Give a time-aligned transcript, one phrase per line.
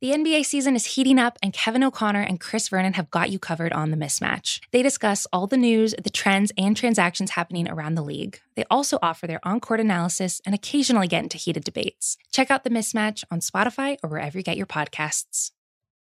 [0.00, 3.38] The NBA season is heating up, and Kevin O'Connor and Chris Vernon have got you
[3.38, 4.60] covered on the mismatch.
[4.70, 8.40] They discuss all the news, the trends, and transactions happening around the league.
[8.56, 12.16] They also offer their on court analysis and occasionally get into heated debates.
[12.32, 15.50] Check out the mismatch on Spotify or wherever you get your podcasts.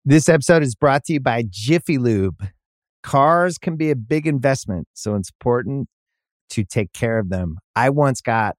[0.05, 2.47] This episode is brought to you by Jiffy Lube.
[3.03, 5.89] Cars can be a big investment, so it's important
[6.51, 7.59] to take care of them.
[7.75, 8.55] I once got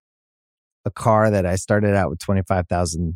[0.84, 3.16] a car that I started out with 25,000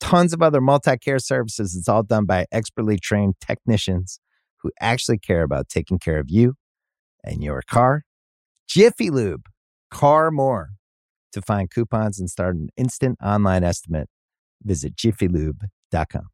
[0.00, 1.76] tons of other multi care services.
[1.76, 4.20] It's all done by expertly trained technicians
[4.62, 6.54] who actually care about taking care of you
[7.24, 8.02] and your car.
[8.68, 9.46] Jiffy Lube,
[9.90, 10.70] car more.
[11.32, 14.08] To find coupons and start an instant online estimate,
[14.62, 16.28] visit jiffylube.com.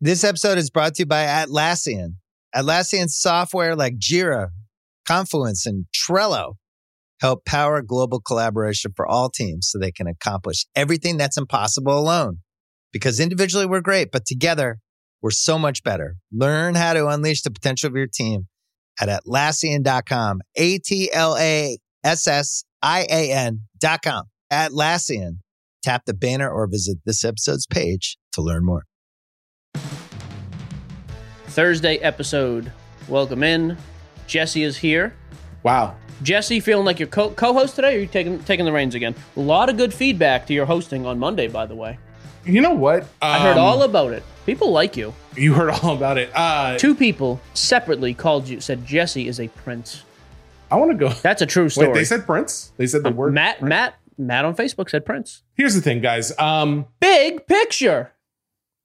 [0.00, 2.14] This episode is brought to you by Atlassian.
[2.54, 4.48] Atlassian software like Jira,
[5.06, 6.54] Confluence, and Trello
[7.20, 12.38] help power global collaboration for all teams so they can accomplish everything that's impossible alone.
[12.92, 14.78] Because individually we're great, but together
[15.22, 16.16] we're so much better.
[16.32, 18.48] Learn how to unleash the potential of your team
[19.00, 20.40] at Atlassian.com.
[20.56, 24.24] A T L A S S I A N.com.
[24.52, 25.38] Atlassian.
[25.82, 28.84] Tap the banner or visit this episode's page to learn more.
[31.46, 32.72] Thursday episode.
[33.08, 33.76] Welcome in.
[34.26, 35.14] Jesse is here.
[35.62, 35.96] Wow.
[36.22, 39.14] Jesse, feeling like your co- co-host today, or are you taking taking the reins again?
[39.36, 41.98] A lot of good feedback to your hosting on Monday, by the way.
[42.44, 43.06] You know what?
[43.20, 44.22] I heard Um, all about it.
[44.46, 45.12] People like you.
[45.36, 46.30] You heard all about it.
[46.34, 50.02] Uh, Two people separately called you, said Jesse is a prince.
[50.70, 51.08] I want to go.
[51.22, 51.88] That's a true story.
[51.88, 52.72] Wait, they said Prince.
[52.76, 53.68] They said the word Matt, Prince?
[53.68, 55.42] Matt, Matt on Facebook said Prince.
[55.54, 56.32] Here's the thing, guys.
[56.38, 58.12] Um, Big picture.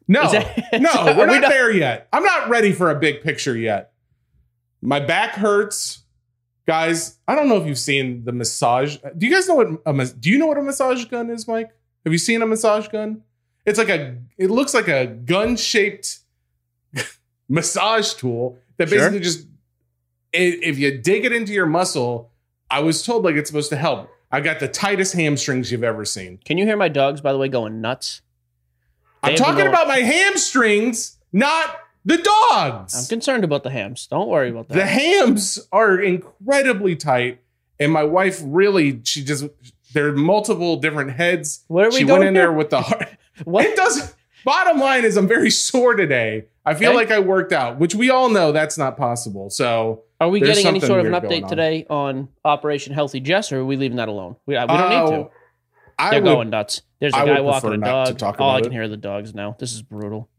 [0.07, 2.07] no, that- no, we're we not not- there yet.
[2.11, 3.91] I'm not ready for a big picture yet.
[4.81, 6.03] My back hurts,
[6.67, 7.17] guys.
[7.27, 8.97] I don't know if you've seen the massage.
[9.17, 11.69] Do you guys know what a Do you know what a massage gun is, Mike?
[12.03, 13.21] Have you seen a massage gun?
[13.65, 14.17] It's like a.
[14.37, 16.19] It looks like a gun shaped
[17.49, 18.97] massage tool that Sure.
[18.99, 19.47] basically just.
[20.33, 22.31] i- If you dig it into your muscle,
[22.69, 24.09] I was told like it's supposed to help.
[24.31, 26.39] I got the tightest hamstrings you've ever seen.
[26.43, 28.21] Can you hear my dogs, by the way, going nuts?
[29.23, 32.93] I'm talking going- about my hamstrings, not the dogs.
[32.95, 34.07] I'm concerned about the hams.
[34.07, 34.75] Don't worry about that.
[34.75, 37.39] the hams are incredibly tight,
[37.79, 39.45] and my wife really, she just
[39.93, 41.63] there are multiple different heads.
[41.67, 42.43] Where are we she going went in here?
[42.43, 43.07] there with the heart.
[43.43, 43.65] What?
[43.65, 44.13] It doesn't.
[44.45, 46.45] Bottom line is, I'm very sore today.
[46.65, 46.97] I feel Okay.
[46.97, 49.49] like I worked out, which we all know that's not possible.
[49.49, 51.49] So Are we getting any sort of an update on.
[51.49, 54.35] today on Operation Healthy Jess, or are we leaving that alone?
[54.45, 55.29] We, uh, we don't Oh, need to.
[55.97, 56.81] I They're would, going nuts.
[56.99, 58.21] There's a I guy walking a dog.
[58.39, 58.73] All I can it.
[58.73, 59.55] hear are the dogs now.
[59.59, 60.29] This is brutal.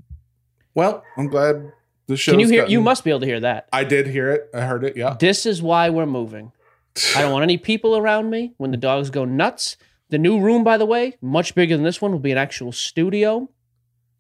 [0.74, 1.72] Well, I'm glad
[2.06, 2.32] the show.
[2.32, 2.66] Can you hear?
[2.66, 3.68] You must be able to hear that.
[3.72, 4.50] I did hear it.
[4.54, 4.96] I heard it.
[4.96, 5.16] Yeah.
[5.18, 6.52] This is why we're moving.
[7.16, 9.76] I don't want any people around me when the dogs go nuts.
[10.08, 12.72] The new room, by the way, much bigger than this one, will be an actual
[12.72, 13.50] studio.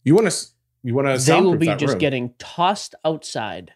[0.04, 0.46] You want to?
[0.82, 1.24] You want to?
[1.24, 3.72] They will be just getting tossed outside.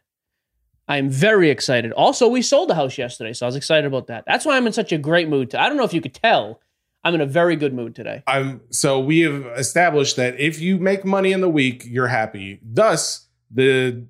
[0.88, 1.92] I am very excited.
[1.92, 4.24] Also, we sold the house yesterday, so I was excited about that.
[4.26, 5.54] That's why I'm in such a great mood.
[5.54, 6.60] I don't know if you could tell.
[7.04, 8.22] I'm in a very good mood today.
[8.26, 12.60] I'm so we have established that if you make money in the week, you're happy.
[12.62, 14.04] Thus, the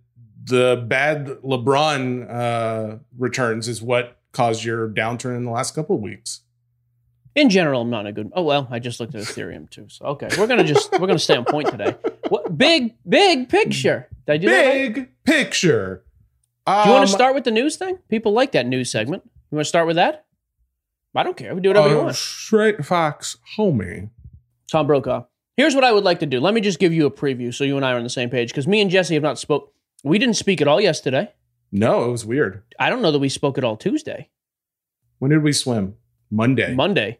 [0.44, 6.02] the bad LeBron uh, returns is what caused your downturn in the last couple of
[6.02, 6.40] weeks.
[7.40, 8.30] In general, I'm not a good.
[8.34, 9.86] Oh well, I just looked at Ethereum too.
[9.88, 11.96] So okay, we're gonna just we're gonna stay on point today.
[12.28, 14.08] What big big picture?
[14.26, 14.66] Did I do that?
[14.66, 14.94] right?
[14.94, 16.04] Big picture.
[16.66, 17.96] Um, Do you want to start with the news thing?
[18.10, 19.22] People like that news segment.
[19.50, 20.26] You want to start with that?
[21.14, 21.54] I don't care.
[21.54, 22.16] We do whatever you uh, want.
[22.16, 24.10] Straight Fox, homie.
[24.70, 25.24] Tom Brokaw.
[25.56, 26.40] Here's what I would like to do.
[26.40, 28.28] Let me just give you a preview so you and I are on the same
[28.28, 29.72] page because me and Jesse have not spoke.
[30.04, 31.32] We didn't speak at all yesterday.
[31.72, 32.62] No, it was weird.
[32.78, 34.28] I don't know that we spoke at all Tuesday,
[35.18, 35.96] When did we swim?
[36.30, 36.74] Monday.
[36.74, 37.18] Monday.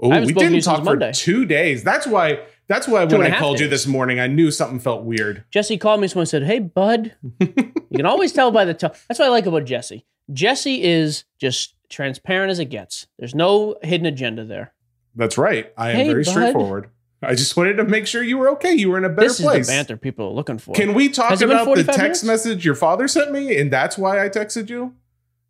[0.00, 1.12] Oh, we spoken to you didn't talk for Monday.
[1.12, 1.82] two days.
[1.84, 2.40] That's why.
[2.68, 4.78] That's why Two when I a I half called you this morning, I knew something
[4.78, 5.42] felt weird.
[5.50, 8.92] Jesse called me someone said, "Hey, bud." you can always tell by the tone.
[9.08, 10.06] That's what I like about Jesse.
[10.32, 13.08] Jesse is just transparent as it gets.
[13.18, 14.72] There's no hidden agenda there.
[15.16, 15.72] That's right.
[15.76, 16.30] I am Hey, very bud.
[16.30, 16.90] straightforward.
[17.22, 18.72] I just wanted to make sure you were okay.
[18.72, 19.66] You were in a better this place.
[19.66, 20.72] banter people are looking for.
[20.74, 22.24] Can we talk Has about the text minutes?
[22.24, 24.94] message your father sent me, and that's why I texted you?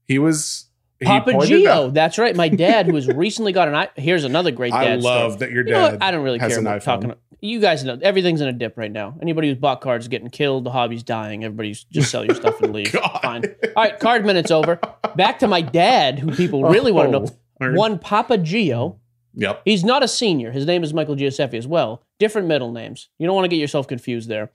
[0.09, 0.70] He was
[1.03, 1.67] Papa Gio.
[1.67, 2.35] out- That's right.
[2.37, 3.89] My dad, who has recently got an i.
[3.97, 4.87] Here's another great dad.
[4.87, 5.39] I love story.
[5.49, 5.99] that your You know dad.
[6.01, 7.13] I don't really care an about talking.
[7.41, 9.17] you guys know everything's in a dip right now.
[9.23, 10.65] Anybody who's bought cards is getting killed.
[10.65, 11.45] The hobby's dying.
[11.45, 12.93] Everybody's just sell your stuff and leave.
[12.93, 13.21] God.
[13.23, 13.45] Fine.
[13.77, 14.79] All right, card minute's over.
[15.17, 17.27] Back to my dad, who people really want to know.
[17.63, 18.97] Oh, One Papa Gio.
[19.35, 19.63] Yep.
[19.65, 20.51] He's not a senior.
[20.51, 22.03] His name is Michael Giuseppe as well.
[22.19, 23.09] Different middle names.
[23.19, 24.51] You don't want to get yourself confused there.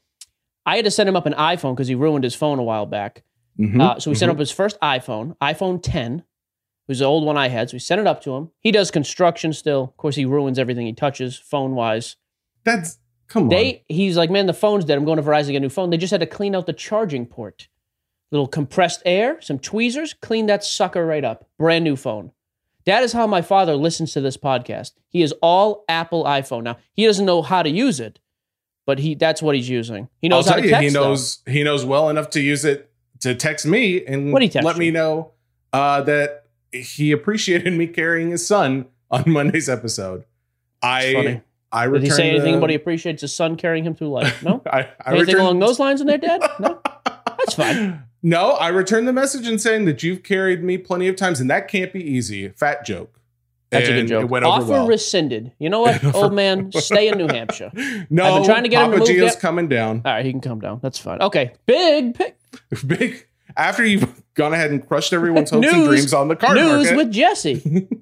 [0.65, 2.86] I had to send him up an iPhone because he ruined his phone a while
[2.86, 3.24] back.
[3.59, 3.80] Mhm.
[3.80, 4.33] Uh, so we sent Mhm.
[4.36, 6.24] up his first iPhone, iPhone 10.
[6.88, 7.70] It was the old one I had.
[7.70, 8.52] So we sent it up to him.
[8.60, 9.84] He does construction still.
[9.86, 12.16] Of course, he ruins everything he touches phone wise.
[12.64, 13.50] That's come on.
[13.50, 14.98] They he's like, man, the phone's dead.
[14.98, 15.90] I'm going to Verizon to get a new phone.
[15.90, 17.68] They just had to clean out the charging port.
[18.32, 21.48] Little compressed air, some tweezers, clean that sucker right up.
[21.58, 22.32] Brand new phone.
[22.86, 24.92] That is how my father listens to this podcast.
[25.10, 26.78] He is all Apple iPhone now.
[26.94, 28.20] He doesn't know how to use it,
[28.86, 30.08] but he that's what he's using.
[30.22, 30.84] He knows how to you, text.
[30.84, 31.04] he though.
[31.10, 32.92] knows he knows well enough to use it
[33.22, 34.80] to text me and What'd he text let you?
[34.81, 35.31] me know
[35.74, 36.44] uh, that
[36.81, 40.25] he appreciated me carrying his son on Monday's episode.
[40.83, 41.42] It's funny.
[41.72, 44.10] I I Did he say anything the- about he appreciates his son carrying him through
[44.10, 44.42] life?
[44.44, 44.62] No.
[44.72, 46.42] I, I anything returned- along those lines in there, Dad?
[46.60, 46.80] No.
[47.38, 48.04] That's fine.
[48.24, 51.50] No, I returned the message and saying that you've carried me plenty of times, and
[51.51, 52.48] that can't be easy.
[52.50, 53.19] Fat joke.
[53.69, 54.24] That's a good joke.
[54.24, 54.88] It went over Offer well.
[54.88, 55.51] rescinded.
[55.60, 56.71] You know what, old man?
[56.71, 57.71] Stay in New Hampshire.
[58.10, 60.01] no, I've been trying to get him Papa to move Gio's coming down.
[60.06, 60.80] All right, he can come down.
[60.81, 61.21] That's fine.
[61.21, 62.38] Okay, big pick.
[62.88, 66.86] Big after you've gone ahead and crushed everyone's hopes and dreams on the card News
[66.86, 66.98] market.
[66.98, 67.88] with Jesse.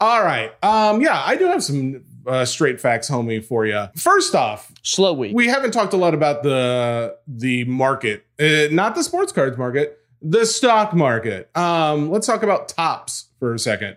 [0.00, 0.52] All right.
[0.64, 3.88] Um, yeah, I do have some uh, straight facts, homie, for you.
[3.96, 5.34] First off, Slow week.
[5.34, 9.98] we haven't talked a lot about the the market, uh, not the sports cards market,
[10.22, 11.50] the stock market.
[11.56, 13.96] Um, let's talk about Topps for a second.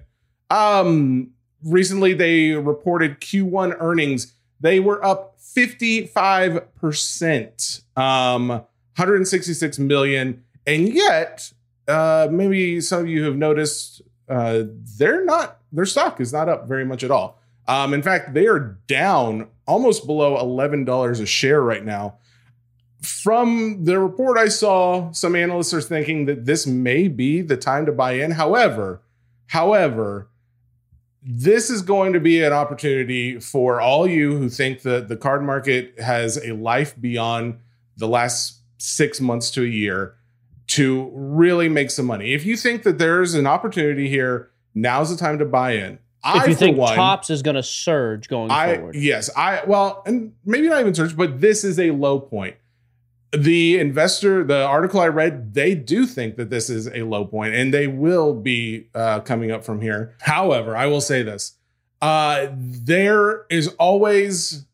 [0.50, 1.32] Um,
[1.64, 4.34] recently they reported Q1 earnings.
[4.60, 10.44] They were up 55%, um, 166 million.
[10.68, 11.54] And yet,
[11.88, 14.64] uh, maybe some of you have noticed uh,
[14.98, 17.40] they're not, their stock is not up very much at all.
[17.70, 22.18] Um, in fact, they are down almost below $11 a share right now.
[23.02, 27.86] From the report I saw, some analysts are thinking that this may be the time
[27.86, 28.32] to buy in.
[28.32, 29.02] However,
[29.48, 30.28] however,
[31.22, 35.44] this is going to be an opportunity for all you who think that the card
[35.44, 37.60] market has a life beyond
[37.96, 40.17] the last six months to a year
[40.78, 42.34] to really make some money.
[42.34, 45.98] If you think that there's an opportunity here, now's the time to buy in.
[46.24, 49.64] I, if you think one, Topps is going to surge going I forward, yes, I
[49.66, 52.58] well, and maybe not even surge, but this is a low point.
[53.32, 57.56] The investor, the article I read, they do think that this is a low point,
[57.56, 60.16] and they will be uh, coming up from here.
[60.22, 61.58] However, I will say this:
[62.04, 64.66] uh, there is always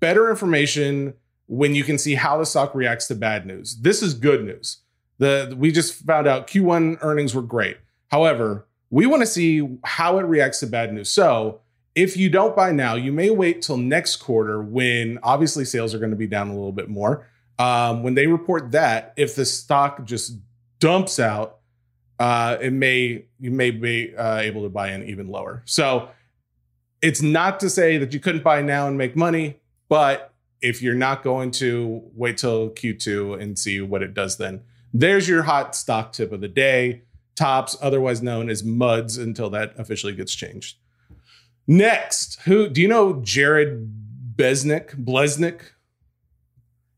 [0.00, 1.14] better information
[1.48, 3.76] when you can see how the stock reacts to bad news.
[3.76, 4.78] This is good news.
[5.18, 7.78] The we just found out Q1 earnings were great.
[8.08, 11.10] However, we want to see how it reacts to bad news.
[11.10, 11.60] So
[11.94, 15.98] if you don't buy now, you may wait till next quarter when obviously sales are
[15.98, 17.28] going to be down a little bit more.
[17.58, 20.38] Um, when they report that, if the stock just
[20.80, 21.58] dumps out,
[22.18, 25.62] uh, it may you may be uh, able to buy in even lower.
[25.64, 26.08] So
[27.02, 30.94] it's not to say that you couldn't buy now and make money, but if you're
[30.94, 34.62] not going to wait till Q2 and see what it does, then
[34.94, 37.02] there's your hot stock tip of the day.
[37.36, 40.76] Topps, otherwise known as MUDs, until that officially gets changed.
[41.66, 43.14] Next, who do you know?
[43.22, 43.92] Jared
[44.36, 45.60] Besnick, Blesnick.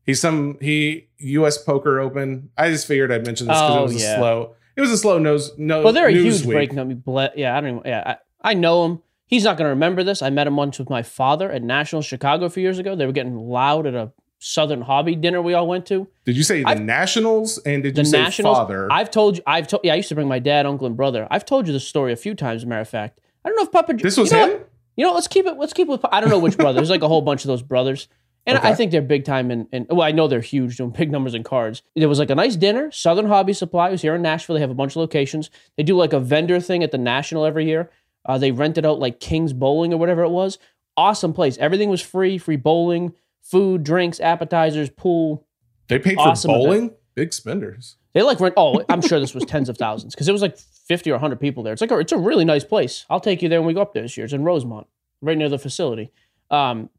[0.05, 1.57] He's some he U.S.
[1.57, 2.49] Poker Open.
[2.57, 4.55] I just figured I'd mention this because Oh, it was a slow.
[4.75, 5.51] It was a slow nose.
[5.57, 6.55] No, well, they're a huge week.
[6.55, 6.93] break company.
[7.03, 7.77] Ble- yeah, I don't.
[7.77, 9.01] Even, yeah, I, I know him.
[9.25, 10.21] He's not going to remember this.
[10.21, 12.95] I met him once with my father at National Chicago a few years ago.
[12.95, 16.07] They were getting loud at a Southern hobby dinner we all went to.
[16.25, 18.57] Did you say the I've- Nationals and did you say Nationals.
[18.57, 18.87] father?
[18.91, 19.43] I've told you.
[19.47, 19.81] I've told.
[19.83, 21.27] Yeah, I used to bring my dad, uncle, and brother.
[21.31, 22.57] I've told you this story a few times.
[22.59, 23.93] As a matter of fact, I don't know if Papa.
[23.93, 24.51] this was you know him.
[24.53, 24.69] what?
[24.95, 25.57] You know, let's keep it.
[25.57, 25.91] Let's keep it.
[25.91, 26.75] With, I don't know which brother.
[26.77, 28.07] There's like a whole bunch of those brothers,
[28.45, 28.69] and Okay.
[28.69, 29.49] I think they're big time.
[29.51, 31.81] And and well, I know they're huge, doing big numbers in cards.
[31.95, 32.91] There was like a nice dinner.
[32.91, 34.53] Southern Hobby Supply was here in Nashville.
[34.55, 35.49] They have a bunch of locations.
[35.77, 37.89] They do like a vendor thing at the National every year.
[38.25, 40.57] Uh, they rented out like King's Bowling or whatever it was.
[40.97, 41.57] Awesome place.
[41.59, 42.37] Everything was free.
[42.37, 43.13] Free bowling,
[43.49, 45.45] food, drinks, appetizers, pool.
[45.87, 46.63] They paid for Awesome event.
[46.63, 46.91] bowling.
[47.15, 47.95] Big spenders.
[48.13, 48.53] They like rent.
[48.57, 51.39] Oh, I'm sure this was tens of thousands because it was like 50 or 100
[51.39, 51.73] people there.
[51.73, 53.05] It's like a, it's a really nice place.
[53.09, 54.25] I'll take you there when we go up there this year.
[54.25, 54.87] It's in Rosemont,
[55.21, 56.11] right near the facility.
[56.51, 56.89] Um,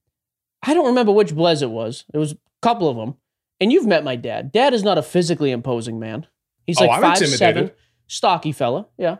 [0.63, 2.05] I don't remember which Blez it was.
[2.13, 3.15] It was a couple of them.
[3.61, 4.53] And you've met my dad.
[4.53, 6.27] Dad is not a physically imposing man.
[6.67, 7.71] He's Oh, like I'm five seven,
[8.07, 8.87] stocky fella.
[8.97, 9.17] Yeah.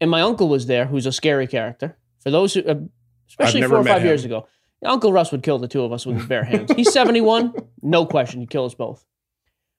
[0.00, 1.96] And my uncle was there, who's a scary character.
[2.20, 2.74] For those who, uh,
[3.28, 4.46] especially four or five years ago,
[4.84, 6.72] Uncle Russ would kill the two of us with his bare hands.
[6.74, 8.40] He's 71, no question.
[8.40, 9.04] He'd kill us both.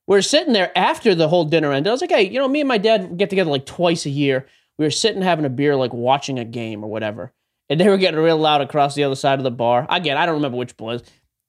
[0.08, 1.90] We're sitting there after the whole dinner ended.
[1.90, 4.10] I was like, hey, you know, me and my dad get together like twice a
[4.10, 4.48] year.
[4.78, 7.32] We were sitting having a beer, like watching a game or whatever.
[7.70, 9.86] And they were getting real loud across the other side of the bar.
[9.90, 11.04] Again, I don't remember which was.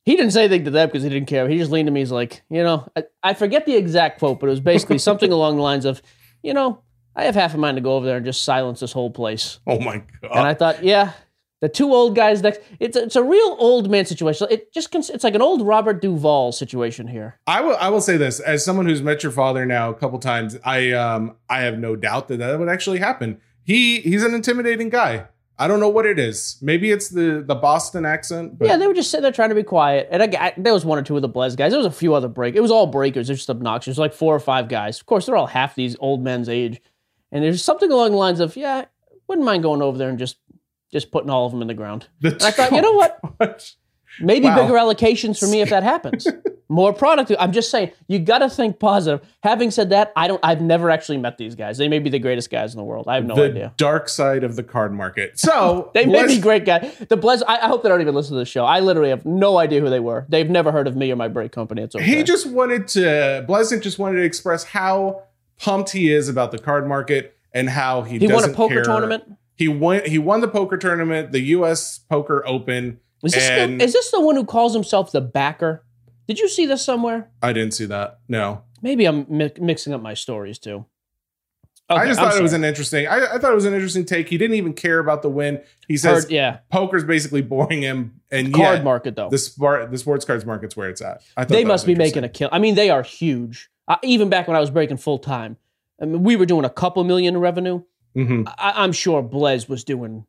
[0.05, 1.49] He didn't say anything to them because he didn't care.
[1.49, 2.01] He just leaned to me.
[2.01, 5.33] He's like, you know, I, I forget the exact quote, but it was basically something
[5.33, 6.03] along the lines of,
[6.43, 6.83] you know,
[7.17, 9.61] I have half a mind to go over there and just silence this whole place.
[9.67, 10.31] Oh my god.
[10.31, 11.13] And I thought, yeah,
[11.65, 12.61] the two old guys next.
[12.79, 14.47] It's a, it's a real old man situation.
[14.51, 17.41] It just cons- it's like an old Robert Duvall situation here.
[17.47, 20.19] I will I will say this as someone who's met your father now a couple
[20.19, 20.59] times.
[20.63, 23.41] I um I have no doubt that that would actually happen.
[23.63, 25.29] He he's an intimidating guy.
[25.59, 26.59] I don't know what it is.
[26.61, 28.59] Maybe it's the the Boston accent.
[28.59, 30.09] But yeah, they were just sitting there trying to be quiet.
[30.11, 31.73] And I, I, there was one or two of the Blez guys.
[31.73, 32.57] There was a few other break.
[32.57, 33.29] It was all breakers.
[33.29, 33.97] They're just obnoxious.
[33.97, 35.01] Like four or five guys.
[35.01, 36.83] Of course, they're all half these old men's age.
[37.33, 38.85] And there's something along the lines of, yeah,
[39.29, 40.37] wouldn't mind going over there and just
[40.95, 42.07] just putting all of them in the ground.
[42.21, 42.93] the And I thought, you know
[43.41, 43.75] what?
[44.21, 44.55] Maybe Wow.
[44.63, 46.27] bigger allocations for me if that happens.
[46.69, 47.31] More product.
[47.39, 49.21] I'm just saying, you got to think positive.
[49.43, 50.41] Having said that, I don't.
[50.43, 51.77] I've never actually met these guys.
[51.79, 53.07] They may be the greatest guys in the world.
[53.09, 53.75] I have no the idea.
[53.77, 55.39] dark side of the card market.
[55.39, 56.97] So They may be great guys.
[57.09, 57.43] The bless.
[57.43, 58.65] I, I hope they don't even listen to the show.
[58.65, 60.25] I literally have no idea who they were.
[60.29, 61.83] They've never heard of me or my break company.
[61.83, 62.05] It's okay.
[62.05, 65.25] He just wanted to Blesnick just wanted to express how
[65.59, 68.85] pumped he is about the card market and how he he won a poker care.
[68.85, 69.25] tournament.
[69.57, 72.99] He won he won the poker tournament, the US Poker Open.
[73.23, 75.85] Is this, And- the, is this the one who calls himself the backer?
[76.29, 77.31] Did you see this somewhere?
[77.43, 78.19] I didn't see that.
[78.29, 78.63] No.
[78.83, 80.87] Maybe I'm mi- mixing up my stories too.
[81.89, 83.07] I just I'm thought it was an interesting.
[83.07, 84.29] I, I thought it was an interesting take.
[84.31, 85.61] He didn't even care about the win.
[85.87, 89.29] He says Heard- yeah poker's basically boring him, and card yet market though.
[89.29, 91.23] the sport the sports cards market's where it's at.
[91.37, 92.49] I thought they must be making a kill.
[92.53, 93.69] I mean, they are huge.
[93.87, 95.59] Uh, even back when I was breaking full time,
[96.01, 97.83] I mean, we were doing a couple million in revenue.
[98.17, 98.47] Mhm.
[98.59, 100.27] I, I'm sure Blez was doing.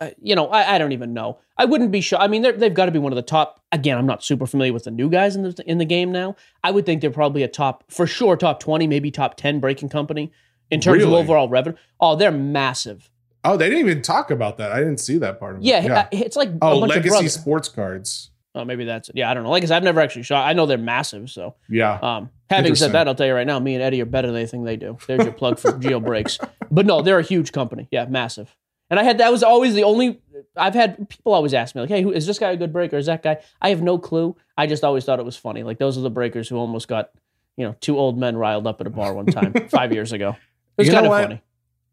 [0.00, 1.38] Uh, you know, I, I don't even know.
[1.56, 2.18] I wouldn't be sure.
[2.18, 3.60] I mean, they've got to be one of the top.
[3.70, 6.34] Again, I'm not super familiar with the new guys in the in the game now.
[6.64, 9.90] I would think they're probably a top for sure, top twenty, maybe top ten breaking
[9.90, 10.32] company
[10.70, 11.12] in terms Really?
[11.12, 11.76] of overall revenue.
[12.00, 13.08] Oh, they're massive.
[13.44, 14.72] Oh, they didn't even talk about that.
[14.72, 15.66] I didn't see that part of it.
[15.66, 18.30] Yeah, it's like Oh, a bunch of legacy sports cards.
[18.54, 19.10] Oh, maybe that's.
[19.14, 19.50] Yeah, I don't know.
[19.50, 20.46] Like I said, I've never actually shot.
[20.46, 21.30] I know they're massive.
[21.30, 21.98] So, Yeah.
[22.02, 24.36] um, having said that, I'll tell you right now, me and Eddie are better than
[24.36, 24.98] anything they do.
[25.06, 26.38] There's your plug for Gio Breaks.
[26.70, 27.88] But no, they're a huge company.
[27.90, 28.54] Yeah, massive.
[28.90, 30.20] And I had that was always the only.
[30.54, 32.98] I've had people always ask me like, "Hey, who is this guy a good breaker?
[32.98, 34.36] Is that guy?" I have no clue.
[34.58, 35.62] I just always thought it was funny.
[35.62, 37.08] Like those are the breakers who almost got,
[37.56, 40.36] you know, two old men riled up at a bar one time five years ago.
[40.76, 41.40] It was kind of funny.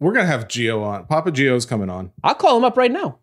[0.01, 1.05] We're gonna have Gio on.
[1.05, 2.11] Papa Gio's coming on.
[2.21, 3.19] I'll call him up right now.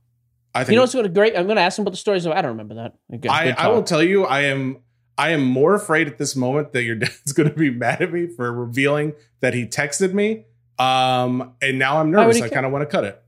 [0.56, 1.36] I think You know what's great?
[1.36, 2.24] I'm going to ask him about the stories.
[2.26, 2.94] Of, I don't remember that.
[3.14, 4.78] Okay, I, good I will tell you, I am
[5.18, 8.12] I am more afraid at this moment that your dad's going to be mad at
[8.12, 10.44] me for revealing that he texted me.
[10.78, 12.40] Um, and now I'm nervous.
[12.40, 13.22] I kind of want to cut it.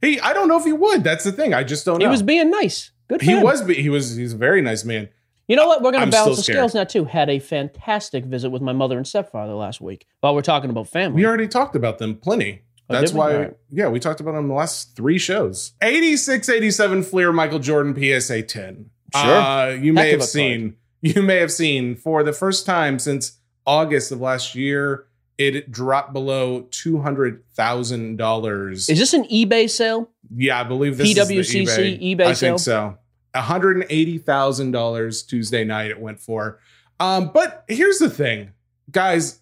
[0.00, 1.02] He, I don't know if he would.
[1.04, 1.54] That's the thing.
[1.54, 2.10] I just don't he know.
[2.10, 2.90] was being nice.
[3.08, 3.22] Good.
[3.22, 3.42] He him.
[3.42, 3.62] was.
[3.62, 4.16] be- He was.
[4.16, 5.08] He's a very nice man.
[5.46, 5.82] You know what?
[5.82, 7.04] We're going to balance the scales now too.
[7.04, 10.06] Had a fantastic visit with my mother and stepfather last week.
[10.20, 12.62] While we're talking about family, We already talked about them plenty.
[12.90, 13.56] Oh, That's why, Alright.
[13.70, 15.72] yeah, we talked about them the last three shows.
[15.80, 18.90] 86 87 Fleer Michael Jordan PSA 10.
[19.14, 19.22] Sure.
[19.22, 22.98] Uh, you may Heck of have seen, you may have seen for the first time
[22.98, 25.06] since August of last year,
[25.38, 28.72] it dropped below $200,000.
[28.74, 30.10] is this an eBay sale?
[30.34, 32.16] Yeah, I believe this PWCC eBay.
[32.16, 32.50] eBay I sale?
[32.56, 32.98] think so.
[33.34, 36.60] $180,000 Tuesday night it went for.
[37.00, 38.52] Um, but here's the thing,
[38.90, 39.40] guys,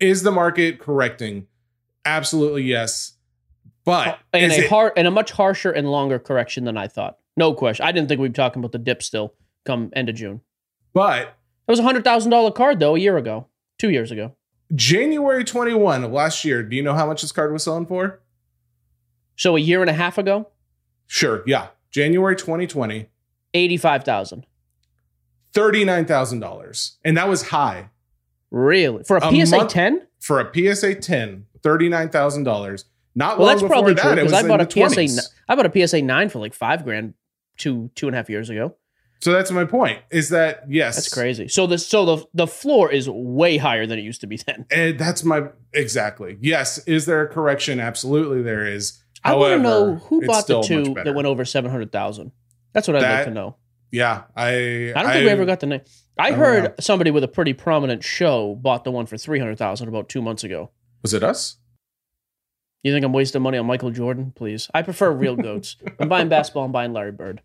[0.00, 1.46] is the market correcting?
[2.06, 3.12] Absolutely yes.
[3.84, 7.18] But in a it- har- and a much harsher and longer correction than I thought.
[7.36, 7.84] No question.
[7.86, 9.34] I didn't think we'd be talking about the dip still
[9.66, 10.40] come end of June.
[10.94, 11.22] but
[11.68, 13.48] It was a hundred thousand dollar card though a year ago,
[13.78, 14.34] two years ago.
[14.74, 18.20] January 21 of last year, do you know how much this card was selling for?
[19.36, 20.48] So a year and a half ago,
[21.08, 21.68] Sure, yeah.
[21.92, 23.08] January 2020,
[23.54, 24.46] eighty five thousand.
[25.54, 26.96] $39,000.
[27.04, 27.90] And that was high.
[28.50, 30.06] Really for a, A PSA ten?
[30.20, 30.96] For a PSA
[31.78, 32.84] 10, $39,000.
[33.14, 34.78] Not Well, long that's before probably that, true because I bought a PSA.
[35.00, 35.18] 20s.
[35.18, 37.14] n- I bought a PSA nine for like five grand
[37.56, 38.76] two two and a half years ago.
[39.22, 40.00] So that's my point.
[40.10, 40.96] Is that yes?
[40.96, 41.48] That's crazy.
[41.48, 44.66] So the so the the floor is way higher than it used to be then.
[44.70, 46.36] And that's my exactly.
[46.42, 46.78] Yes.
[46.86, 47.80] Is there a correction?
[47.80, 49.02] Absolutely, there is.
[49.24, 52.32] I want to know who bought the two that went over seven hundred thousand.
[52.74, 53.56] That's what I'd like to know.
[53.90, 54.92] Yeah, I.
[54.94, 55.80] I don't think we ever got the name.
[56.18, 59.56] I, I heard somebody with a pretty prominent show bought the one for three hundred
[59.56, 60.70] thousand about two months ago.
[61.06, 61.58] Was it us?
[62.82, 64.32] You think I'm wasting money on Michael Jordan?
[64.34, 65.76] Please, I prefer real goats.
[66.00, 66.64] I'm buying basketball.
[66.64, 67.42] I'm buying Larry Bird.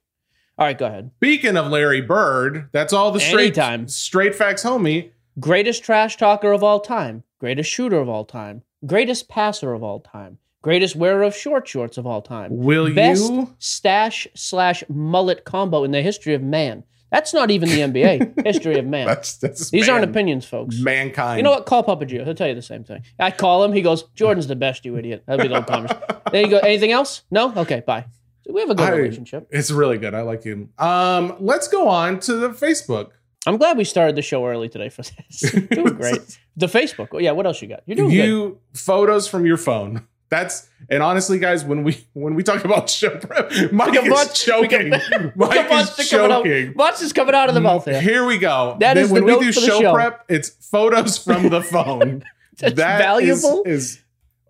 [0.57, 1.11] All right, go ahead.
[1.17, 3.87] Speaking of Larry Bird, that's all the straight Anytime.
[3.87, 5.11] straight facts, homie.
[5.39, 7.21] Greatest trash talker of all time.
[7.39, 8.63] Greatest shooter of all time.
[8.87, 10.39] Greatest passer of all time.
[10.63, 12.57] Greatest wearer of short shorts of all time.
[12.57, 13.53] Will Best you?
[13.59, 16.83] stash slash mullet combo in the history of man.
[17.11, 19.05] That's not even the NBA history of man.
[19.05, 20.79] That's that's These man- aren't opinions, folks.
[20.79, 21.37] Mankind.
[21.37, 21.65] You know what?
[21.65, 22.23] Call Papa Gio.
[22.23, 23.03] He'll tell you the same thing.
[23.19, 23.73] I call him.
[23.73, 25.23] He goes, Jordan's the best, you idiot.
[25.27, 26.03] That'll be the whole conversation.
[26.31, 26.59] There you go.
[26.59, 27.23] Anything else?
[27.29, 27.53] No?
[27.57, 28.05] Okay, bye.
[28.49, 29.47] We have a good I- relationship.
[29.51, 30.13] It's really good.
[30.13, 30.69] I like you.
[30.79, 33.09] Um, let's go on to the Facebook.
[33.45, 35.41] I'm glad we started the show early today for this.
[35.71, 36.37] doing great.
[36.55, 37.19] The Facebook.
[37.21, 37.81] Yeah, what else you got?
[37.87, 38.25] You're doing good.
[38.25, 40.07] you photos from your phone.
[40.31, 44.33] That's and honestly, guys, when we when we talk about show prep, Mike is we
[44.33, 44.89] choking.
[44.91, 46.43] got- Mike is monster coming out.
[46.45, 47.13] choking.
[47.13, 48.01] Coming out of the mouth here.
[48.01, 48.77] Here we go.
[48.79, 49.93] That Then is when the we do the show show.
[49.93, 50.25] prep.
[50.29, 52.23] It's photos from the phone.
[52.59, 53.63] That's That is- valuable.
[53.65, 54.01] Is,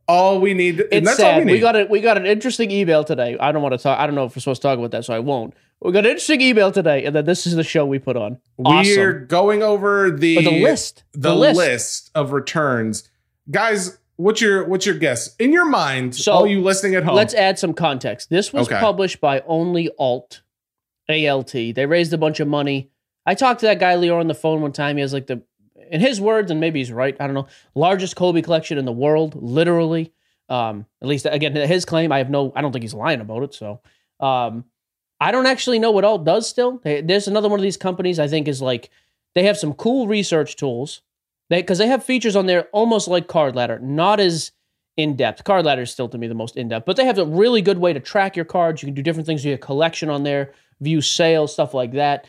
[0.08, 0.82] all we need.
[0.82, 1.46] and It's that's sad.
[1.46, 3.38] we We, got a we got an interesting email today.
[3.40, 3.98] I don't want to talk.
[3.98, 5.54] I don't know if we're supposed to talk about that, so I won't.
[5.82, 8.38] We got an interesting email today, and then this is the show we put on.
[8.58, 11.04] We're going over the the list.
[11.14, 12.12] the, list.
[12.14, 13.10] of returns,
[13.50, 13.98] guys.
[14.22, 16.16] What's your what's your guess in your mind?
[16.16, 18.30] So, all you listening at home, Let's add some context.
[18.30, 18.80] This was Okay.
[18.80, 20.42] published by Only Alt,
[21.10, 21.51] ALT.
[21.51, 22.90] They raised a bunch of money.
[23.25, 24.98] I talked to that guy Leo on the phone one time.
[24.98, 25.42] He has like the,
[25.92, 27.16] in his words, and maybe he's right.
[27.20, 27.48] I don't know.
[27.75, 30.12] Largest Kobe collection in the world, literally.
[30.50, 32.12] Um, at least again, his claim.
[32.12, 32.51] I have no.
[32.56, 33.54] I don't think he's lying about it.
[33.54, 33.82] So,
[34.20, 34.66] um,
[35.20, 36.48] I don't actually know what Alt does.
[36.48, 38.20] Still, there's another one of these companies.
[38.20, 38.90] I think is like
[39.34, 41.01] they have some cool research tools.
[41.60, 44.51] Because they have features on there almost like Card Ladder, not as
[44.96, 45.43] in depth.
[45.43, 47.62] Card Ladder is still to me the most in depth, but they have a really
[47.62, 48.81] good way to track your cards.
[48.81, 52.25] You can do different things with your collection on there, view sales, stuff like that.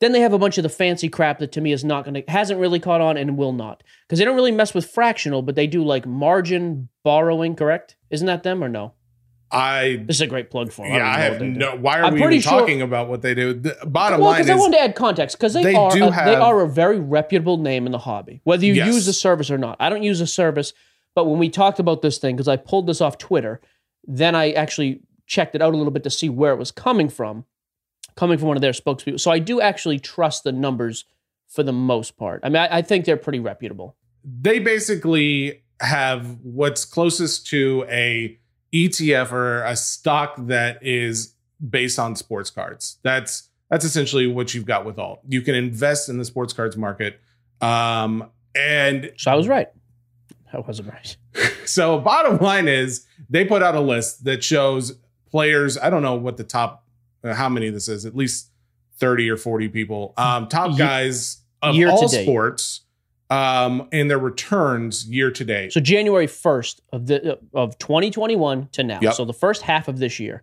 [0.00, 2.14] Then they have a bunch of the fancy crap that to me is not going
[2.14, 5.42] to hasn't really caught on and will not because they don't really mess with fractional,
[5.42, 7.54] but they do like margin borrowing.
[7.54, 7.96] Correct?
[8.10, 8.94] Isn't that them or no?
[9.54, 10.84] I This is a great plug for.
[10.84, 10.92] 'em.
[10.92, 11.58] yeah, don't I have what they do.
[11.58, 11.76] no.
[11.76, 13.54] Why are I'm we even sure- talking about what they do?
[13.54, 14.20] The bottom line.
[14.20, 16.10] Well, line because is I wanted to add context because they, they are do a,
[16.10, 18.40] they are a very reputable name in the hobby.
[18.44, 18.86] Whether you Yes.
[18.88, 20.72] use the service or not, I don't use the service,
[21.14, 23.60] but when we talked about this thing, because I pulled this off Twitter,
[24.06, 27.08] then I actually checked it out a little bit to see where it was coming
[27.08, 27.44] from,
[28.16, 29.18] coming from one of their spokespeople.
[29.20, 31.04] So I do actually trust the numbers
[31.48, 32.40] for the most part.
[32.42, 33.96] I mean, I, I think they're pretty reputable.
[34.24, 38.38] they basically have what's closest to a
[38.74, 41.34] ETF or a stock that is
[41.70, 42.98] based on sports cards.
[43.02, 45.20] That's that's essentially what you've got with alt.
[45.26, 47.20] You can invest in the sports cards market.
[47.60, 49.68] Um, and So I was right.
[50.52, 51.16] I wasn't right.
[51.64, 54.96] so bottom line is they put out a list that shows
[55.30, 56.84] players, I don't know what the top
[57.24, 58.50] uh, how many this is, at least
[58.98, 60.14] 30 or 40 people.
[60.16, 62.82] Um, top guys of year all sports
[63.34, 65.72] um and their returns year to date.
[65.72, 68.98] So January first of the of 2021 to now.
[69.02, 69.14] Yep.
[69.14, 70.42] So the first half of this year.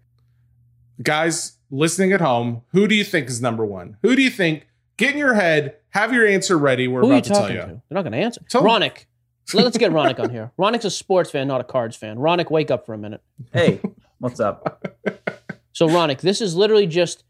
[1.02, 3.98] guys listening at home, who do you think is number one?
[4.02, 4.68] Who do you think?
[4.98, 6.88] Get in your head, have your answer ready.
[6.88, 7.58] We're Who are you about to tell you.
[7.62, 7.66] to?
[7.68, 8.42] They're not going to answer.
[8.50, 9.06] Tell- Ronick.
[9.54, 10.52] Let- Let's get Ronick on here.
[10.60, 12.18] Ronick's a sports fan, not a cards fan.
[12.18, 13.22] Ronick, wake up for a minute.
[13.52, 13.82] Hey,
[14.20, 14.86] what's up?
[15.74, 17.24] So, Ronick, this is literally just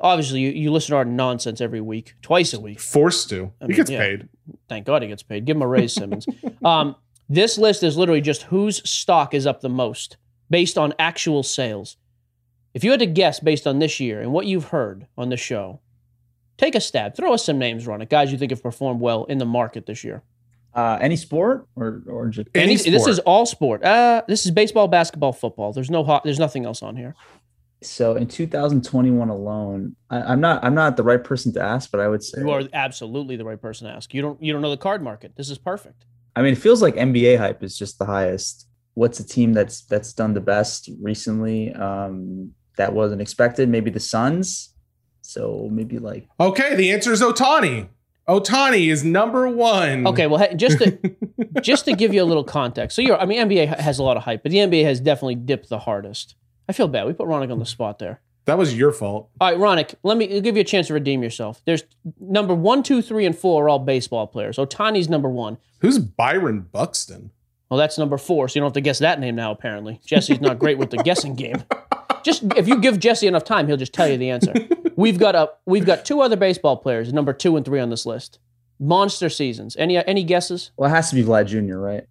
[0.00, 2.80] obviously you, you listen to our nonsense every week, twice a week.
[2.80, 3.52] Forced to.
[3.60, 3.98] I he mean, gets yeah.
[3.98, 4.28] paid.
[4.68, 5.44] Thank God he gets paid.
[5.44, 6.26] Give him a raise, Simmons.
[6.64, 6.96] um,
[7.28, 10.16] this list is literally just whose stock is up the most
[10.50, 11.96] based on actual sales.
[12.74, 15.36] If you had to guess based on this year and what you've heard on the
[15.36, 15.80] show,
[16.56, 17.14] take a stab.
[17.16, 20.04] Throw us some names, Ronick, guys you think have performed well in the market this
[20.04, 20.22] year.
[20.74, 23.82] Uh, any sport or or just Any Any, this is all sport.
[23.82, 25.72] Uh, this is baseball, basketball, football.
[25.72, 26.24] There's no hot.
[26.24, 27.16] There's nothing else on here.
[27.82, 29.96] So in 2021 alone?
[30.10, 32.50] I, I'm not I'm not the right person to ask, but I would say You
[32.50, 34.12] are absolutely the right person to ask.
[34.12, 34.42] You don't.
[34.42, 35.36] You don't know the card market.
[35.36, 36.04] This is perfect.
[36.34, 38.66] I mean, it feels like NBA hype is just the highest.
[38.94, 41.72] What's a team that's that's done the best recently?
[41.72, 43.68] Um, that wasn't expected.
[43.68, 44.74] Maybe the Suns.
[45.22, 47.88] So maybe like Okay, the answer is Ohtani.
[48.28, 50.06] Ohtani is number one.
[50.06, 50.26] Okay.
[50.26, 50.98] Well, just to
[51.62, 52.96] just to give you a little context.
[52.96, 53.20] So you're.
[53.20, 55.78] I mean, NBA has a lot of hype, but the NBA has definitely dipped the
[55.78, 56.34] hardest.
[56.68, 57.06] I feel bad.
[57.06, 58.20] We put Ronick on the spot there.
[58.44, 59.28] That was your fault.
[59.40, 61.60] All right, Ronick, let me I'll give you a chance to redeem yourself.
[61.66, 61.82] There's
[62.18, 64.56] number one, two, three, and four are all baseball players.
[64.56, 65.58] Ohtani's number one.
[65.80, 67.30] Who's Byron Buxton?
[67.68, 70.00] Well, that's number four, so you don't have to guess that name now, apparently.
[70.06, 71.62] Jesse's not great with the guessing game.
[72.22, 74.54] Just if you give Jesse enough time, he'll just tell you the answer.
[74.96, 78.04] We've got a we've got two other baseball players, number two and three on this
[78.04, 78.40] list.
[78.80, 79.76] Monster seasons.
[79.76, 80.72] Any any guesses?
[80.76, 81.76] well, it has to be Vlad Jr.
[81.76, 82.06] Right?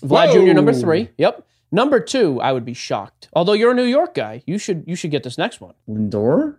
[0.00, 0.46] Vlad Whoa.
[0.46, 0.52] Jr.
[0.52, 1.10] number three.
[1.18, 1.46] Yep.
[1.72, 3.28] Number two, I would be shocked.
[3.32, 5.74] Although you're a New York guy, you should you should get this next one.
[5.88, 6.58] Lindor.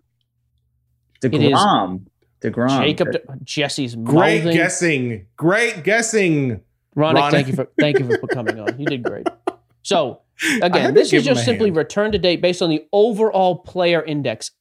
[1.22, 2.06] Degrom.
[2.42, 2.80] Degrom.
[2.80, 3.08] Jacob
[3.44, 4.58] Jesse's Great mouthing.
[4.58, 5.28] guessing.
[5.38, 6.62] Great guessing.
[6.96, 7.32] Ronick, Ronick.
[7.32, 8.78] thank you for thank you for coming on.
[8.80, 9.28] You did great.
[9.84, 10.22] So
[10.62, 11.78] again, this is just simply hand.
[11.78, 14.52] return to date based on the overall player index.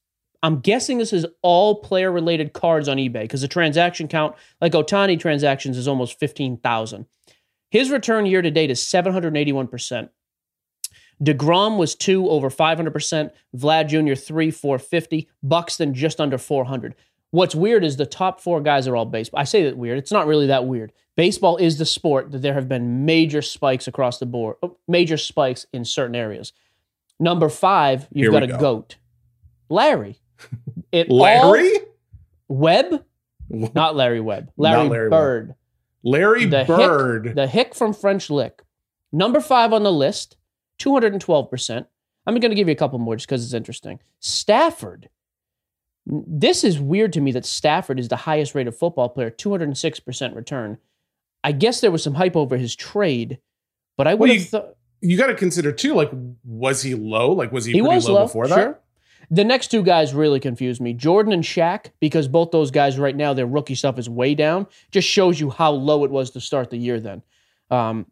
[0.45, 4.73] I'm guessing this is all player related cards on eBay because the transaction count, like
[4.73, 7.07] Ohtani transactions, is almost 15,000.
[7.71, 10.09] His return year to date is 781%.
[11.23, 13.31] DeGrom was two over 500%.
[13.57, 14.15] Vlad Jr.
[14.15, 15.29] three, 450.
[15.43, 16.95] Buxton just under 400.
[17.31, 19.41] What's weird is the top four guys are all baseball.
[19.41, 19.99] I say that weird.
[19.99, 20.93] It's not really that weird.
[21.17, 25.17] Baseball is the sport that there have been major spikes across the board, oh, major
[25.17, 26.53] spikes in certain areas.
[27.21, 28.59] Number five, you've Here got a go.
[28.59, 28.97] goat,
[29.69, 30.19] Larry.
[30.91, 31.71] It all- Larry?
[32.49, 33.05] Webb,
[33.49, 34.51] not Larry Webb.
[34.59, 35.11] Larry, Larry Webb.
[35.11, 35.55] Bird.
[36.03, 37.33] Larry The hick- Bird.
[37.35, 38.61] The hick from French Lick.
[39.13, 40.37] Number five on the list,
[40.79, 41.87] 212%.
[42.27, 44.01] I'm going to give you a couple more just because it's interesting.
[44.21, 45.09] Stafford.
[46.07, 50.79] This is weird to me that Stafford is the highest rated football player, 206% return.
[51.45, 53.39] I guess there was some hype over his trade,
[53.97, 55.95] but I would Well, have you- thought you got to consider too.
[55.95, 56.11] Like,
[56.45, 57.33] was he low?
[57.33, 58.83] Like, was he, he pretty was low, low before that?
[59.31, 60.93] The next two guys really confused me.
[60.93, 64.67] Jordan and Shaq, because both those guys right now, their rookie stuff is way down.
[64.91, 67.23] Just shows you how low it was to start the year then.
[67.71, 68.07] Um,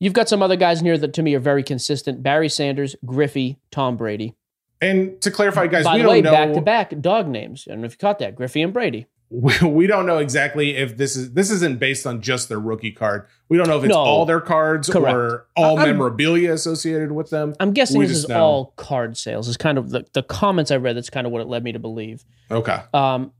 [0.00, 2.22] you've got some other guys in here that to me are very consistent.
[2.22, 4.34] Barry Sanders, Griffey, Tom Brady.
[4.80, 6.30] And to clarify, guys, By we the don't way, know.
[6.32, 7.66] back to back dog names.
[7.68, 8.34] I don't know if you caught that.
[8.34, 9.06] Griffey and Brady.
[9.28, 12.90] we, we don't know exactly if this is this isn't based on just their rookie
[12.90, 13.26] card.
[13.50, 14.00] We don't know if it's No.
[14.00, 15.14] all their cards Correct.
[15.14, 17.54] or all I'm- memorabilia associated with them.
[17.60, 18.42] I'm guessing We this is know.
[18.42, 19.46] all card sales.
[19.48, 20.96] Is kind of the, the comments I read.
[20.96, 22.24] That's kind of what it led me to believe.
[22.50, 22.78] Okay.
[22.94, 23.32] Um,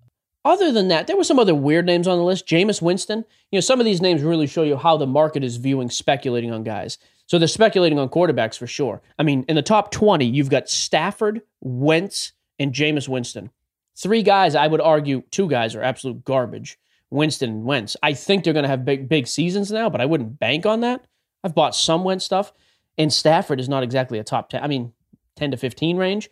[0.45, 2.47] other than that, there were some other weird names on the list.
[2.47, 3.25] Jameis Winston.
[3.51, 6.51] You know, some of these names really show you how the market is viewing speculating
[6.51, 6.99] on guys.
[7.27, 9.03] So they're speculating on quarterbacks for sure.
[9.19, 13.51] I mean, in the top 20, you've got Stafford, Wentz, and Jameis Winston.
[13.97, 16.79] Three guys, I would argue, two guys are absolute garbage.
[17.11, 17.97] Winston and Wentz.
[18.03, 20.81] I think they're going to have big, big seasons now, but I wouldn't bank on
[20.81, 21.05] that.
[21.45, 22.53] I've bought some Wentz stuff,
[22.97, 24.63] and Stafford is not exactly a top 10.
[24.63, 24.93] I mean,
[25.37, 26.31] 10 to 15 range.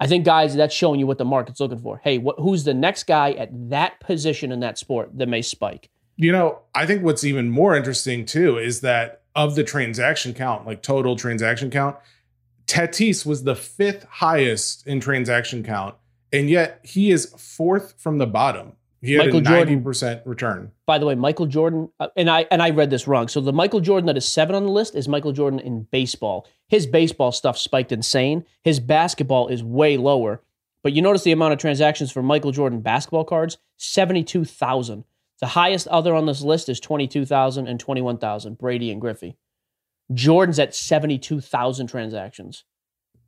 [0.00, 2.00] I think, guys, that's showing you what the market's looking for.
[2.04, 5.90] Hey, what, who's the next guy at that position in that sport that may spike?
[6.16, 10.66] You know, I think what's even more interesting too is that of the transaction count,
[10.66, 11.96] like total transaction count,
[12.66, 15.94] Tatis was the fifth highest in transaction count,
[16.32, 18.72] and yet he is fourth from the bottom.
[19.00, 19.68] He had Michael a Jordan.
[19.68, 20.72] ninety percent return.
[20.86, 23.28] By the way, Michael Jordan, uh, and I and I read this wrong.
[23.28, 26.46] So the Michael Jordan that is seven on the list is Michael Jordan in baseball.
[26.68, 28.44] His baseball stuff spiked insane.
[28.62, 30.42] His basketball is way lower.
[30.82, 35.04] But you notice the amount of transactions for Michael Jordan basketball cards, 72,000.
[35.40, 39.36] The highest other on this list is 22,000 and 21,000, Brady and Griffey.
[40.12, 42.64] Jordan's at 72,000 transactions.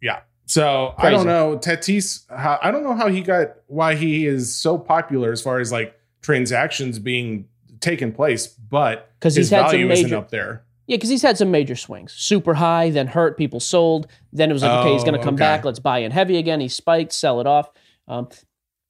[0.01, 0.21] Yeah.
[0.51, 2.29] So I don't know Tatis.
[2.29, 5.71] How, I don't know how he got why he is so popular as far as
[5.71, 7.47] like transactions being
[7.79, 10.65] taken place, but 'Cause his he's value isn't major- up there.
[10.89, 12.13] Yeah, because he's had some major swings.
[12.15, 14.09] Super high, then hurt, people sold.
[14.33, 15.43] Then it was like, okay, he's going to Oh, come okay.
[15.45, 15.65] back.
[15.65, 16.59] Let's buy in heavy again.
[16.61, 17.71] He spiked, sell it off.
[18.09, 18.29] Um,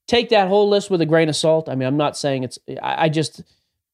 [0.07, 1.69] take that whole list with a grain of salt.
[1.69, 3.43] I mean, I'm not saying it's, I, I just,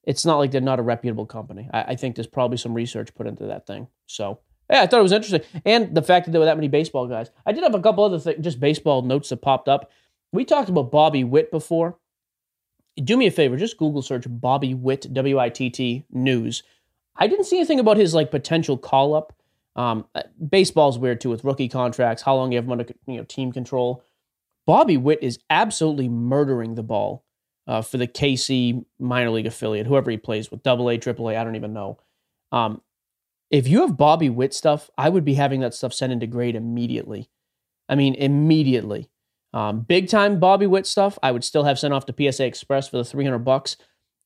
[0.04, 1.68] it's not like they're not a reputable company.
[1.70, 3.88] I, I think there's probably some research put into that thing.
[4.06, 4.38] So,
[4.70, 5.42] yeah, I thought it was interesting.
[5.64, 7.30] And the fact that there were that many baseball guys.
[7.46, 9.90] I did have a couple other th- just baseball notes that popped up.
[10.32, 11.98] We talked about Bobby Witt before.
[13.02, 16.62] Do me a favor, just Google search Bobby Witt, W I T T, news.
[17.16, 19.32] I didn't see anything about his like potential call up.
[19.76, 23.16] Um, uh, baseball's weird too with rookie contracts, how long you have him under you
[23.16, 24.02] know team control.
[24.66, 27.24] Bobby Witt is absolutely murdering the ball
[27.66, 31.36] uh, for the KC minor league affiliate, whoever he plays with, Double A, Triple A,
[31.36, 31.98] I don't even know.
[32.50, 32.82] Um,
[33.50, 36.54] if you have Bobby Witt stuff, I would be having that stuff sent into grade
[36.54, 37.30] immediately.
[37.88, 39.08] I mean, immediately.
[39.54, 42.88] Um, big time Bobby Witt stuff, I would still have sent off to PSA Express
[42.88, 43.76] for the 300 bucks.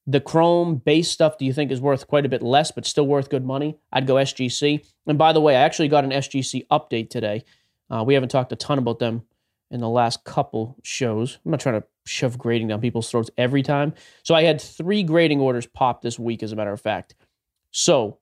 [0.07, 3.07] The Chrome base stuff, do you think is worth quite a bit less, but still
[3.07, 3.79] worth good money?
[3.93, 4.85] I'd go SGC.
[5.07, 7.45] And by the way, I actually got an SGC update today.
[7.89, 9.23] Uh, we haven't talked a ton about them
[9.71, 11.39] in the last couple shows.
[11.45, 13.95] I'm not trying to shove grading down people's throats every time.
[14.25, 17.15] So I had three grading orders pop this week, as a matter of fact.
[17.71, 18.19] So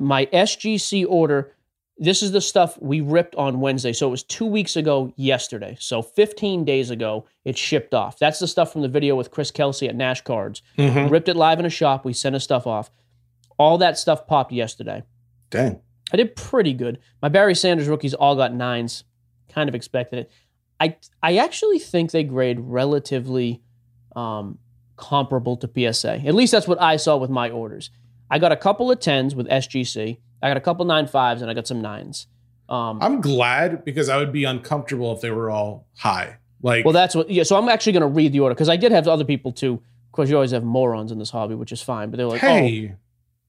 [0.00, 1.52] my SGC order,
[1.96, 3.92] this is the stuff we ripped on Wednesday.
[3.92, 5.76] So it was two weeks ago yesterday.
[5.80, 8.18] So 15 days ago, it shipped off.
[8.18, 10.62] That's the stuff from the video with Chris Kelsey at Nash Cards.
[10.76, 11.10] Mhm.
[11.10, 12.04] Ripped it live in a shop.
[12.04, 12.90] We sent his stuff off.
[13.58, 15.02] All that stuff popped yesterday.
[15.50, 15.80] Dang.
[16.12, 16.98] I did pretty good.
[17.20, 19.02] My Barry Sanders rookies all got nines.
[19.48, 20.30] Kind of expected it.
[20.80, 23.60] I I actually think they grade relatively
[24.14, 24.58] um,
[24.96, 26.22] comparable to PSA.
[26.24, 27.90] At least that's what I saw with my orders.
[28.30, 30.18] I got a couple of tens with SGC.
[30.42, 32.26] I got a couple nine fives, and I got some nines.
[32.68, 36.36] Um, I'm glad because I would be uncomfortable if they were all high.
[36.62, 37.30] Like, well, that's what.
[37.30, 37.44] Yeah.
[37.44, 39.74] So I'm actually going to read the order because I did have other people too.
[40.06, 42.10] Of course, you always have morons in this hobby, which is fine.
[42.10, 42.94] But they're like, hey,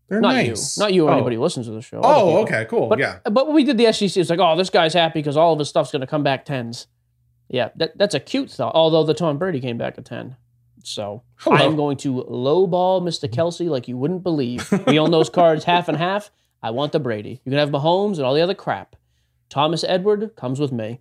[0.10, 0.78] they're oh, not nice.
[0.78, 1.14] you, not you, or oh.
[1.14, 2.02] anybody who listens to the show.
[2.04, 2.88] Oh, okay, cool.
[2.88, 3.20] But, yeah.
[3.26, 5.60] but when we did the SGC, it's like, oh, this guy's happy because all of
[5.60, 6.88] his stuff's going to come back tens.
[7.48, 8.74] Yeah, that, that's a cute thought.
[8.76, 10.36] Although the Tom Brady came back a 10.
[10.84, 11.56] So Hello.
[11.58, 13.32] I am going to lowball Mr.
[13.32, 14.72] Kelsey like you wouldn't believe.
[14.88, 16.32] We own those cards half and half.
[16.62, 17.42] I want the Brady.
[17.44, 18.96] You can have Mahomes and all the other crap.
[19.50, 21.00] Thomas Edward comes with me.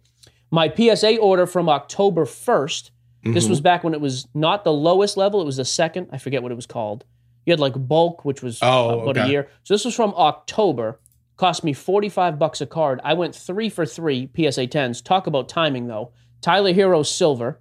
[0.50, 2.90] My PSA order from October 1st,
[3.24, 3.50] this Mhm.
[3.50, 6.08] was back when it was not the lowest level, it was the second.
[6.12, 7.04] I forget what it was called.
[7.44, 9.48] You had like bulk, which was Oh, about a year.
[9.64, 11.00] So this was from October.
[11.36, 13.00] Cost me 45 bucks a card.
[13.04, 15.00] I went three for three PSA 10s.
[15.02, 16.10] Talk about timing though.
[16.40, 17.60] Tyler Herro silver.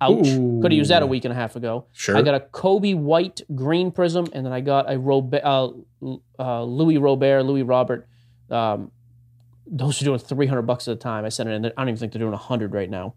[0.00, 0.24] Ouch.
[0.24, 1.86] Could have used that a week and a half ago.
[1.92, 2.16] Sure.
[2.16, 5.70] I got a Kobe white green prism, and then I got a Robert, uh,
[6.38, 8.06] uh, Luis Robert, Luis Robert.
[8.50, 8.90] Um,
[9.66, 11.24] those are doing 300 bucks at a time.
[11.24, 11.64] I sent it in.
[11.66, 13.14] I don't even think they're doing 100 right now.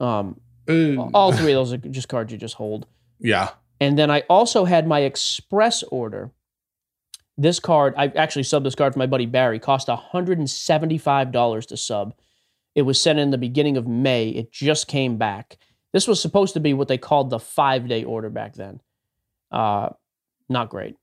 [0.00, 2.86] Um, Uh, all three of those are just cards you just hold.
[3.18, 3.50] yeah.
[3.80, 6.30] And then I also had my express order.
[7.36, 12.14] This card, I actually subbed this card for my buddy Barry, cost $175 to sub.
[12.74, 14.28] It was sent in the beginning of May.
[14.28, 15.58] It just came back.
[15.92, 18.80] This was supposed to be what they called the five day order back then.
[19.50, 19.90] Uh,
[20.48, 20.96] not great.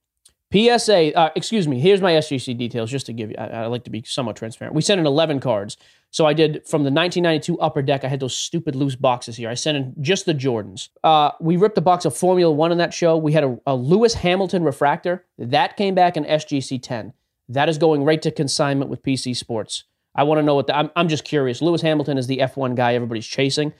[0.52, 3.84] PSA, uh, excuse me, here's my SGC details just to give you, I, I like
[3.84, 4.74] to be somewhat transparent.
[4.74, 5.76] We sent in 11 cards.
[6.10, 8.04] So I did from the 1992 upper deck.
[8.04, 9.48] I had those stupid loose boxes here.
[9.48, 10.88] I sent in just the Jordans.
[11.04, 13.16] Uh, we ripped a box of Formula One in that show.
[13.16, 17.12] We had a, a Lewis Hamilton refractor that came back in SGC 10.
[17.48, 19.84] That is going right to consignment with PC Sports.
[20.16, 21.62] I want to know what the, I'm, I'm just curious.
[21.62, 23.72] Lewis Hamilton is the F1 guy everybody's chasing.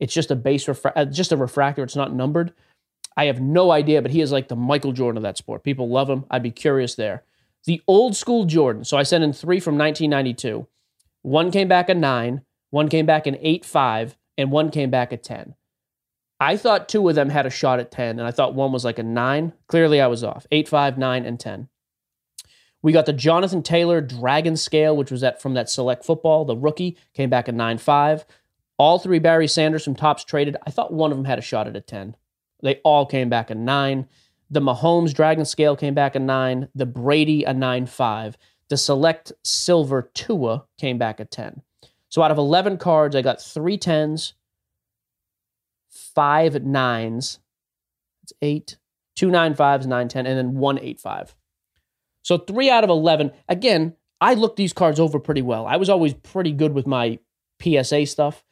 [0.00, 1.82] It's just a base refra- uh, just a refractor.
[1.82, 2.52] It's not numbered.
[3.16, 5.64] I have no idea, but he is like the Michael Jordan of that sport.
[5.64, 6.24] People love him.
[6.30, 7.24] I'd be curious there.
[7.64, 8.84] The old school Jordan.
[8.84, 10.66] So I sent in three from 1992.
[11.22, 15.12] One came back a nine, one came back an eight five, and one came back
[15.12, 15.54] a 10.
[16.40, 18.84] I thought two of them had a shot at 10, and I thought one was
[18.84, 19.52] like a nine.
[19.66, 20.46] Clearly, I was off.
[20.52, 21.68] Eight, five, nine, and 10.
[22.80, 26.44] We got the Jonathan Taylor Dragon Scale, which was that from that select football.
[26.44, 28.24] The rookie came back a nine five.
[28.78, 30.56] All three Barry Sanders from Topps traded.
[30.66, 32.16] I thought one of them had a shot at a 10.
[32.62, 34.08] They all came back a nine.
[34.50, 36.68] The Mahomes Dragon Scale came back a nine.
[36.74, 38.38] The Brady a nine five.
[38.68, 41.62] The Select Silver Tua came back a 10.
[42.08, 44.32] So out of 11 cards, I got three 10s,
[45.88, 47.40] five nines.
[48.22, 48.78] It's eight,
[49.16, 51.34] two nine fives, nine, 10, and then one eight five.
[52.22, 53.32] So three out of 11.
[53.48, 55.66] Again, I looked these cards over pretty well.
[55.66, 57.18] I was always pretty good with my
[57.62, 58.44] PSA stuff.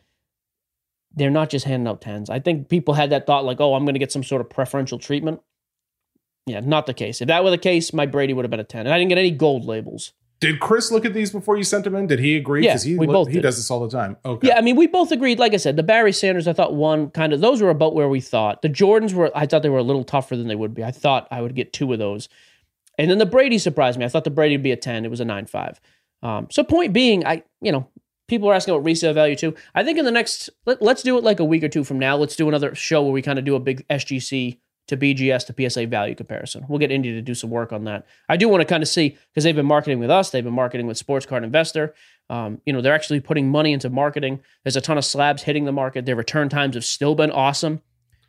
[1.17, 2.29] They're not just handing out 10s.
[2.31, 4.51] I think people had that thought like, oh, I'm going to get some sort of
[4.51, 5.41] preferential treatment.
[6.47, 7.21] Yeah, not the case.
[7.21, 8.81] If that were the case, my Brady would have been a 10.
[8.87, 10.13] And I didn't get any gold labels.
[10.39, 12.07] Did Chris look at these before you sent them in?
[12.07, 12.63] Did he agree?
[12.65, 13.43] Yeah, he we lo- both he did.
[13.43, 14.19] does this all the time.
[14.23, 14.49] Okay.
[14.49, 15.39] Yeah, I mean, we both agreed.
[15.39, 18.09] Like I said, the Barry Sanders, I thought one kind of those were about where
[18.09, 18.61] we thought.
[18.61, 20.85] The Jordans were, I thought they were a little tougher than they would be.
[20.85, 22.29] I thought I would get two of those,
[22.99, 24.05] and then the Brady surprised me.
[24.05, 25.07] I thought the Brady would be a ten.
[25.07, 25.81] It was a nine five.
[26.23, 27.89] Um, so point being, I you know
[28.29, 29.55] people are asking about resale value too.
[29.75, 31.99] I think in the next let, let's do it like a week or two from
[31.99, 32.17] now.
[32.17, 34.59] Let's do another show where we kind of do a big SGC
[34.89, 36.65] to BGS to PSA value comparison.
[36.69, 38.07] We'll get Indy to do some work on that.
[38.29, 40.53] I do want to kind of see because they've been marketing with us, they've been
[40.53, 41.95] marketing with Sports Card Investor.
[42.29, 44.41] Um, you know, they're actually putting money into marketing.
[44.65, 46.07] There's a ton of slabs hitting the market.
[46.07, 47.83] Their return times have still been awesome.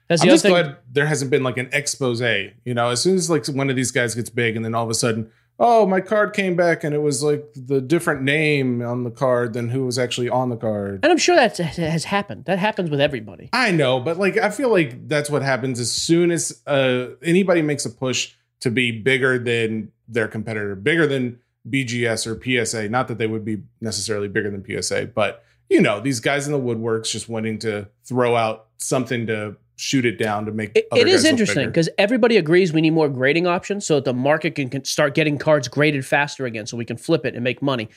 [0.08, 0.52] That's the I'm other just thing.
[0.52, 2.22] glad there hasn't been like an expose.
[2.22, 4.84] You know, as soon as like one of these guys gets big, and then all
[4.84, 8.82] of a sudden, oh, my card came back, and it was like the different name
[8.82, 11.00] on the card than who was actually on the card.
[11.04, 12.46] And I'm sure that has happened.
[12.46, 13.50] That happens with everybody.
[13.54, 17.62] I know, but like I feel like that's what happens as soon as uh, anybody
[17.62, 21.39] makes a push to be bigger than their competitor, bigger than
[21.70, 22.89] BGS or PSA.
[22.89, 26.54] Not that they would be necessarily bigger than PSA, but you know, these guys in
[26.54, 30.88] the woodworks just wanting to throw out something to shoot it down to make It,
[30.96, 34.56] it is interesting because everybody agrees we need more grading options so that the market
[34.56, 37.62] can, can start getting cards graded faster again so we can flip it and make
[37.62, 37.90] money.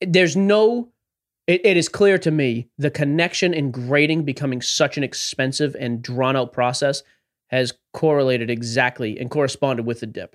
[0.00, 0.88] There's no,
[1.46, 6.02] it, it is clear to me the connection in grading becoming such an expensive and
[6.02, 7.02] drawn out process
[7.48, 10.34] has correlated exactly and corresponded with the dip.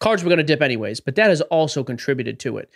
[0.00, 2.70] Cards were going to dip anyways, but that has also contributed to it.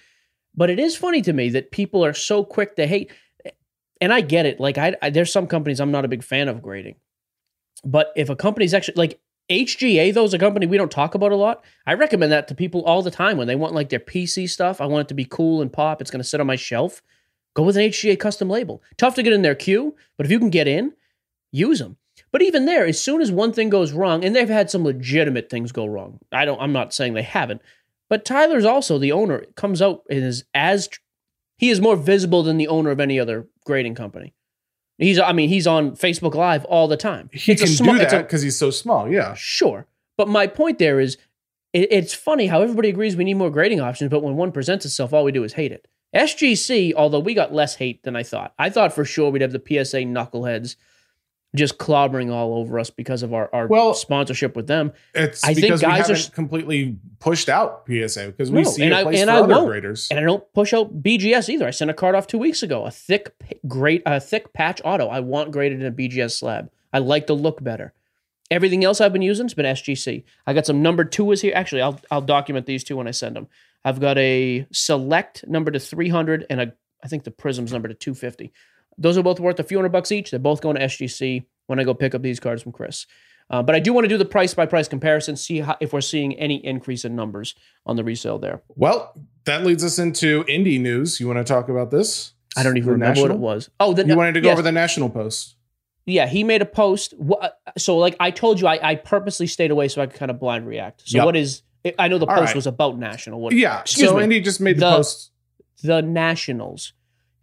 [0.54, 3.12] But it is funny to me that people are so quick to hate,
[4.00, 4.58] and I get it.
[4.58, 6.96] Like I, I there's some companies I'm not a big fan of grading.
[7.84, 11.32] But if a company's actually like HGA, though, is a company we don't talk about
[11.32, 11.64] a lot.
[11.86, 14.80] I recommend that to people all the time when they want like their PC stuff.
[14.80, 16.00] I want it to be cool and pop.
[16.00, 17.02] It's going to sit on my shelf.
[17.54, 18.82] Go with an HGA custom label.
[18.96, 20.92] Tough to get in their queue, but if you can get in,
[21.50, 21.96] use them.
[22.30, 25.50] But even there, as soon as one thing goes wrong, and they've had some legitimate
[25.50, 26.20] things go wrong.
[26.30, 26.60] I don't.
[26.60, 27.60] I'm not saying they haven't,
[28.08, 29.44] but Tyler's also the owner.
[29.56, 30.88] Comes out and is as
[31.58, 34.32] he is more visible than the owner of any other grading company.
[35.00, 35.18] He's.
[35.18, 37.30] I mean, he's on Facebook Live all the time.
[37.32, 39.08] he It's can small- do that because he's so small.
[39.10, 39.34] Yeah.
[39.34, 39.86] Sure.
[40.16, 41.16] But my point there is
[41.72, 44.84] it, it's funny how everybody agrees we need more grading options, but when one presents
[44.84, 45.88] itself, all we do is hate it.
[46.14, 48.52] SGC, although we got less hate than I thought.
[48.58, 50.76] I thought for sure we'd have the PSA knuckleheads
[51.56, 54.92] just clobbering all over us because of our, our Well- sponsorship with them.
[55.14, 58.84] It's I think because we guys are completely pushed out PSA because we No, see
[58.84, 59.66] and a I- place and for I other won't.
[59.68, 60.08] graders.
[60.10, 61.66] And I don't push out BGS either.
[61.66, 63.34] I sent a card off two weeks ago, a thick,
[63.66, 65.08] great, a thick patch auto.
[65.08, 66.70] I want graded in a BGS slab.
[66.92, 67.92] I like the look better.
[68.50, 70.24] Everything else I've been using has been SGC.
[70.46, 71.52] I got some number two is here.
[71.54, 73.46] Actually, I'll I'll document these two when I send them.
[73.84, 77.94] I've got a select number to 300 and a I think the Prisms number to
[77.94, 78.52] 250.
[79.00, 80.30] Those are both worth a few hundred bucks each.
[80.30, 83.06] They're both going to SGC when I go pick up these cards from Chris.
[83.48, 85.92] Uh, but I do want to do the price by price comparison, see how, if
[85.92, 88.62] we're seeing any increase in numbers on the resale there.
[88.68, 89.12] Well,
[89.46, 91.18] that leads us into indie news.
[91.18, 92.34] You want to talk about this?
[92.56, 93.28] I don't even The remember national?
[93.28, 93.70] what it was.
[93.80, 94.52] Oh, the, You wanted to go yes.
[94.54, 95.56] over the national post.
[96.06, 97.14] Yeah, he made a post.
[97.78, 100.38] So, like I told you, I, I purposely stayed away so I could kind of
[100.40, 101.02] blind react.
[101.08, 101.24] So, Yep.
[101.26, 101.62] what is?
[101.98, 102.54] I know the All post right.
[102.56, 103.40] was about national.
[103.40, 103.80] What, Yeah.
[103.80, 104.24] Excuse so me.
[104.24, 105.30] Indy just made the, The- post.
[105.82, 106.92] the Nationals.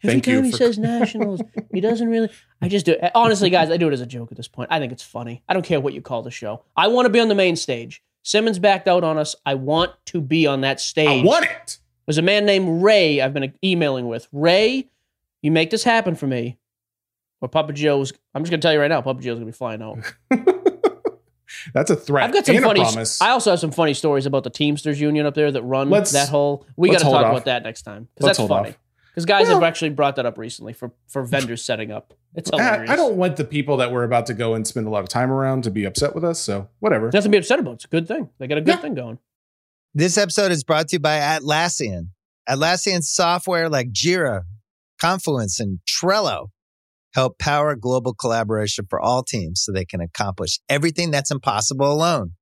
[0.04, 1.42] Every Thank time he for- says Nationals,
[1.74, 2.30] he doesn't really.
[2.62, 3.12] I just do it.
[3.16, 4.70] Honestly, guys, I do it as a joke at this point.
[4.72, 5.44] I think it's funny.
[5.50, 6.64] I don't care what you call the show.
[6.76, 8.04] I want to be on the main stage.
[8.24, 9.36] Simmons backed out on us.
[9.46, 11.24] I want to be on that stage.
[11.24, 11.78] I want it.
[12.06, 14.28] There's a man named Ray I've been emailing with.
[14.32, 14.88] Ray,
[15.42, 16.58] you make this happen for me.
[17.42, 18.14] Or Papa Joe's.
[18.36, 20.00] I'm just gonna tell you right now, Papa Joe's gonna be flying out.
[21.74, 22.26] That's a threat.
[22.26, 22.82] I've got some funny.
[23.22, 26.12] I also have some funny stories about the Teamsters Union up there that run Let's-
[26.12, 26.66] that whole.
[26.76, 27.32] We got to talk off.
[27.32, 28.70] about that next time because that's funny.
[28.70, 28.78] off.
[29.18, 32.14] Because guys Well- have actually brought that up recently for for vendors setting up.
[32.36, 32.92] It's I, hilarious.
[32.92, 35.10] I don't want the people that we're about to go and spend a lot of
[35.10, 36.40] time around to be upset with us.
[36.40, 37.06] So whatever.
[37.08, 37.74] Nothing to be upset about.
[37.74, 38.30] It's a good thing.
[38.38, 38.82] They got a good Yeah.
[38.82, 39.18] thing going.
[39.96, 42.10] This episode is brought to you by Atlassian.
[42.48, 44.44] Atlassian software like Jira,
[45.02, 46.50] Confluence, and Trello
[47.16, 52.34] help power global collaboration for all teams so they can accomplish everything that's impossible alone.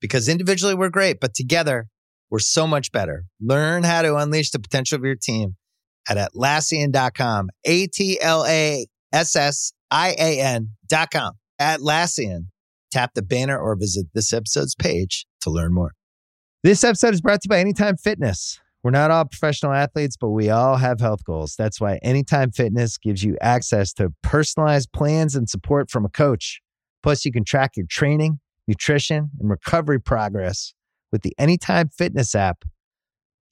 [0.00, 1.88] Because individually we're great, but together
[2.30, 3.26] we're so much better.
[3.38, 5.56] Learn how to unleash the potential of your team
[6.08, 7.50] at Atlassian.com.
[7.64, 11.32] A T L A S S I A N.com.
[11.60, 12.46] Atlassian.
[12.90, 15.92] Tap the banner or visit this episode's page to learn more.
[16.62, 18.60] This episode is brought to you by Anytime Fitness.
[18.82, 21.54] We're not all professional athletes, but we all have health goals.
[21.56, 26.60] That's why Anytime Fitness gives you access to personalized plans and support from a coach.
[27.02, 30.74] Plus, you can track your training, nutrition, and recovery progress
[31.12, 32.64] with the Anytime Fitness app,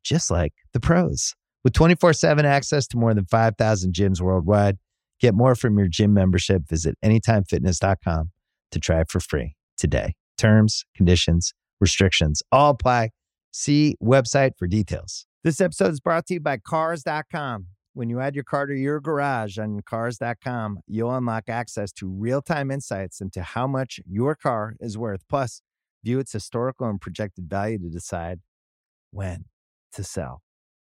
[0.05, 1.35] just like the pros.
[1.63, 4.79] With 24 7 access to more than 5,000 gyms worldwide,
[5.21, 6.69] get more from your gym membership.
[6.69, 8.31] Visit anytimefitness.com
[8.71, 10.15] to try it for free today.
[10.39, 13.11] Terms, conditions, restrictions all apply.
[13.53, 15.27] See website for details.
[15.43, 17.67] This episode is brought to you by Cars.com.
[17.93, 22.41] When you add your car to your garage on Cars.com, you'll unlock access to real
[22.41, 25.23] time insights into how much your car is worth.
[25.29, 25.61] Plus,
[26.05, 28.41] view its historical and projected value to decide
[29.11, 29.47] when
[29.93, 30.43] to sell.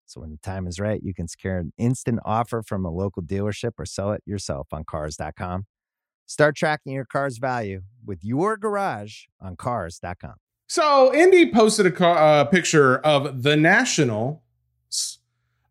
[0.05, 3.23] So when the time is right, you can secure an instant offer from a local
[3.23, 5.65] dealership or sell it yourself on Cars.com.
[6.25, 10.35] Start tracking your car's value with your garage on Cars.com.
[10.67, 14.43] So Indy posted a car, uh, picture of the National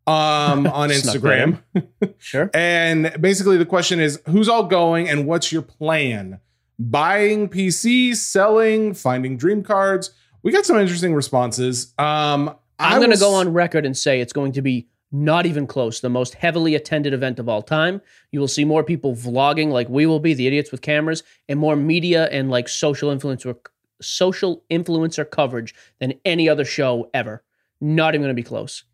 [0.07, 1.62] um, on Instagram.
[2.18, 2.51] Sure.
[2.55, 6.40] And basically, the question is who's all going and what's your plan?
[6.79, 10.12] Buying PCs, selling, finding dream cards.
[10.42, 11.92] We got some interesting responses.
[11.99, 15.66] Um, I'm going to go on record and say it's going to be not even
[15.66, 16.01] close.
[16.01, 18.01] The most heavily attended event of all time.
[18.31, 21.61] You will see more people vlogging like we will be, the idiots with cameras, and
[21.61, 23.57] more media and like social influencer
[24.01, 27.45] social influencer coverage than any other show ever.
[27.81, 28.85] Not even going to be close.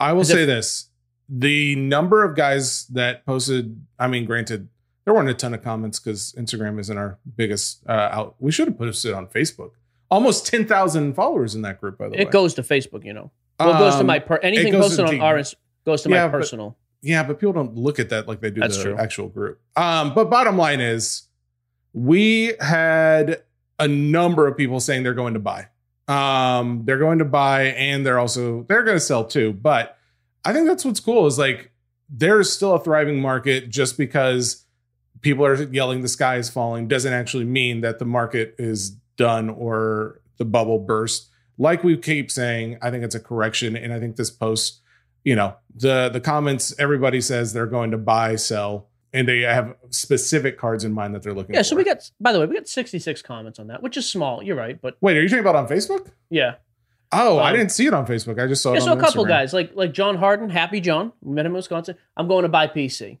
[0.00, 0.88] I will say this:
[1.28, 3.84] the number of guys that posted.
[3.98, 4.68] I mean, granted,
[5.04, 8.36] there weren't a ton of comments because Instagram isn't our biggest uh, out.
[8.38, 9.72] We should have posted on Facebook.
[10.10, 12.22] Almost ten thousand followers in that group, by the way.
[12.22, 13.30] It goes to Facebook, you know.
[13.58, 16.28] Well, it goes to Um, my per- anything posted on ins- goes to Yeah, my
[16.32, 16.76] but- personal.
[17.02, 18.96] Yeah, but people don't look at that like they do That's the true.
[18.96, 19.60] actual group.
[19.76, 21.22] Um, but bottom line is,
[21.92, 23.42] we had
[23.78, 25.68] a number of people saying they're going to buy.
[26.08, 29.52] Um, they're going to buy, and they're also they're going to sell too.
[29.52, 29.96] But
[30.44, 31.70] I think that's what's cool is like
[32.08, 33.68] there's still a thriving market.
[33.70, 34.64] Just because
[35.20, 39.48] people are yelling the sky is falling doesn't actually mean that the market is done
[39.50, 41.30] or the bubble burst.
[41.58, 44.80] Like we keep saying, I think it's a correction, and I think this post
[45.24, 49.74] you know the the comments everybody says they're going to buy sell and they have
[49.90, 51.64] specific cards in mind that they're looking Yeah, for.
[51.64, 54.42] so we got by the way, we got 66 comments on that, which is small.
[54.42, 56.10] You're right, but Wait, are you talking about on Facebook?
[56.30, 56.56] yeah.
[57.12, 58.42] Oh, I Um, didn't see it on Facebook.
[58.42, 59.28] I just saw Yeah, it so a couple Instagram.
[59.28, 61.96] guys like like John Harden, Happy John, we met him in Wisconsin.
[62.16, 63.18] I'm going to buy PC.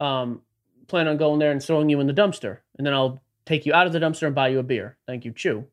[0.00, 0.42] Um,
[0.88, 3.72] plan on going there and throwing you in the dumpster, and then I'll take you
[3.72, 4.96] out of the dumpster and buy you a beer.
[5.06, 5.64] Thank you, Chew.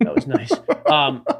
[0.00, 0.52] That was nice.
[0.90, 1.24] um,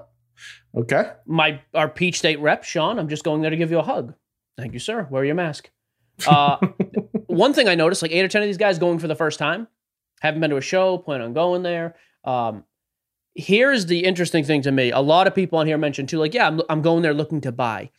[0.75, 1.11] Okay.
[1.27, 2.99] my our Peach State rep, Sean.
[2.99, 4.15] I'm just going there to give you a hug.
[4.57, 5.07] Thank you, sir.
[5.11, 5.71] Wear your mask.
[6.27, 6.57] Uh,
[7.27, 9.39] one thing I noticed, like eight or ten of these guys going for the first
[9.39, 9.69] time,
[10.21, 11.97] haven't been to a show, plan on going there.
[12.25, 12.65] Um,
[13.35, 14.91] here's the interesting thing to me.
[14.91, 17.41] A lot of people on here mentioned too, like, yeah, I'm, I'm going there looking
[17.43, 17.91] to buy.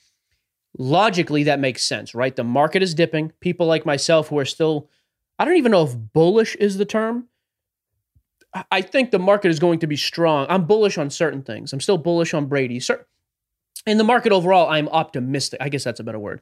[0.77, 2.35] Logically, that makes sense, right?
[2.35, 3.31] The market is dipping.
[3.39, 4.89] People like myself who are still,
[5.37, 7.27] I don't even know if bullish is the term.
[8.71, 10.45] I- think the market is going to be strong.
[10.49, 11.73] I'm bullish on certain things.
[11.73, 12.81] I'm still bullish on Brady.
[13.85, 15.59] In the market overall, I'm optimistic.
[15.61, 16.41] I guess that's a better word.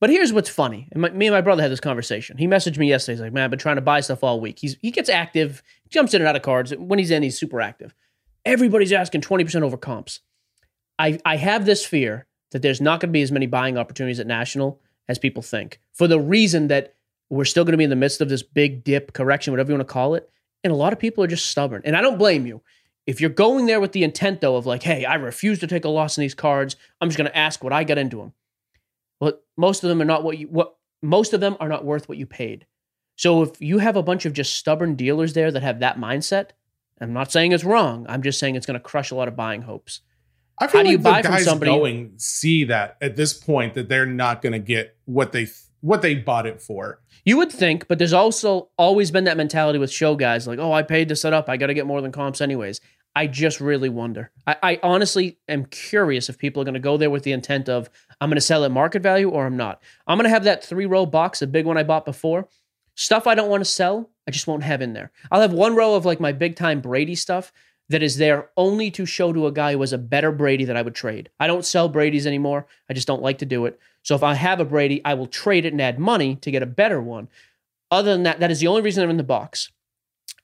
[0.00, 0.88] But here's what's funny.
[0.94, 2.38] Me and my brother had this conversation.
[2.38, 3.16] He messaged me yesterday.
[3.16, 5.62] He's like, "Man, I've been trying to buy stuff all week." He's he gets active,
[5.90, 6.74] jumps in and out of cards.
[6.74, 7.94] When he's in, he's super active.
[8.46, 10.20] Everybody's asking twenty percent over comps.
[10.98, 14.18] I I have this fear that there's not going to be as many buying opportunities
[14.20, 16.94] at National as people think, for the reason that
[17.28, 19.76] we're still going to be in the midst of this big dip correction, whatever you
[19.76, 20.30] want to call it,
[20.64, 21.82] and a lot of people are just stubborn.
[21.84, 22.62] And I don't blame you.
[23.06, 25.84] If you're going there with the intent though of like, "Hey, I refuse to take
[25.84, 26.76] a loss in these cards.
[27.00, 28.32] I'm just going to ask what I got into them."
[29.20, 32.08] Well, most of them are not what you what most of them are not worth
[32.08, 32.66] what you paid.
[33.16, 36.50] So if you have a bunch of just stubborn dealers there that have that mindset,
[37.00, 38.06] I'm not saying it's wrong.
[38.08, 40.00] I'm just saying it's going to crush a lot of buying hopes.
[40.58, 43.74] I feel How do like you buy from somebody- going see that at this point
[43.74, 45.46] that they're not going to get what they
[45.80, 47.00] what they bought it for.
[47.24, 50.72] You would think, but there's also always been that mentality with show guys like, oh,
[50.72, 51.48] I paid to set up.
[51.48, 52.80] I got to get more than comps anyways.
[53.14, 54.30] I just really wonder.
[54.46, 57.68] I, I honestly am curious if people are going to go there with the intent
[57.68, 59.82] of, I'm going to sell at market value or I'm not.
[60.06, 62.48] I'm going to have that three row box, a big one I bought before.
[62.94, 65.10] Stuff I don't want to sell, I just won't have in there.
[65.30, 67.52] I'll have one row of like my big time Brady stuff
[67.90, 70.76] that is there only to show to a guy who has a better Brady that
[70.76, 71.28] I would trade.
[71.40, 72.66] I don't sell Brady's anymore.
[72.88, 73.80] I just don't like to do it.
[74.02, 76.62] So if I have a Brady, I will trade it and add money to get
[76.62, 77.28] a better one.
[77.90, 79.72] Other than that, that is the only reason I'm in the box.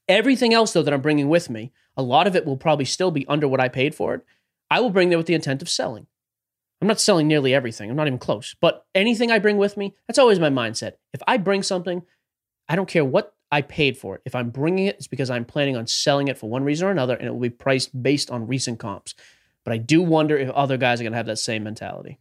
[0.09, 3.12] Everything else, though, that I'm bringing with me, a lot of it will probably still
[3.12, 4.22] be under what I paid for it.
[4.68, 6.09] I will bring there with the intent of selling.
[6.82, 7.88] I'm not selling nearly everything.
[7.88, 8.57] I'm not even close.
[8.61, 10.94] But anything I bring with me, that's always my mindset.
[11.14, 12.03] If I bring something,
[12.68, 14.22] I don't care what I paid for it.
[14.24, 16.90] If I'm bringing it, it's because I'm planning on selling it for one reason or
[16.90, 19.14] another, and it will be priced based on recent comps.
[19.64, 22.18] But I do wonder if other guys are going to have that same mentality.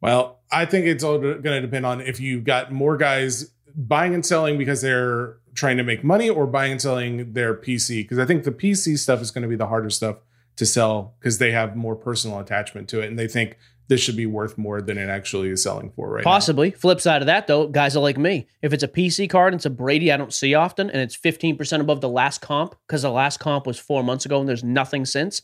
[0.00, 4.14] Well, I think it's all going to depend on if you've got more guys buying
[4.14, 8.02] and selling because they're trying to make money or buying and selling their PC.
[8.02, 10.16] Because I think the PC stuff is going to be the harder stuff
[10.56, 13.58] to sell because they have more personal attachment to it and they think
[13.88, 16.30] this should be worth more than it actually is selling for right now.
[16.30, 16.70] Possibly.
[16.72, 18.46] Flip side of that, though, guys are like me.
[18.62, 21.16] If it's a PC card and it's a Brady I don't see often, and it's
[21.16, 24.64] 15% above the last comp, because the last comp was four months ago and there's
[24.64, 25.42] nothing since,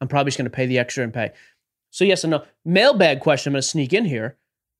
[0.00, 1.32] I'm probably just going to pay the extra and pay.
[1.90, 2.44] So, yes and no.
[2.64, 4.36] Mailbag question I'm going to sneak in here.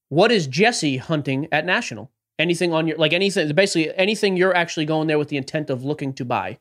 [0.09, 2.11] What is Jesse hunting at National?
[2.39, 5.85] Anything on your, like anything, basically anything you're actually going there with the intent of
[5.85, 6.59] looking to buy?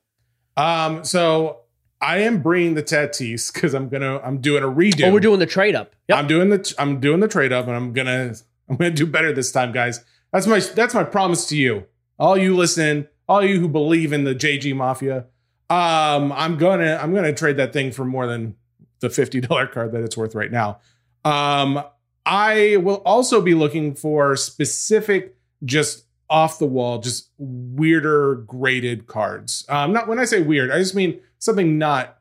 [0.58, 1.62] Um, so
[2.02, 5.08] I am bringing the Tatis because I'm gonna I'm doing a redo.
[5.08, 5.96] Oh, we're doing the trade up.
[6.08, 6.18] Yep.
[6.18, 8.34] I'm doing the I'm doing the trade up, and I'm gonna
[8.70, 10.04] I'm gonna do better this time, guys.
[10.32, 11.86] That's my that's my promise to you,
[12.18, 15.26] all you listening, all you who believe in the JG Mafia.
[15.70, 18.56] Um, I'm gonna I'm gonna trade that thing for more than
[19.02, 20.80] the fifty dollar card that it's worth right now.
[21.26, 21.84] Um,
[22.26, 25.36] I will also be looking for specific,
[25.66, 29.66] just off the wall, just weirder graded cards.
[29.68, 32.16] Um, not when I say weird, I just mean something not.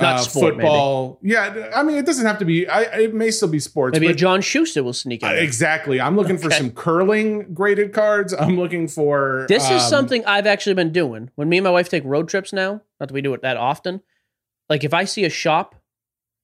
[0.00, 1.18] Not uh, sport, football.
[1.22, 2.66] Yeah, I mean, it doesn't have to be.
[2.66, 3.92] I, it may still be sports.
[3.92, 5.28] Maybe a John Shuster will sneak in.
[5.28, 6.00] uh, exactly.
[6.00, 8.32] I'm looking for some curling graded cards.
[8.32, 9.44] I'm looking for.
[9.48, 11.30] This is um, something I've actually been doing.
[11.34, 13.58] When me and my wife take road trips now, not that we do it that
[13.58, 14.00] often.
[14.70, 15.74] Like if I see a shop,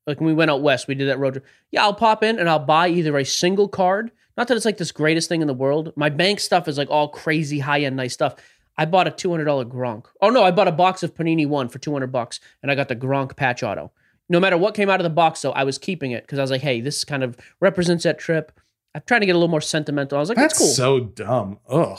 [0.06, 1.46] like when we went out west, we did that road trip.
[1.70, 4.10] Yeah, I'll pop in and I'll buy either a single card.
[4.36, 5.92] Not that it's like this greatest thing in the world.
[5.96, 8.36] My bank stuff is like all crazy high end nice stuff.
[8.78, 10.06] I bought a two hundred dollar Gronk.
[10.22, 12.74] Oh no, I bought a box of Panini One for two hundred bucks, and I
[12.76, 13.90] got the Gronk patch auto.
[14.30, 16.42] No matter what came out of the box, though, I was keeping it because I
[16.42, 18.52] was like, "Hey, this kind of represents that trip."
[18.94, 20.16] I'm trying to get a little more sentimental.
[20.16, 21.58] I was like, That's "That's, cool." so dumb.
[21.68, 21.98] Ugh.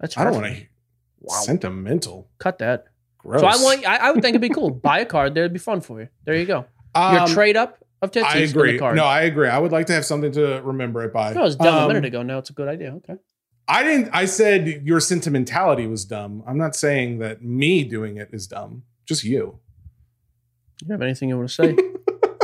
[0.00, 0.62] That's I don't want to.
[1.20, 1.40] Wow.
[1.40, 2.28] Sentimental.
[2.38, 2.84] Cut that.
[3.18, 3.40] Gross.
[3.40, 3.86] So I want.
[3.86, 4.70] I, I would think it'd be cool.
[4.70, 5.34] Buy a card.
[5.34, 6.08] There'd be fun for you.
[6.24, 6.66] There you go.
[6.96, 8.34] Your Um, trade up of Tootsies.
[8.34, 8.78] I agree.
[8.78, 8.96] card.
[8.96, 9.48] No, I agree.
[9.48, 11.32] I would like to have something to remember it by.
[11.32, 12.22] No, it was dumb a Um, minute ago.
[12.22, 12.92] Now it's a good idea.
[12.96, 13.14] Okay.
[13.66, 14.10] I didn't.
[14.12, 16.42] I said your sentimentality was dumb.
[16.46, 18.82] I'm not saying that me doing it is dumb.
[19.06, 19.58] Just you.
[20.84, 21.76] You have anything you want to say?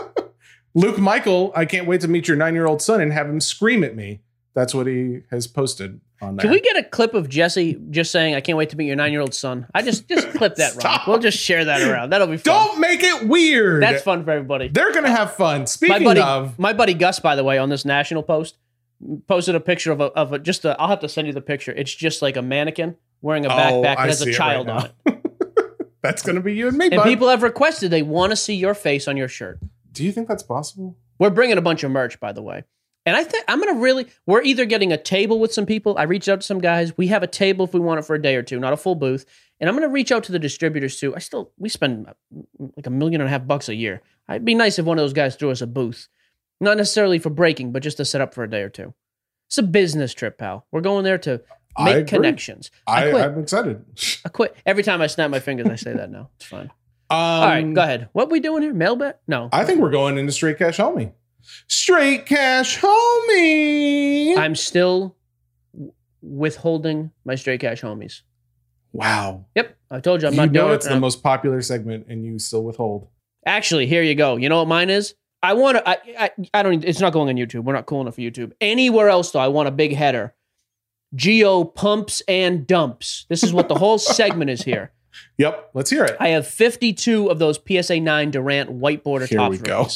[0.74, 3.40] Luke Michael, I can't wait to meet your nine year old son and have him
[3.40, 4.20] scream at me.
[4.54, 6.42] That's what he has posted on there.
[6.42, 8.96] Can we get a clip of Jesse just saying, "I can't wait to meet your
[8.96, 9.66] nine-year-old son"?
[9.74, 11.00] I just just clip that, Ron.
[11.06, 12.10] We'll just share that around.
[12.10, 12.54] That'll be fun.
[12.54, 13.82] Don't make it weird.
[13.82, 14.68] That's fun for everybody.
[14.68, 15.60] They're gonna have fun.
[15.60, 18.56] My Speaking buddy, of, my buddy Gus, by the way, on this national post,
[19.26, 20.78] posted a picture of a of a just a.
[20.80, 21.72] I'll have to send you the picture.
[21.72, 24.66] It's just like a mannequin wearing a Oh, backpack that I has a it child
[24.68, 25.26] right on it.
[26.02, 26.86] that's gonna be you and me.
[26.86, 27.04] And bud.
[27.04, 29.58] people have requested they want to see your face on your shirt.
[29.92, 30.96] do you think that's possible?
[31.18, 32.64] We're bringing a bunch of merch, by the way.
[33.06, 34.06] And I think I'm gonna really.
[34.26, 35.96] We're either getting a table with some people.
[35.98, 36.96] I reached out to some guys.
[36.98, 38.76] We have a table if we want it for a day or two, not a
[38.76, 39.24] full booth.
[39.58, 41.14] And I'm gonna reach out to the distributors too.
[41.16, 42.06] I still we spend
[42.76, 44.02] like a million and a half bucks a year.
[44.28, 46.08] It'd be nice if one of those guys threw us a booth,
[46.60, 48.94] not necessarily for breaking, but just to set up for a day or two.
[49.48, 50.66] It's a business trip, pal.
[50.70, 51.42] We're going there to
[51.82, 52.70] make connections.
[52.86, 53.24] I, I, quit.
[53.24, 53.84] I'm excited.
[54.24, 55.66] I quit every time I snap my fingers.
[55.68, 56.30] I say that now.
[56.36, 56.66] It's fine.
[56.66, 56.70] Um,
[57.10, 58.08] All right, go ahead.
[58.12, 58.72] What we doing here?
[58.74, 59.16] Mailbag?
[59.26, 59.48] No.
[59.52, 61.12] I think we're going into straight cash homie.
[61.66, 64.36] Straight cash, homie.
[64.36, 65.16] I'm still
[66.22, 68.20] withholding my straight cash homies.
[68.92, 69.46] wow.
[69.54, 70.90] Yep, I told you I'm you not know doing it's it.
[70.90, 73.08] the I'm- most popular segment, and you still withhold.
[73.46, 74.36] Actually, here you go.
[74.36, 75.14] You know what mine is?
[75.42, 75.88] I want to.
[75.88, 76.84] I, I I don't.
[76.84, 77.64] It's not going on YouTube.
[77.64, 78.52] We're not cool enough for YouTube.
[78.60, 80.34] Anywhere else though, I want a big header.
[81.16, 83.26] Gio pumps and dumps.
[83.28, 84.92] This is what the whole segment is here.
[85.38, 85.70] Yep.
[85.74, 86.16] Let's hear it.
[86.20, 89.88] I have 52 of those PSA 9 Durant white border Here top we go.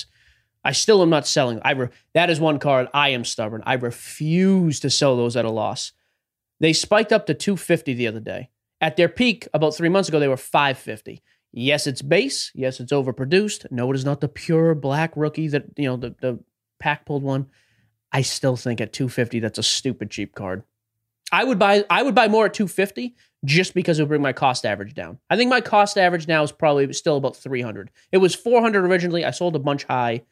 [0.65, 1.61] I still am not selling.
[1.63, 3.63] I re- that is one card I am stubborn.
[3.67, 5.93] I refuse to sell those at a loss.
[6.61, 8.49] They spiked up to 250 the other day.
[8.81, 11.23] At their peak about 3 months ago they were 550.
[11.57, 12.51] Yes, it's base.
[12.55, 13.71] Yes, it's overproduced.
[13.71, 16.41] No, it is not the pure black rookie that, you know, the the
[16.81, 17.47] pack pulled one.
[18.13, 20.65] I still think at 250 that's a stupid cheap card.
[21.31, 24.33] I would buy I would buy more at 250 just because it would bring my
[24.33, 25.19] cost average down.
[25.31, 27.91] I think my cost average now is probably still about 300.
[28.11, 29.25] It was 400 originally.
[29.25, 30.23] I sold a bunch high.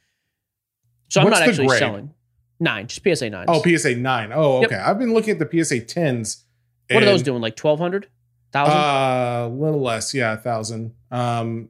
[1.09, 1.79] So I'm What's not actually grade?
[1.79, 2.14] selling.
[2.59, 3.45] 9, just PSA 9.
[3.49, 4.31] Oh, PSA nine.
[4.33, 4.70] Oh, Yep.
[4.73, 4.81] okay.
[4.81, 6.45] I've been looking at the PSA tens.
[6.91, 7.41] what are those doing?
[7.43, 8.09] Like 1200?
[8.53, 8.73] 1000?
[8.77, 10.14] Uh, a little less.
[10.14, 10.95] Yeah, a thousand.
[11.13, 11.69] Um,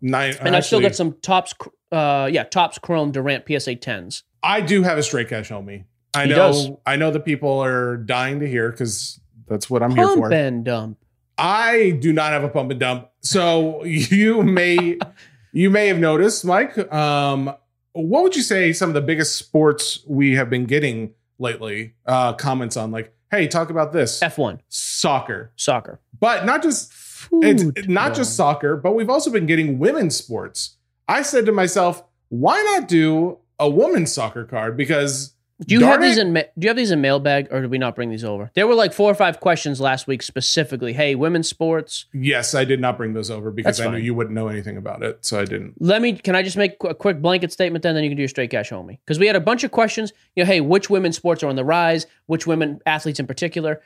[0.00, 0.34] nine.
[0.40, 1.52] and I've still got some Topps
[1.92, 4.22] uh yeah, Topps chrome Durant PSA 10s.
[4.42, 5.84] I do have a straight cash homie.
[6.14, 6.36] I He know.
[6.36, 6.70] does.
[6.86, 10.20] I know the people are dying to hear because that's what I'm here for.
[10.22, 10.98] Pump and dump.
[11.36, 13.10] I do not have a pump and dump.
[13.20, 14.98] So you may
[15.52, 16.76] you may have noticed, Mike.
[16.92, 17.52] Um,
[17.92, 21.94] what would you say some of the biggest sports we have been getting lately?
[22.06, 26.00] Uh, comments on like, hey, talk about this F1, soccer, soccer.
[26.18, 26.92] but not just
[27.32, 27.88] it's Food.
[27.88, 30.76] not just soccer, but we've also been getting women's sports.
[31.08, 34.76] I said to myself, why not do a woman's soccer card?
[34.76, 37.60] Because Do you have darn these in ma- do you have these in mailbag or
[37.60, 38.50] did we not bring these over?
[38.54, 40.92] There were like four or five questions last week specifically.
[40.92, 42.06] Hey, women's sports.
[42.12, 45.02] Yes, I did not bring those over because I knew you wouldn't know anything about
[45.02, 45.74] it, so I didn't.
[45.80, 46.14] Let me.
[46.14, 47.82] Can I just make a quick blanket statement?
[47.82, 48.98] Then, then you can do your straight cash homie.
[49.04, 50.12] Because we had a bunch of questions.
[50.34, 52.06] You know, hey, which women's sports are on the rise?
[52.26, 53.80] Which women athletes in particular?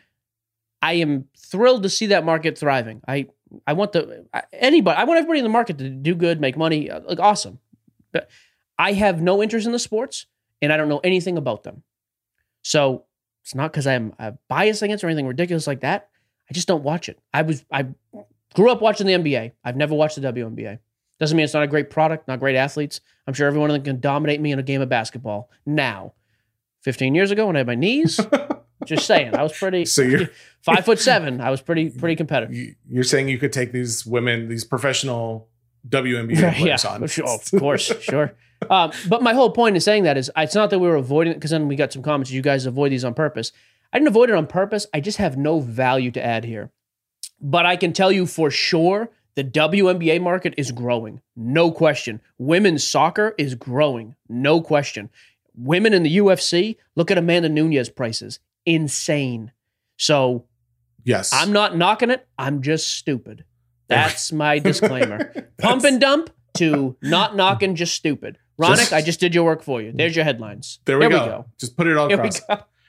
[0.81, 3.01] I am thrilled to see that market thriving.
[3.09, 3.27] I
[3.67, 4.97] I want the anybody.
[4.97, 6.91] I want everybody in the market to do good, make money.
[6.91, 7.59] uh, Like awesome.
[8.13, 8.29] But
[8.79, 10.27] I have no interest in the sports,
[10.63, 11.83] and I don't know anything about them.
[12.63, 13.05] So
[13.43, 14.13] it's not because I'm
[14.49, 16.09] biased against or anything ridiculous like that.
[16.51, 17.19] I just don't watch it.
[17.35, 17.87] I was I
[18.55, 19.53] grew up watching the NBA.
[19.65, 20.79] I've never watched the WNBA.
[21.19, 23.01] Doesn't mean it's not a great product, not great athletes.
[23.27, 25.51] I'm sure everyone can dominate me in a game of basketball.
[25.67, 26.13] Now,
[26.83, 28.21] 15 years ago when I had my knees,
[28.89, 30.31] just saying, I was pretty So you're
[30.63, 31.41] five foot seven.
[31.41, 32.55] I was pretty pretty competitive.
[32.57, 35.49] you- you're saying you could take these women, these professional
[35.89, 37.07] WNBA yeah, players on?
[37.07, 38.35] sure, of course, sure.
[38.69, 41.33] Um, but my whole point in saying that is, it's not that we were avoiding
[41.33, 42.31] it because then we got some comments.
[42.33, 43.53] You guys avoid these on purpose.
[43.93, 44.87] I didn't avoid it on purpose.
[44.93, 46.71] I just have no value to add here.
[47.41, 52.21] But I can tell you for sure, the WNBA market is growing, no question.
[52.39, 55.09] Women's soccer is growing, no question.
[55.57, 58.41] Women in the UFC, look at Amanda Nunes prices,
[58.75, 59.53] insane.
[59.97, 60.45] So
[61.05, 62.27] Yes, I'm not knocking it.
[62.39, 63.45] I'm just stupid.
[63.89, 65.33] That's my disclaimer.
[65.59, 68.37] Pump and dump to not knocking, just stupid.
[68.61, 69.93] Ronick, Just- I just did your work for you.
[69.95, 70.81] There's your headlines.
[70.85, 71.47] There we, There go.
[71.59, 72.41] Just put it all across.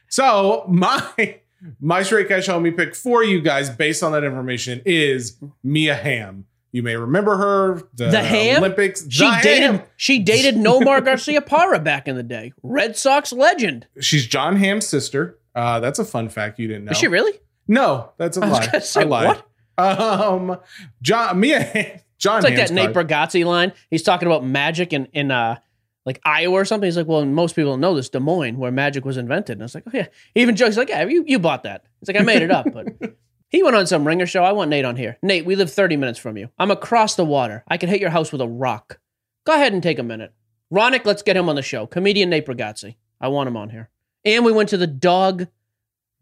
[0.09, 1.39] So my
[1.79, 6.45] my straight cash homie pick for you guys, based on that information, is Mia Hamm.
[6.71, 7.81] You may remember her.
[7.95, 8.57] The, The Ham?
[8.57, 9.05] Olympics.
[9.09, 9.81] She the dated Ham.
[9.95, 12.51] she dated Nomar Garciaparra back in the day.
[12.63, 13.87] Red Sox legend.
[14.01, 15.37] She's Jon Hamm's sister.
[15.59, 16.91] Uh, that's a fun fact you didn't know.
[16.91, 17.33] Is she really?
[17.67, 18.79] No, that's a I lie.
[18.79, 19.27] say, I lied.
[19.27, 19.45] what?
[19.77, 20.57] Um,
[21.01, 23.07] John Mia John It's like Hamm's that Nate card.
[23.07, 23.73] Bargatze line.
[23.89, 25.57] He's talking about magic in, in uh
[26.05, 26.87] like Iowa or something.
[26.87, 29.53] He's like, well, most people know this, Des Moines, where magic was invented.
[29.57, 30.07] And I was like, oh yeah.
[30.33, 31.83] He even jokes like, yeah, you, you bought that.
[32.01, 32.87] It's like I made it up, but
[33.49, 34.43] he went on some ringer show.
[34.43, 35.17] I want Nate on here.
[35.21, 36.49] Nate, we live 30 minutes from you.
[36.57, 37.63] I'm across the water.
[37.67, 38.99] I could hit your house with a rock.
[39.45, 40.33] Go ahead and take a minute.
[40.73, 41.85] Ronick, let's get him on the show.
[41.85, 42.95] Comedian Nate Bargatze.
[43.21, 43.89] I want him on here.
[44.25, 45.47] And we went to the dog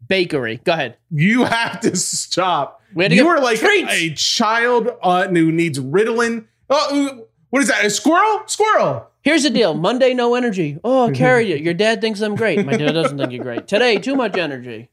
[0.06, 0.60] bakery.
[0.64, 0.96] Go ahead.
[1.10, 2.82] You have to stop.
[2.96, 3.92] To You are like treats.
[3.92, 6.46] a child uh, who needs Ritalin.
[6.70, 7.84] Oh, what is that?
[7.84, 8.42] A squirrel?
[8.46, 9.06] Squirrel.
[9.22, 9.74] Here's the deal.
[9.74, 10.78] Monday, no energy.
[10.84, 11.60] Oh, I carried it.
[11.60, 12.64] Your dad thinks I'm great.
[12.64, 13.66] My dad doesn't think you're great.
[13.68, 14.90] Today, too much energy.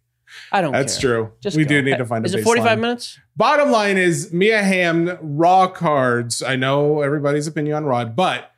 [0.52, 1.12] I don't That's care.
[1.12, 1.32] true.
[1.40, 1.70] Just we go.
[1.70, 2.82] do need to find a Is it 45 baseline.
[2.82, 3.20] minutes?
[3.38, 6.42] Bottom line is Mia Hamm raw cards.
[6.44, 8.52] I know everybody's opinion on Rod, but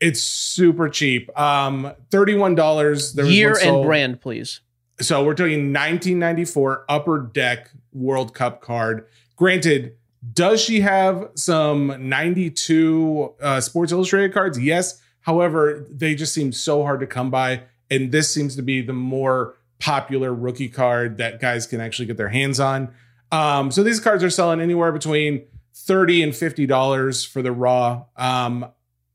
[0.00, 1.36] it's super cheap.
[1.38, 3.16] Um, thirty-one dollars.
[3.16, 4.60] Year and brand, please.
[5.00, 9.06] So we're talking 1994 Upper Deck World Cup card.
[9.34, 9.96] Granted,
[10.32, 14.58] does she have some 92 uh, Sports Illustrated cards?
[14.58, 15.00] Yes.
[15.22, 18.92] However, they just seem so hard to come by, and this seems to be the
[18.92, 22.94] more popular rookie card that guys can actually get their hands on.
[23.32, 28.04] Um, so these cards are selling anywhere between 30 and 50 dollars for the raw.
[28.16, 28.66] Um,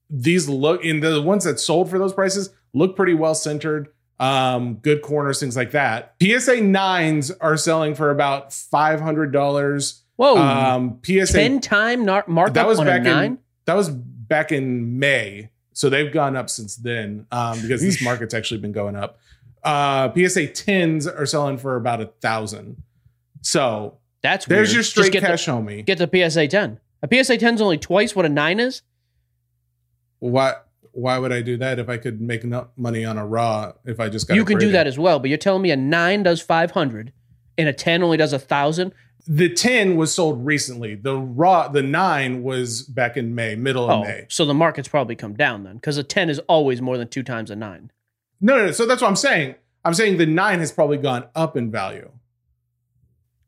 [0.10, 3.90] these look in the ones that sold for those prices look pretty well centered.
[4.20, 6.16] Um, good corners, things like that.
[6.22, 10.04] PSA nines are selling for about five hundred dollars.
[10.18, 15.00] Whoa, Um, PSA ten time nar- markup that was back in that was back in
[15.00, 19.20] May, so they've gone up since then um, because this market's actually been going up.
[19.64, 22.82] Uh, PSA tens are selling for about a thousand.
[23.42, 24.76] So That's there's weird.
[24.76, 25.78] your straight get cash homie.
[25.78, 26.80] The, get the PSA ten.
[27.02, 28.82] A PSA 10 is only twice what a nine is.
[30.20, 30.54] Why
[30.92, 34.00] why would I do that if I could make enough money on a raw if
[34.00, 36.24] I just got You can do that as well, but you're telling me a nine
[36.24, 37.14] does five hundred
[37.58, 38.94] and a ten only does a thousand.
[39.28, 40.96] The 10 was sold recently.
[40.96, 44.26] The raw the 9 was back in May, middle of Oh, May.
[44.28, 47.22] so the market's probably come down then, because a ten is always more than two
[47.22, 47.92] times a nine.
[48.42, 48.72] No, no, no.
[48.72, 49.54] So that's what I'm saying.
[49.86, 52.10] I'm saying the 9 has probably gone up in value.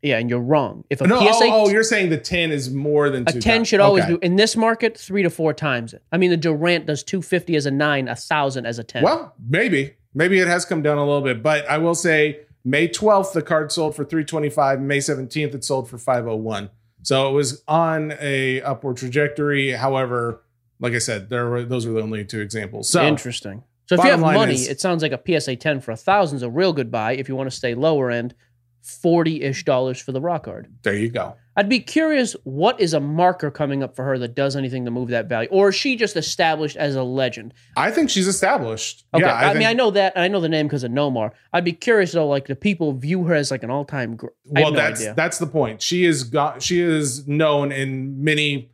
[0.01, 0.83] Yeah, and you're wrong.
[0.89, 3.39] If a no, PSA oh, oh, you're saying the 10 is more than a two
[3.39, 3.67] ten times.
[3.67, 4.13] should always Okay.
[4.13, 6.01] do in this market three to four times it.
[6.11, 9.03] I mean, the Durant does two fifty as a nine, a thousand as a ten.
[9.03, 9.93] Well, maybe.
[10.13, 13.41] Maybe it has come down a little bit, but I will say May 12th the
[13.41, 16.69] card sold for 325, May 17th it sold for 501.
[17.03, 19.71] So it was on a upward trajectory.
[19.71, 20.41] However,
[20.79, 22.89] like I said, there were those were the only two examples.
[22.89, 23.63] So interesting.
[23.85, 25.95] So if you have line money, is- it sounds like a PSA ten for a
[25.97, 27.11] thousand is a real good buy.
[27.13, 28.33] If you want to stay lower end,
[28.81, 30.67] forty ish dollars for the rock card.
[30.83, 31.35] there you go.
[31.57, 34.91] I'd be curious what is a marker coming up for her that does anything to
[34.91, 37.53] move that value, or is she just established as a legend?
[37.75, 39.03] I think she's established.
[39.13, 40.91] Okay, Yeah, I, mean think- I know that, and I know the name because of
[40.91, 41.31] Nomar.
[41.51, 44.15] I'd be curious though, like the people view her as like an all time?
[44.15, 45.13] Gr- well no that's idea.
[45.15, 48.71] that's the point she is got she is known in many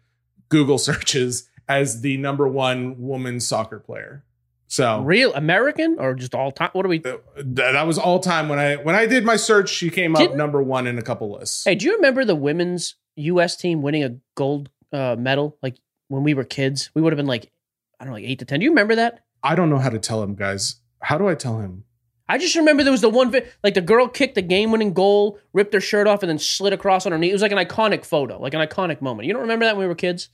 [0.49, 4.23] google searches as the number one woman soccer player
[4.67, 6.69] so real American or just all time.
[6.73, 6.99] What do we?
[6.99, 10.21] th- that was all time when i when i did my search she came up
[10.21, 13.55] Didn't- number one in a couple lists Hey, do you remember the women's U.S.
[13.55, 15.57] team winning a gold uh, medal?
[15.63, 15.77] Like
[16.09, 17.51] when we were kids, we would have been like,
[17.99, 18.59] I don't know, like eight to ten.
[18.59, 19.23] Do you remember that?
[19.43, 21.83] i don't know how to tell him guys how do i tell him
[22.29, 25.73] I just remember there was the one, like the girl kicked the game-winning goal, ripped
[25.73, 27.29] her shirt off, and then slid across on her knee.
[27.29, 29.27] It was like an iconic photo, like an iconic moment.
[29.27, 30.27] You don't remember that when we were kids?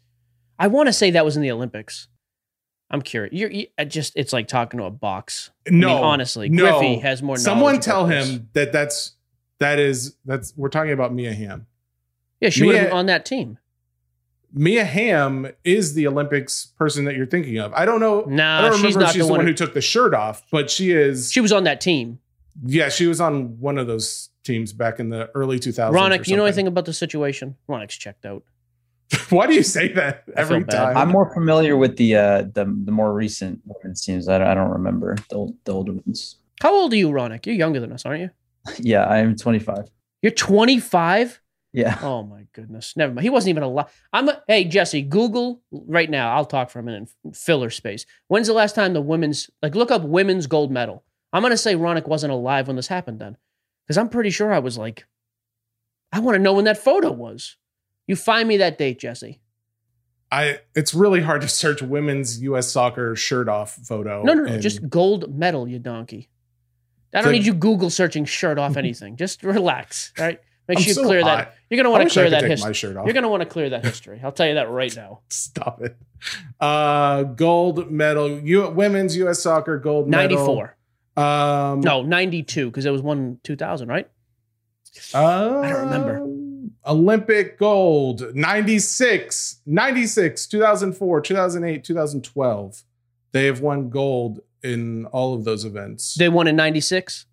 [0.58, 2.08] I want to say that was in the Olympics.
[2.92, 3.34] I'm curious.
[3.34, 5.50] You're you, I just it's like talking to a box.
[5.70, 6.78] no I mean, honestly, no.
[6.80, 7.38] Griffey has more.
[7.38, 8.30] someone tell about this.
[8.30, 9.14] him that that's
[9.60, 11.66] that is that's we're talking about mia hamm
[12.40, 13.58] Yeah, she would have Mia- been on that team.
[14.52, 18.62] mia hamm is the olympics person that you're thinking of i don't know i Nah,
[18.62, 19.40] don't she's remember if not she's the one.
[19.42, 22.20] Who, who took the shirt off but she is she was on that team.
[22.64, 25.90] Yeah, she was on one of those teams back in the early 2000s.
[25.90, 27.56] or Ronick, you know anything about the situation?
[27.68, 28.44] Ronick's checked out.
[29.30, 30.98] Why do you say that every time?
[30.98, 34.28] I'm more familiar with the uh, the the more recent women's teams.
[34.28, 36.38] I don't, I don't remember the old, the older ones.
[36.62, 37.46] How old are you, Ronick?
[37.46, 38.30] You're younger than us, aren't you?
[38.80, 39.90] Yeah, I am 25.
[40.22, 41.42] You're 25.
[41.74, 41.98] Yeah.
[42.04, 42.96] Oh my goodness.
[42.96, 43.24] Never mind.
[43.24, 43.88] He wasn't even alive.
[44.14, 46.34] I'm a, hey Jesse, Google right now.
[46.36, 47.10] I'll talk for a minute.
[47.34, 48.06] Filler space.
[48.28, 51.04] When's the last time the women's like look up women's gold medal?
[51.34, 53.38] I'm gonna say Ronick wasn't alive when this happened then,
[53.86, 55.06] because I'm pretty sure I was like,
[56.14, 57.58] I want to know when that photo was.
[58.14, 59.40] You find me that date, Jesse.
[60.32, 64.22] I it's really hard to search women's US soccer shirt off photo.
[64.22, 64.60] No, no, no.
[64.60, 66.30] Just gold medal, you donkey.
[67.12, 69.18] I don't The- need you Google searching shirt off anything.
[69.18, 70.14] Just relax.
[70.20, 70.40] All right.
[70.68, 71.38] Make I'm sure you so clear hot.
[71.38, 71.56] that.
[71.72, 72.70] You're gonna want to clear that history.
[72.70, 73.06] my shirt off.
[73.08, 74.22] You're gonna want to clear that history.
[74.24, 75.22] I'll tell you that right now.
[75.30, 75.98] Stop it.
[76.60, 78.30] Uh gold medal.
[78.30, 80.38] U, women's US soccer gold medal.
[80.38, 80.78] 94.
[81.18, 84.08] Um No, 92, because it was one 2000, right?
[85.16, 85.18] uh,
[85.64, 86.20] I don't remember.
[86.86, 92.84] Olympic gold 96, 96, 2004, 2008, 2012.
[93.32, 96.16] They have won gold in all of those events.
[96.16, 97.26] They won in 96.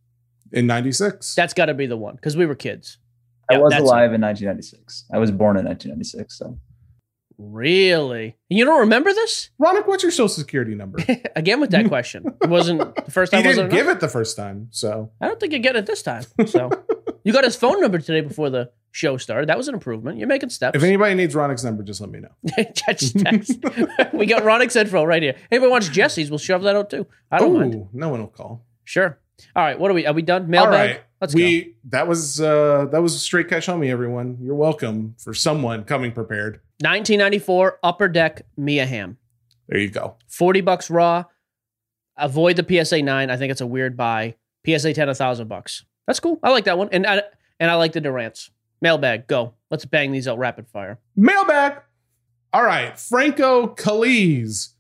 [0.53, 1.35] in 96.
[1.35, 2.99] That's got to be the one, because we were kids.
[3.51, 5.05] I Yeah, was that's alive in 1996.
[5.13, 6.39] I was born in 1996.
[6.39, 6.59] So
[7.39, 8.37] Really?
[8.51, 9.51] You don't remember this?
[9.61, 10.99] Ronick, what's your social security number?
[11.37, 12.25] Again with that question.
[12.43, 13.43] It wasn't the first he time.
[13.45, 13.97] didn't wasn't give enough?
[13.97, 16.25] it the first time, so I don't think you get it this time.
[16.47, 16.71] So
[17.25, 19.49] you got his phone number today before the show started.
[19.49, 20.18] That was an improvement.
[20.18, 20.76] You're making steps.
[20.76, 22.34] if anybody needs Ronick's number, just let me know.
[22.97, 23.59] Just text.
[24.12, 25.32] we got Ronick's info right here.
[25.36, 27.07] If anybody wants Jesse's, we'll shove that out too.
[27.30, 27.88] I don't mind.
[27.93, 28.64] No one will call.
[28.84, 29.18] Sure.
[29.55, 29.78] All right.
[29.78, 30.07] What are we?
[30.07, 30.49] Are we done?
[30.51, 30.72] Mailbag.
[30.72, 31.61] right, Let's go.
[31.91, 33.91] that was uh that was straight cash on me.
[33.91, 36.61] Everyone, you're welcome for someone coming prepared.
[36.80, 39.16] 1994 Upper Deck Mia Hamm.
[39.68, 40.16] There you go.
[40.28, 41.24] 40 bucks raw.
[42.16, 43.30] Avoid the PSA 9.
[43.30, 44.34] I think it's a weird buy.
[44.66, 45.84] PSA 10 a thousand bucks.
[46.07, 46.38] That's cool.
[46.43, 46.88] I like that one.
[46.93, 47.22] And I
[47.59, 48.51] and I like the Durants.
[48.81, 49.55] Mailbag, go.
[49.70, 50.99] Let's bang these out rapid fire.
[51.16, 51.81] Mailbag.
[52.53, 54.70] All right, Franco Calise.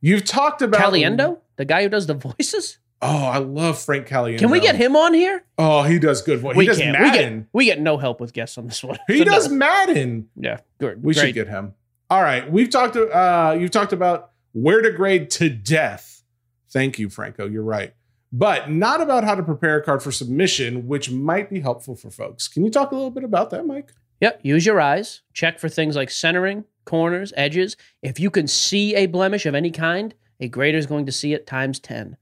[0.00, 1.38] You've talked about Caliendo?
[1.56, 2.78] The guy who does the voices?
[3.00, 4.38] Oh, I love Frank Caliendo.
[4.38, 5.44] Can we get him on here?
[5.58, 6.54] Oh, he does good voice.
[6.54, 7.00] He we does can't.
[7.00, 8.98] We get, we get no help with guests on this one.
[9.06, 9.30] He So no.
[9.32, 10.28] does Madden.
[10.36, 11.02] Yeah, good.
[11.02, 11.26] We Great.
[11.26, 11.74] should get him.
[12.10, 12.96] All right, we've talked.
[12.96, 16.22] Uh, you've talked about where to grade to death.
[16.70, 17.48] Thank you, Franco.
[17.48, 17.94] You're right.
[18.36, 22.10] But not about how to prepare a card for submission, which might be helpful for
[22.10, 22.48] folks.
[22.48, 23.92] Can you talk a little bit about that, Mike?
[24.20, 24.40] Yep.
[24.42, 25.22] Use your eyes.
[25.32, 27.76] Check for things like centering, corners, edges.
[28.02, 31.32] If you can see a blemish of any kind, a grader is going to see
[31.32, 32.16] it times 10.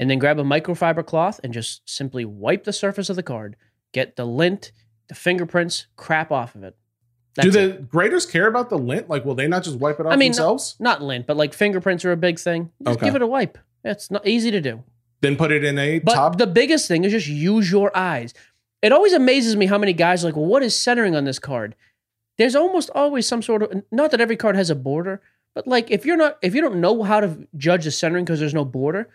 [0.00, 3.54] And then grab a microfiber cloth and just simply wipe the surface of the card.
[3.92, 4.72] Get the lint,
[5.06, 6.76] the fingerprints, crap off of it.
[7.40, 7.88] Do the it.
[7.88, 9.08] graders care about the lint?
[9.08, 10.74] Like, will they not just wipe it off I mean, themselves?
[10.80, 12.72] Not lint, but like fingerprints are a big thing.
[12.84, 13.06] Just Okay.
[13.06, 13.58] give it a wipe.
[13.84, 14.82] It's not easy to do.
[15.22, 16.36] Then put it in a But top.
[16.38, 18.34] the biggest thing is just use your eyes.
[18.82, 21.38] It always amazes me how many guys are like, well, what is centering on this
[21.38, 21.76] card?
[22.38, 25.22] There's almost always some sort of not that every card has a border,
[25.54, 28.40] but like if you're not if you don't know how to judge the centering because
[28.40, 29.08] there's no border,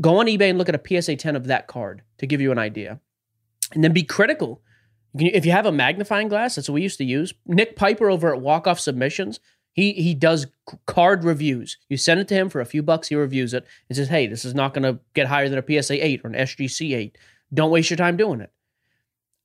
[0.00, 2.52] go on eBay and look at a PSA 10 of that card to give you
[2.52, 3.00] an idea.
[3.72, 4.62] And then be critical.
[5.14, 7.34] You can- If you have a magnifying glass, that's what we used to use.
[7.46, 9.40] Nick Piper over at Walk Off Submissions,
[9.76, 10.46] he he does
[10.86, 11.76] card reviews.
[11.88, 14.26] You send it to him for a few bucks, he reviews it and says, "Hey,
[14.26, 17.18] this is not going to get higher than a PSA 8 or an SGC 8.
[17.54, 18.50] Don't waste your time doing it."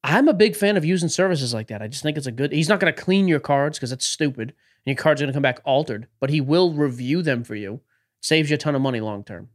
[0.03, 1.81] I'm a big fan of using services like that.
[1.83, 2.51] I just think it's a good.
[2.51, 4.55] He's not going to clean your cards because that's stupid, and
[4.85, 6.07] your cards are going to come back altered.
[6.19, 7.81] But he will review them for you.
[8.21, 9.49] Saves you a ton of money long term.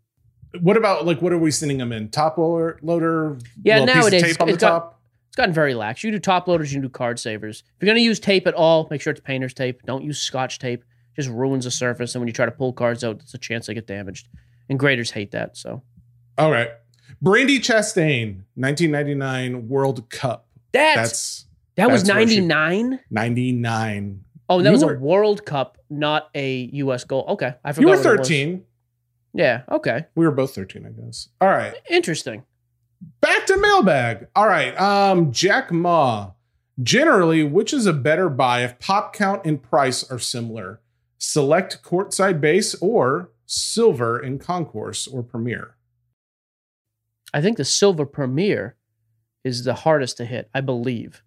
[0.61, 2.11] what about like what are we sending them in?
[2.11, 3.39] Top loader, loader.
[3.65, 4.96] Yeah, little piece of nowadays tape on the it's got- top.
[5.37, 6.03] It's gotten very lax.
[6.03, 7.61] You do top loaders, you can do card savers.
[7.61, 9.83] If you're going to use tape at all, make sure it's painter's tape.
[9.85, 10.83] Don't use scotch tape.
[11.15, 13.67] Just ruins the surface, and when you try to pull cards out, there's a chance
[13.67, 14.29] they get damaged.
[14.71, 15.55] And graders hate that.
[15.59, 15.83] So
[16.39, 16.71] All right.
[17.23, 20.47] Brandi Chastain, 1999 World Cup.
[20.73, 23.01] that's, That's that was that's where 99.
[23.11, 24.21] 99.
[24.49, 27.05] Oh, that You was were- a World Cup, not a U.S.
[27.05, 27.27] goal.
[27.29, 27.81] Okay, I forgot.
[27.83, 28.29] You were what it was.
[28.29, 28.65] 13.
[29.35, 29.63] Yeah.
[29.71, 30.07] Okay.
[30.15, 31.29] We were both 13, I guess.
[31.43, 31.75] All right.
[31.91, 32.45] Interesting.
[33.21, 34.29] Back to mailbag.
[34.35, 34.79] All right.
[34.81, 36.33] Um, Jack Ma.
[36.83, 40.81] Generally, which is a better buy if pop count and price are similar?
[41.19, 45.77] Select courtside base or silver in concourse or premier.
[47.33, 48.77] I think the silver premier
[49.43, 50.51] is the hardest to hit.
[50.55, 51.23] I believe.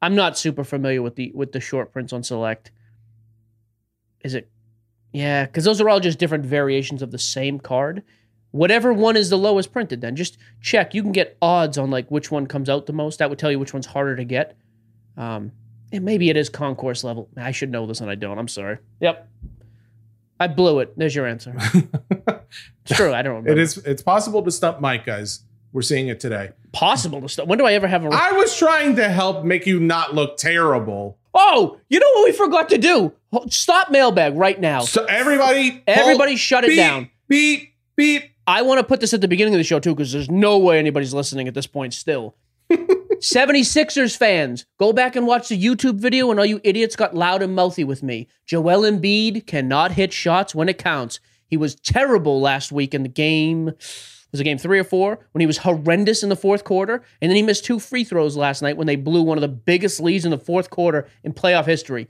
[0.00, 2.70] I'm not super familiar with the with the short prints on select.
[4.22, 4.48] Is it?
[5.12, 8.02] Yeah, because those are all just different variations of the same card.
[8.52, 10.94] Whatever one is the lowest printed, then just check.
[10.94, 13.18] You can get odds on like which one comes out the most.
[13.18, 14.56] That would tell you which one's harder to get.
[15.16, 15.52] Um,
[15.92, 17.28] and maybe it is concourse level.
[17.36, 18.38] I should know this and I don't.
[18.38, 18.78] I'm sorry.
[19.00, 19.28] Yep.
[20.38, 20.96] I blew it.
[20.96, 21.54] There's your answer.
[22.88, 23.12] It's true.
[23.12, 23.50] I don't remember.
[23.50, 25.40] It is it's possible to stump Mike, guys.
[25.72, 26.52] We're seeing it today.
[26.72, 27.48] possible to stop.
[27.48, 30.36] When do I ever have a I was trying to help make you not look
[30.36, 31.18] terrible.
[31.34, 33.12] Oh, you know what we forgot to do?
[33.48, 34.80] Stop mailbag right now.
[34.82, 37.10] So everybody Everybody hold- shut it beep, down.
[37.28, 38.30] Beep, beep.
[38.46, 40.58] I want to put this at the beginning of the show too, because there's no
[40.58, 42.36] way anybody's listening at this point still.
[42.70, 47.42] 76ers fans, go back and watch the YouTube video when all you idiots got loud
[47.42, 48.28] and mouthy with me.
[48.44, 51.18] Joel Embiid cannot hit shots when it counts.
[51.48, 53.72] He was terrible last week in the game.
[54.32, 55.26] Was it game three or four?
[55.32, 57.02] When he was horrendous in the fourth quarter.
[57.22, 59.48] And then he missed two free throws last night when they blew one of the
[59.48, 62.08] biggest leads in the fourth quarter in playoff history.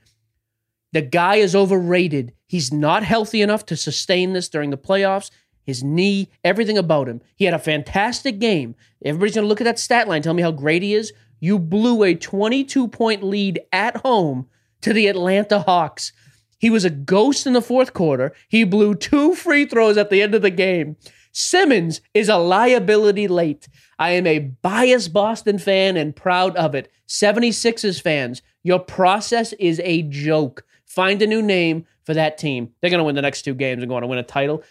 [0.93, 2.32] The guy is overrated.
[2.47, 5.30] He's not healthy enough to sustain this during the playoffs.
[5.67, 7.21] His knee, everything about him.
[7.35, 8.77] He had a fantastic game.
[9.05, 11.12] Everybody's going to look at that stat line, tell me how great he is.
[11.41, 14.47] You blew a 22 point lead at home
[14.81, 16.12] to the Atlanta Hawks.
[16.59, 18.33] He was a ghost in the fourth quarter.
[18.49, 20.97] He blew two free throws at the end of the game.
[21.33, 23.69] Simmons is a liability late.
[23.99, 26.91] I am a biased Boston fan and proud of it.
[27.09, 30.64] 76ers fans, your process is a joke.
[30.87, 32.71] Find a new name for that team.
[32.81, 34.62] They're going to win the next two games and go on to win a title.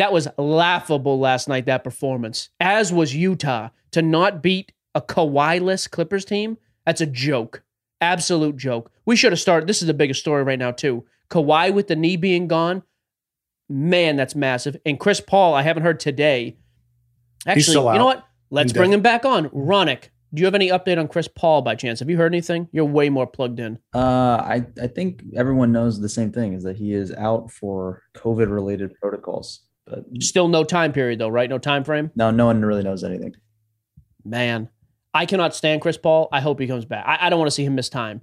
[0.00, 3.68] That was laughable last night, that performance, as was Utah.
[3.90, 7.62] To not beat a Kawhi-less Clippers team, that's a joke.
[8.00, 8.90] Absolute joke.
[9.04, 9.68] We should have started.
[9.68, 11.04] This is the biggest story right now, too.
[11.28, 12.82] Kawhi with the knee being gone.
[13.68, 14.78] Man, that's massive.
[14.86, 16.56] And Chris Paul, I haven't heard today.
[17.46, 18.24] Actually, you know what?
[18.48, 19.50] Let's bring him back on.
[19.50, 22.00] Ronick, do you have any update on Chris Paul by chance?
[22.00, 22.68] Have you heard anything?
[22.72, 23.78] You're way more plugged in.
[23.94, 28.02] Uh, I I think everyone knows the same thing is that he is out for
[28.16, 29.60] COVID related protocols,
[29.90, 31.50] but Still no time period, though, right?
[31.50, 32.10] No time frame?
[32.14, 33.34] no, no one really knows anything.
[34.24, 34.68] man,
[35.12, 36.28] I cannot stand Chris Paul.
[36.32, 37.04] I hope he comes back.
[37.06, 38.20] I, I don't want to see him miss time.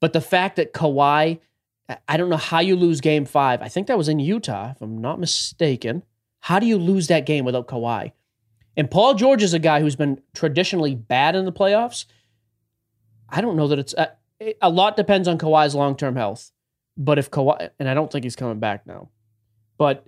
[0.00, 1.38] But the fact that Kawhi,
[2.08, 3.62] I- don't know how you lose game five.
[3.62, 6.02] I think that was in Utah, if I'm not mistaken.
[6.40, 8.12] How do you lose that game without Kawhi?
[8.76, 12.04] And Paul George is a guy who's been traditionally bad in the playoffs.
[13.28, 14.06] I don't know that it's uh,
[14.40, 16.50] it- a lot depends on Kawhi's long term health.
[16.96, 19.10] But if Kawhi, and I don't think he's coming back now,
[19.78, 20.06] but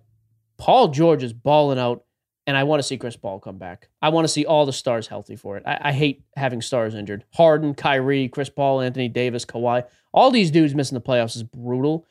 [0.58, 2.04] Paul George is balling out
[2.46, 3.88] and I want to see Chris Paul come back.
[4.00, 5.64] I want to see all the stars healthy for it.
[5.66, 7.24] I, I hate having stars injured.
[7.34, 9.84] Harden, Kyrie, Chris Paul, Anthony Davis, Kawhi.
[10.12, 12.06] All these dudes missing the playoffs is brutal.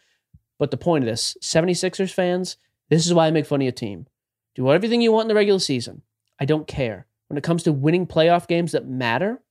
[0.59, 2.57] But the point of this 76ers fans,
[2.89, 4.05] this is why I make fun of your team.
[4.53, 6.03] Do everything you want in the regular season.
[6.39, 7.07] I don't care.
[7.29, 9.41] When it comes to winning playoff games that matter,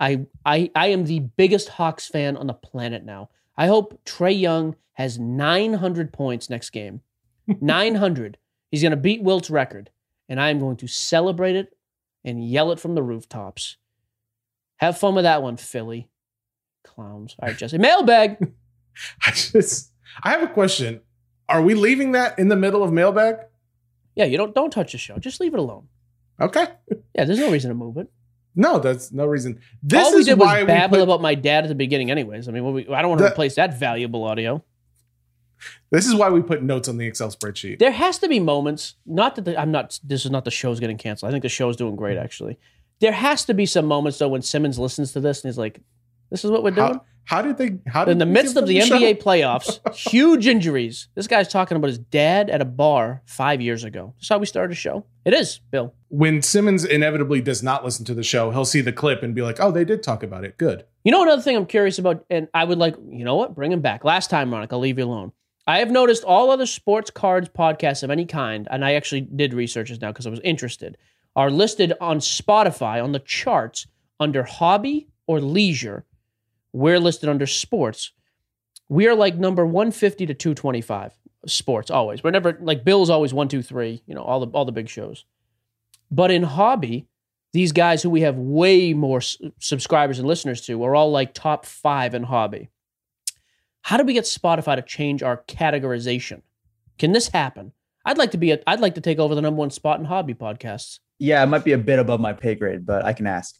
[0.00, 3.28] I I I am the biggest Hawks fan on the planet now.
[3.56, 7.02] I hope Trae Young has 900 points next game.
[7.46, 8.38] 900.
[8.70, 9.90] He's going to beat Wilt's record,
[10.28, 11.76] and I am going to celebrate it
[12.24, 13.76] and yell it from the rooftops.
[14.76, 16.08] Have fun with that one, Philly.
[16.84, 17.36] Clowns.
[17.40, 17.78] All right, Jesse.
[17.78, 18.52] Mailbag.
[19.26, 21.00] I just, I have a question.
[21.48, 23.36] Are we leaving that in the middle of mailbag?
[24.14, 25.18] Yeah, you don't don't touch the show.
[25.18, 25.88] Just leave it alone.
[26.40, 26.66] Okay.
[27.14, 28.10] Yeah, there's no reason to move it.
[28.54, 29.60] No, that's no reason.
[29.82, 31.74] This All we is did why was babble we put, about my dad at the
[31.74, 32.48] beginning, anyways.
[32.48, 34.62] I mean, we, I don't want to The- replace that valuable audio.
[35.90, 37.78] This is why we put notes on the Excel spreadsheet.
[37.78, 38.94] There has to be moments.
[39.04, 39.98] Not that the, I'm not.
[40.02, 41.28] This is not the show's getting canceled.
[41.28, 42.24] I think the show's doing great, mm.
[42.24, 42.58] actually.
[43.00, 45.80] There has to be some moments though when Simmons listens to this and he's like,
[46.30, 47.78] "This is what we're doing." How, how did they?
[47.86, 48.96] How did In the midst of the show?
[48.96, 51.08] NBA playoffs, huge injuries.
[51.14, 54.14] This guy's talking about his dad at a bar five years ago.
[54.16, 55.04] That's how we started a show.
[55.24, 55.94] It is, Bill.
[56.08, 59.42] when Simmons inevitably does not listen to the show, he'll see the clip and be
[59.42, 60.56] like, "Oh, they did talk about it.
[60.56, 63.54] Good." You know another thing I'm curious about, and I would like, you know what,
[63.54, 64.04] bring him back.
[64.04, 65.32] Last time, Monica, I'll leave you alone.
[65.66, 69.54] I have noticed all other sports cards podcasts of any kind, and I actually did
[69.54, 70.98] research this now because I was interested,
[71.36, 73.86] are listed on Spotify on the charts
[74.18, 76.04] under hobby or leisure.
[76.72, 78.12] We're listed under sports.
[78.88, 81.12] We are like number 150 to 225
[81.46, 82.22] sports always.
[82.24, 84.88] We're never like Bill's always one, two, three, you know, all the all the big
[84.88, 85.24] shows.
[86.10, 87.06] But in hobby,
[87.52, 91.34] these guys who we have way more s- subscribers and listeners to are all like
[91.34, 92.68] top five in hobby.
[93.82, 96.42] How do we get Spotify to change our categorization?
[96.98, 97.72] Can this happen?
[98.04, 98.52] I'd like to be.
[98.52, 100.98] A, I'd like to take over the number one spot in hobby podcasts.
[101.18, 103.58] Yeah, it might be a bit above my pay grade, but I can ask.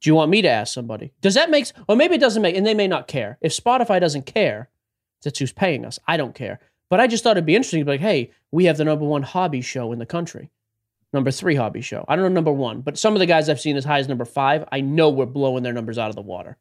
[0.00, 1.12] Do you want me to ask somebody?
[1.20, 1.70] Does that make?
[1.88, 3.38] Or maybe it doesn't make, and they may not care.
[3.40, 4.68] If Spotify doesn't care,
[5.22, 5.98] that's who's paying us.
[6.06, 6.60] I don't care.
[6.90, 7.80] But I just thought it'd be interesting.
[7.80, 10.50] to be Like, hey, we have the number one hobby show in the country,
[11.12, 12.04] number three hobby show.
[12.08, 14.08] I don't know number one, but some of the guys I've seen as high as
[14.08, 16.56] number five, I know we're blowing their numbers out of the water.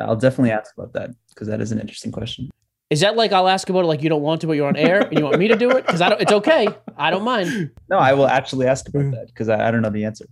[0.00, 2.50] I'll definitely ask about that because that is an interesting question.
[2.90, 4.76] Is that like I'll ask about it like you don't want to, but you're on
[4.76, 5.86] air and you want me to do it?
[5.86, 6.20] Because I don't.
[6.20, 6.66] It's okay.
[6.96, 7.70] I don't mind.
[7.88, 10.26] No, I will actually ask about that because I, I don't know the answer.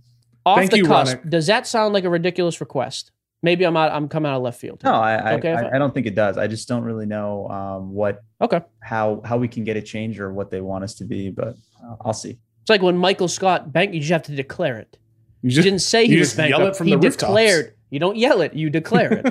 [0.45, 1.29] Off Thank the you, cusp, Ronick.
[1.29, 3.11] does that sound like a ridiculous request?
[3.41, 3.91] Maybe I'm out.
[3.93, 4.83] I'm coming out of left field.
[4.83, 5.65] No, I I, Okay, fine.
[5.67, 6.37] I, I don't think it does.
[6.37, 8.61] I just don't really know um, what Okay.
[8.81, 11.55] how how we can get a change or what they want us to be, but
[11.81, 12.31] uh, I'll see.
[12.61, 13.93] It's like when Michael Scott bank.
[13.93, 14.97] You just have to declare it.
[15.41, 17.21] You You didn't say he you was just yell it from he the rooftops.
[17.29, 17.73] declared.
[17.89, 18.53] You don't yell it.
[18.53, 19.25] You declare it.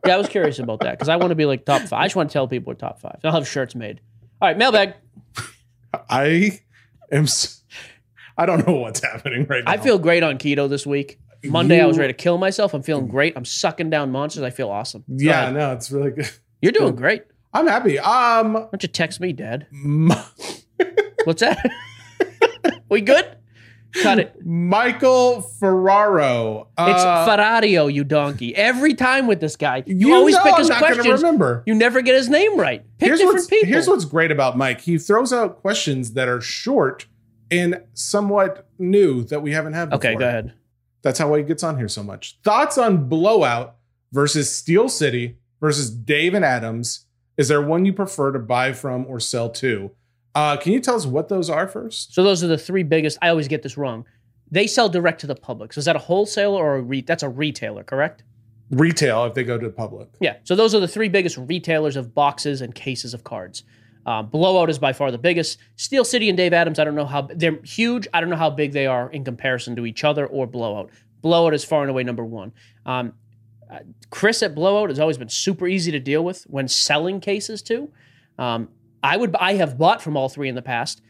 [0.06, 2.00] yeah, I was curious about that because I want to be like top five.
[2.00, 3.18] I just want to tell people we're top five.
[3.24, 4.00] I'll have shirts made.
[4.40, 4.94] All right, mailbag.
[6.08, 6.60] I
[7.10, 7.24] am.
[7.24, 7.62] s-
[8.36, 9.70] I don't know what's happening right now.
[9.72, 11.18] I feel great on keto this week.
[11.44, 12.74] Monday, I was ready to kill myself.
[12.74, 13.36] I'm feeling great.
[13.36, 14.42] I'm sucking down monsters.
[14.42, 15.02] I feel awesome.
[15.08, 15.54] Go Yeah, ahead.
[15.54, 16.30] no, it's really good.
[16.60, 17.24] You're doing great.
[17.54, 17.98] I'm happy.
[17.98, 19.66] Um, Why don't you text me, Dad?
[19.72, 20.10] M-
[21.24, 21.58] What's that?
[22.88, 23.37] we good?
[24.02, 24.44] Cut it.
[24.44, 26.68] Michael Ferraro.
[26.78, 28.54] It's Uh, Ferrario, you donkey.
[28.54, 31.06] Every time with this guy, you, you always pick I'm his questions.
[31.22, 31.62] remember.
[31.66, 32.84] You never get his name right.
[32.98, 33.68] Pick here's different people.
[33.68, 34.80] Here's what's great about Mike.
[34.80, 37.06] He throws out questions that are short
[37.50, 40.10] and somewhat new that we haven't had before.
[40.10, 40.52] okay, go ahead.
[41.02, 42.38] That's how he gets on here so much.
[42.44, 43.76] Thoughts on Blowout
[44.12, 47.06] versus Steel City versus Dave and Adams.
[47.36, 49.92] Is there one you prefer to buy from or sell to?
[50.38, 52.14] Uh, can you tell us what those are first?
[52.14, 53.18] So those are the three biggest.
[53.20, 54.04] I always get this wrong.
[54.48, 55.72] They sell direct to the public.
[55.72, 58.22] So is that a wholesaler or a re- that's a retailer, correct?
[58.70, 60.08] Retail, if they go to the public.
[60.20, 60.36] Yeah.
[60.44, 63.64] So those are the three biggest retailers of boxes and cases of cards.
[64.06, 65.58] Uh, Blowout is by far the biggest.
[65.74, 68.06] Steel City and Dave Adams, I don't know how they're huge.
[68.14, 70.90] I don't know how big they are in comparison to each other or Blowout.
[71.20, 72.52] Blowout is far and away number one.
[72.86, 73.14] Um,
[73.68, 73.80] uh,
[74.10, 77.90] Chris at Blowout has always been super easy to deal with when selling cases too.
[78.38, 78.68] Um,
[79.02, 81.02] I would I have bought from all three in the past.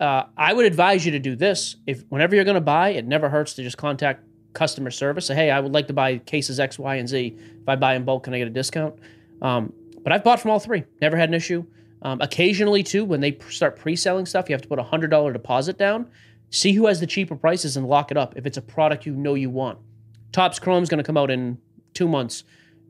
[0.00, 3.06] Uh, I would advise you to do this if whenever you're going to buy, it
[3.06, 5.26] never hurts to just contact customer service.
[5.26, 7.36] Say, hey, I would like to buy cases X, Y, and Z.
[7.62, 8.94] If I buy in bulk, can I get a discount?
[9.42, 9.72] Um,
[10.02, 10.84] but I've bought from all three.
[11.00, 11.64] Never had an issue.
[12.02, 15.32] Um, occasionally, too, when they start pre-selling stuff, you have to put a hundred dollar
[15.32, 16.08] deposit down.
[16.50, 18.36] See who has the cheaper prices and lock it up.
[18.36, 19.78] If it's a product you know you want,
[20.32, 21.58] Topps Chrome's going to come out in
[21.94, 22.44] two months,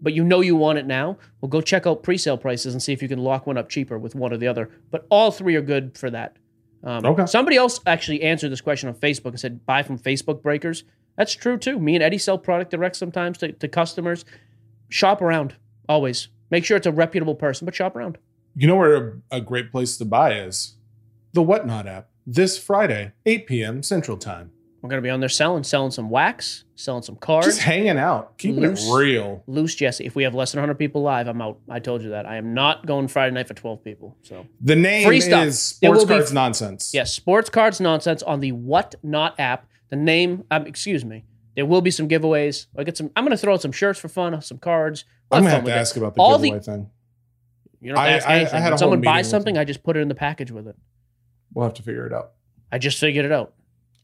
[0.05, 1.19] but you know you want it now.
[1.41, 3.99] Well, go check out pre-sale prices and see if you can lock one up cheaper
[3.99, 4.71] with one or the other.
[4.91, 6.37] But all three are good for that.
[6.85, 7.27] Um, Okay.
[7.27, 10.85] Somebody else actually answered this question on Facebook and said, buy from Facebook breakers.
[11.17, 11.79] That's true too.
[11.79, 14.25] Me and Eddie sell product direct sometimes to, to customers.
[14.91, 15.57] Shop around
[15.89, 16.29] always.
[16.51, 18.19] Make sure it's a reputable person, but shop around.
[18.55, 20.75] You know where a, a great place to buy is?
[21.33, 22.11] The Whatnot app.
[22.27, 23.83] This Friday, 8 p.m.
[23.83, 24.53] Central Time.
[24.85, 27.47] We're gonna be on there selling, selling some wax, selling some cards.
[27.47, 28.87] Just hanging out, keeping Loose.
[28.87, 29.43] it real.
[29.47, 30.05] Loose Jesse.
[30.05, 31.59] If we have less than 100 people live, I'm out.
[31.71, 32.27] I told you that.
[32.27, 34.15] I am not going Friday night for 12 people.
[34.21, 35.47] So The name Free stuff.
[35.47, 36.91] is Sports be- Cards Nonsense.
[36.93, 39.67] yes, sports cards nonsense on the Whatnot app.
[39.89, 41.25] The name, um, excuse me.
[41.57, 42.67] There will be some giveaways.
[42.77, 43.11] I get some.
[43.17, 45.07] I'm gonna throw out some shirts for fun, some cards.
[45.31, 45.79] We'll I'm gonna have to with it.
[45.79, 46.91] ask about the All the- giveaway thing.
[47.81, 49.57] You don't have to I- ask I- I had someone buys something.
[49.57, 50.77] I just put it in the package with it.
[51.55, 52.33] We'll have to figure it out.
[52.71, 53.55] I just figured it out.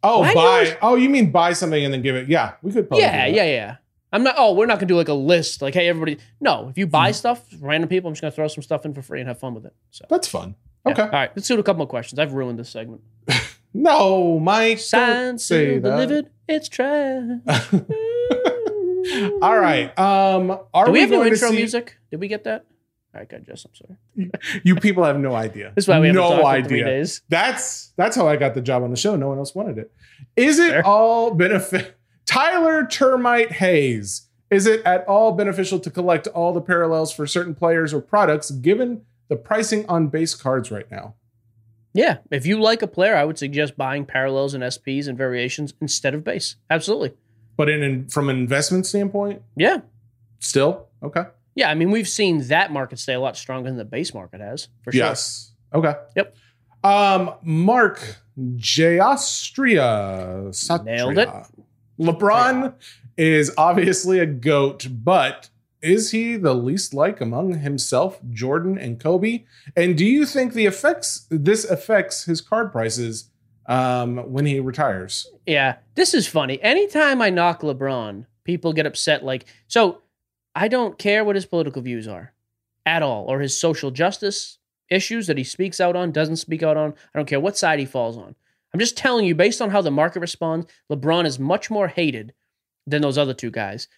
[0.03, 0.79] Oh, buy.
[0.83, 2.29] Oh, you mean buy something and then give it?
[2.29, 2.89] Yeah, we could.
[2.89, 3.77] Probably yeah, yeah, yeah.
[4.13, 4.35] I'm not.
[4.39, 5.63] Oh, we're not gonna do like a list.
[5.63, 6.19] Like, hey, everybody.
[6.41, 9.03] No, if you buy stuff, random people, I'm just gonna throw some stuff in for
[9.03, 9.75] free and have fun with it.
[9.91, 10.07] So.
[10.09, 10.55] That's fun.
[10.87, 10.93] yeah.
[10.93, 11.03] Okay.
[11.03, 11.31] All right.
[11.37, 12.19] Let's do a couple more questions.
[12.19, 13.03] I've ruined this segment.
[13.73, 14.81] No, Mike.
[14.81, 16.29] Signed, sealed, delivered.
[16.49, 17.23] It's trash.
[19.41, 19.97] All right.
[19.99, 21.57] Um, are Do we we, have new intro see?
[21.57, 21.97] music?
[22.11, 22.65] Did we get that?
[23.15, 23.65] Right, good, Jess.
[23.67, 24.31] I'm sorry.
[24.63, 25.73] You people have no idea.
[25.75, 26.69] That's why we haven't no idea.
[26.69, 27.23] three days.
[27.29, 29.17] That's that's how I got the job on the show.
[29.17, 29.93] No one else wanted it.
[30.37, 30.87] Is it Fair.
[30.87, 31.97] all benefit?
[32.27, 34.29] Tyler Termite Hayes.
[34.51, 38.51] Is it at all beneficial to collect all the parallels for certain players or products
[38.53, 41.15] given the pricing on base cards right now?
[41.93, 45.75] Yeah, if you like a player, I would suggest buying parallels and SPs and variations
[45.81, 46.55] instead of base.
[46.71, 47.13] Absolutely.
[47.57, 49.79] But in, in from an investment standpoint, Yeah.
[50.39, 51.25] still okay.
[51.55, 54.41] Yeah, I mean, we've seen that market stay a lot stronger than the base market
[54.41, 55.01] has, for sure.
[55.01, 55.53] Yes.
[55.75, 55.95] Okay.
[56.17, 56.37] Yep.
[56.83, 60.49] Um, Mark Jayastria.
[60.51, 60.85] Satria.
[60.85, 61.29] Nailed it.
[61.99, 62.75] LeBron
[63.17, 65.51] is obviously a goat, but
[65.83, 69.45] is he the least like among himself, Jordan and Kobe?
[69.77, 73.31] And do you think the effects this affects his card prices
[73.67, 75.27] um, when he retires?
[75.47, 76.61] Yeah, this is funny.
[76.63, 79.25] Anytime I knock LeBron, people get upset.
[79.25, 80.03] Like, so
[80.61, 82.35] I don't care what his political views are
[82.85, 84.59] at all, or his social justice
[84.91, 86.91] issues that he speaks out on, doesn't speak out on.
[87.15, 88.35] I don't care what side he falls on.
[88.75, 92.35] I'm just telling you, based on how the market responds, LeBron is much more hated
[92.87, 93.89] than those other two guys.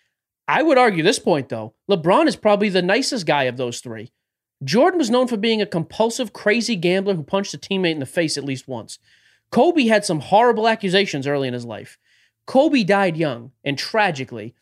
[0.47, 1.75] I would argue this point, though.
[1.91, 4.13] LeBron is probably the nicest guy of those three.
[4.63, 8.07] Jordan was known for being a compulsive, crazy gambler who punched a teammate in the
[8.07, 9.01] face at least once.
[9.51, 11.99] Kobe had some horrible accusations early in his life.
[12.47, 14.55] Kobe died young and tragically,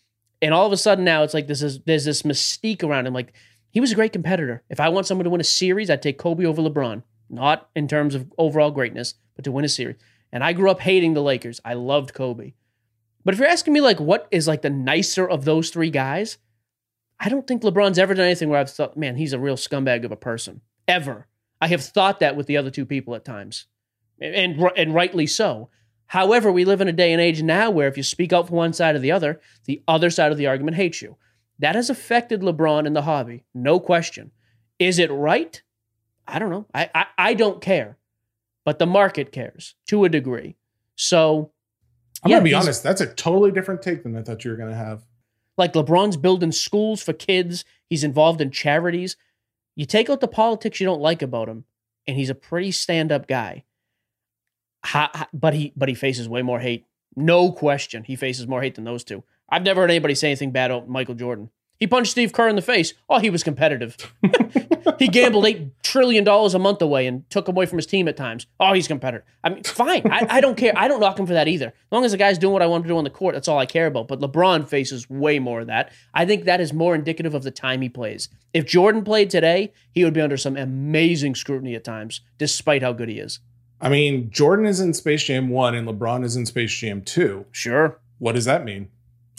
[0.43, 3.14] and all of a sudden now it's like this is there's this mystique around him.
[3.14, 3.32] Like
[3.70, 4.62] he was a great competitor.
[4.68, 7.03] If I want someone to win a series, I'd take Kobe over LeBron.
[7.28, 9.97] Not in terms of overall greatness, but to win a series.
[10.32, 11.61] And I grew up hating the Lakers.
[11.64, 12.55] I loved Kobe.
[13.24, 16.38] But if you're asking me like what is like the nicer of those three guys,
[17.18, 20.05] I don't think LeBron's ever done anything where I've thought, man, he's a real scumbag
[20.05, 20.62] of a person.
[20.88, 21.26] Ever.
[21.61, 23.66] I have thought that with the other two people at times.
[24.20, 25.70] And and rightly so.
[26.11, 28.54] However, we live in a day and age now where if you speak out for
[28.56, 31.16] one side or the other, the other side of the argument hates you.
[31.61, 34.32] That has affected LeBron in the hobby, no question.
[34.80, 35.62] Is it right?
[36.26, 36.66] I don't know.
[36.74, 37.96] I, I, I don't care,
[38.64, 40.56] but the market cares to a degree.
[40.96, 41.52] So,
[42.24, 42.82] I'm yeah, gonna be honest.
[42.82, 45.04] That's a totally different take than I thought you were gonna have.
[45.56, 49.16] like LeBron's building schools for kids, he's involved in charities.
[49.76, 51.66] You take out the politics you don't like about him,
[52.08, 53.62] and he's a pretty stand-up guy.
[55.33, 56.87] But he but he faces way more hate.
[57.16, 59.24] No question, he faces more hate than those two.
[59.49, 61.51] I've never heard anybody say anything bad about Michael Jordan.
[61.81, 62.93] He punched Steve Kerr in the face.
[63.09, 63.97] Oh, he was competitive.
[64.99, 68.07] he gambled eight trillion dollars a month away and took him away from his team
[68.07, 68.47] at times.
[68.61, 69.26] Oh, he's competitive.
[69.43, 70.03] I mean, fine.
[70.12, 70.74] I, I don't care.
[70.76, 71.68] I don't knock him for that either.
[71.68, 73.35] As long as the guy's doing what I want him to do on the court,
[73.35, 74.09] that's all I care about.
[74.09, 75.91] But LeBron faces way more of that.
[76.12, 78.28] I think that is more indicative of the time he plays.
[78.53, 82.93] If Jordan played today, he would be under some amazing scrutiny at times, despite how
[82.93, 83.41] good he is.
[83.81, 87.47] I mean, Jordan is in Space Jam 1 and LeBron is in Space Jam 2.
[87.51, 87.99] Sure.
[88.18, 88.89] What does that mean?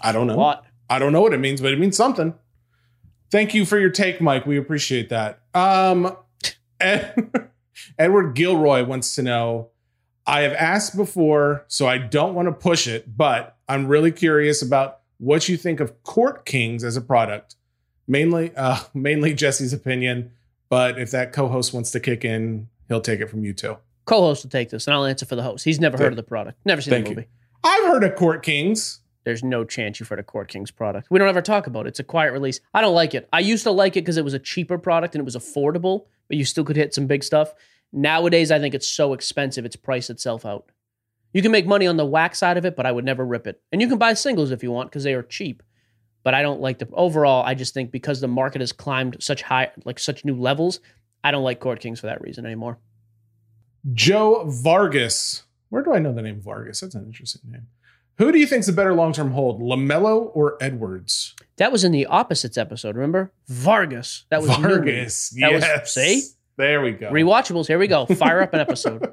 [0.01, 0.35] I don't know.
[0.35, 0.65] What?
[0.89, 2.33] I don't know what it means, but it means something.
[3.29, 4.45] Thank you for your take, Mike.
[4.45, 5.41] We appreciate that.
[5.53, 6.17] Um,
[6.79, 7.49] Ed-
[7.97, 9.69] Edward Gilroy wants to know
[10.25, 14.61] I have asked before, so I don't want to push it, but I'm really curious
[14.61, 17.55] about what you think of Court Kings as a product.
[18.07, 20.31] Mainly, uh, mainly Jesse's opinion,
[20.69, 23.77] but if that co-host wants to kick in, he'll take it from you too.
[24.11, 25.63] Co-host will take this, and I'll answer for the host.
[25.63, 26.59] He's never heard of the product.
[26.65, 27.15] Never seen Thank the you.
[27.15, 27.27] movie.
[27.63, 28.99] I've heard of Court Kings.
[29.23, 31.07] There's no chance you've heard of Court King's product.
[31.09, 31.89] We don't ever talk about it.
[31.89, 32.59] It's a quiet release.
[32.73, 33.29] I don't like it.
[33.31, 36.07] I used to like it because it was a cheaper product and it was affordable,
[36.27, 37.53] but you still could hit some big stuff.
[37.93, 40.69] Nowadays, I think it's so expensive, it's priced itself out.
[41.33, 43.47] You can make money on the wax side of it, but I would never rip
[43.47, 43.61] it.
[43.71, 45.63] And you can buy singles if you want because they are cheap.
[46.23, 47.45] But I don't like the overall.
[47.45, 50.81] I just think because the market has climbed such high, like such new levels,
[51.23, 52.77] I don't like Court Kings for that reason anymore.
[53.93, 55.43] Joe Vargas.
[55.69, 56.81] Where do I know the name Vargas?
[56.81, 57.67] That's an interesting name.
[58.17, 61.35] Who do you think's a better long-term hold, LaMelo or Edwards?
[61.57, 62.95] That was in the opposites episode.
[62.95, 64.25] Remember Vargas?
[64.29, 64.69] That was Newman.
[64.69, 65.29] Vargas.
[65.39, 65.93] That was- yes.
[65.93, 66.23] see?
[66.57, 67.09] There we go.
[67.09, 67.67] Rewatchables.
[67.67, 68.05] Here we go.
[68.05, 69.07] Fire up an episode.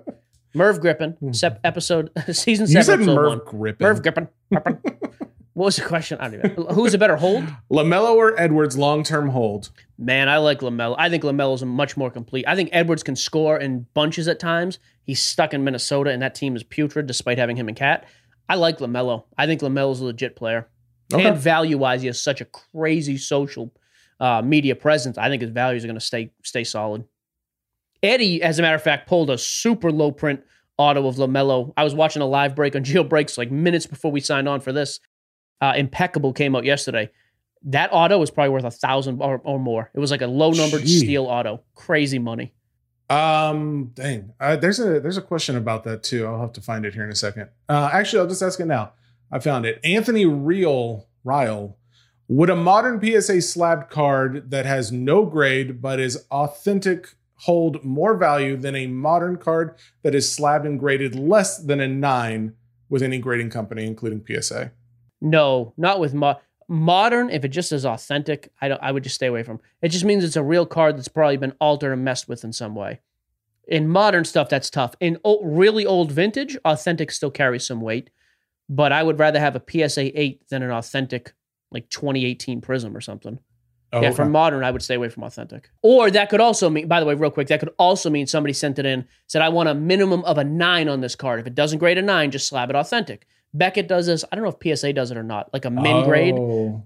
[0.55, 2.77] Merv Griffin, sep- episode season Hmm.
[2.77, 3.41] You seven, said episode Merv one.
[3.47, 3.85] Griffin.
[3.87, 4.29] Merv Griffin.
[4.51, 4.79] Griffin.
[5.59, 6.19] what was the question?
[6.21, 6.67] I don't even.
[6.73, 7.45] Who's a better hold?
[7.73, 9.71] LaMelo or Edwards long term hold?
[9.99, 10.95] Man, I like LaMelo.
[10.97, 12.45] I think LaMelo's a much more complete.
[12.47, 14.79] I think Edwards can score in bunches at times.
[15.03, 18.07] He's stuck in Minnesota, and that team is putrid despite having him and KAT.
[18.49, 19.25] I like LaMelo.
[19.37, 20.69] I think LaMelo's a legit player.
[21.13, 21.27] Okay.
[21.27, 23.75] And value wise, he has such a crazy social
[24.21, 25.19] uh, media presence.
[25.19, 27.03] I think his values are going to stay stay solid.
[28.01, 30.41] Eddie, as a matter of fact, pulled a super low print
[30.77, 31.73] auto of LaMelo.
[31.77, 34.61] I was watching a live break on Gio Breaks like minutes before we signed on
[34.61, 35.01] for this.
[35.61, 37.11] Uh, Impeccable came out yesterday.
[37.65, 39.91] That auto was probably worth a thousand or, or more.
[39.95, 40.99] It was like a low numbered Gee.
[40.99, 41.63] steel auto.
[41.75, 42.55] Crazy money.
[43.11, 44.33] Um, dang.
[44.39, 46.27] Uh, there's a there's a question about that too.
[46.27, 47.49] I'll have to find it here in a second.
[47.69, 48.93] Uh, actually, I'll just ask it now.
[49.33, 49.81] I found it.
[49.83, 51.77] Anthony Real Ryle.
[52.31, 58.17] Would a modern PSA slabbed card that has no grade but is authentic hold more
[58.17, 62.55] value than a modern card that is slabbed and graded less than a nine
[62.91, 64.73] with any grading company, including PSA?
[65.21, 66.39] No, not with mo-
[66.69, 67.31] modern.
[67.31, 68.83] If it just is authentic, I don't.
[68.83, 69.61] I would just stay away from.
[69.83, 72.53] It just means it's a real card that's probably been altered and messed with in
[72.53, 73.01] some way.
[73.67, 74.95] In modern stuff, that's tough.
[75.01, 78.11] In o- really old vintage, authentic still carries some weight,
[78.69, 81.35] but I would rather have a PSA eight than an authentic
[81.71, 83.39] like 2018 Prizm or something.
[83.93, 84.17] Oh, yeah, okay.
[84.17, 85.71] for modern, I would stay away from authentic.
[85.83, 88.53] Or that could also mean, by the way, real quick, that could also mean somebody
[88.53, 91.41] sent it in, said, I want a minimum of a nine on this card.
[91.41, 93.27] If it doesn't grade a nine, just slab it authentic.
[93.59, 94.25] Beckett does this.
[94.31, 96.35] I don't know if PSA does it or not, like a min grade.
[96.37, 96.85] Oh.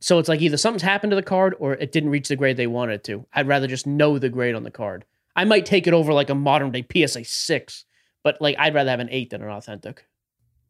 [0.00, 2.56] So it's like either something's happened to the card or it didn't reach the grade
[2.56, 3.24] they wanted it to.
[3.32, 5.04] I'd rather just know the grade on the card.
[5.34, 7.84] I might take it over like a modern day PSA six,
[8.22, 10.06] but like I'd rather have an eight than an authentic.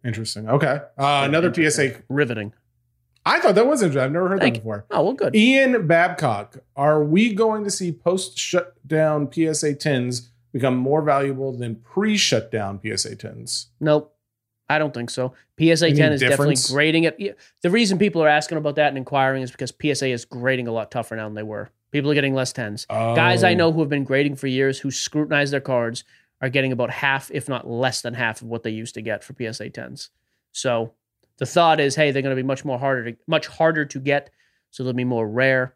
[0.05, 0.49] Interesting.
[0.49, 0.80] Okay.
[0.99, 1.53] Uh, another.
[1.53, 2.03] PSA.
[2.09, 2.53] Riveting.
[3.24, 4.05] I thought that was interesting.
[4.05, 4.86] I've never heard Thank that before.
[4.90, 5.34] Oh well, good.
[5.34, 11.76] Ian Babcock, are we going to see post shutdown PSA 10s become more valuable than
[11.76, 13.66] pre shutdown PSA 10s?
[13.80, 14.12] Nope.
[14.73, 15.35] I don't think so.
[15.59, 16.62] PSA Any 10 is difference?
[16.62, 17.39] definitely grading it.
[17.61, 20.73] The reason people are asking about that and inquiring is because PSA is grading a
[20.73, 21.70] lot tougher now than they were.
[21.91, 22.87] People are getting less 10s.
[22.89, 23.57] Guys I Oh.
[23.57, 26.05] know who have been grading for years, who scrutinize their cards,
[26.41, 29.23] are getting about half, if not less than half, of what they used to get
[29.23, 30.09] for PSA 10s.
[30.53, 30.93] So
[31.37, 34.01] the thought is, hey, they're going to be much more harder to much harder to
[34.01, 34.31] get,
[34.70, 35.75] so they'll be more rare.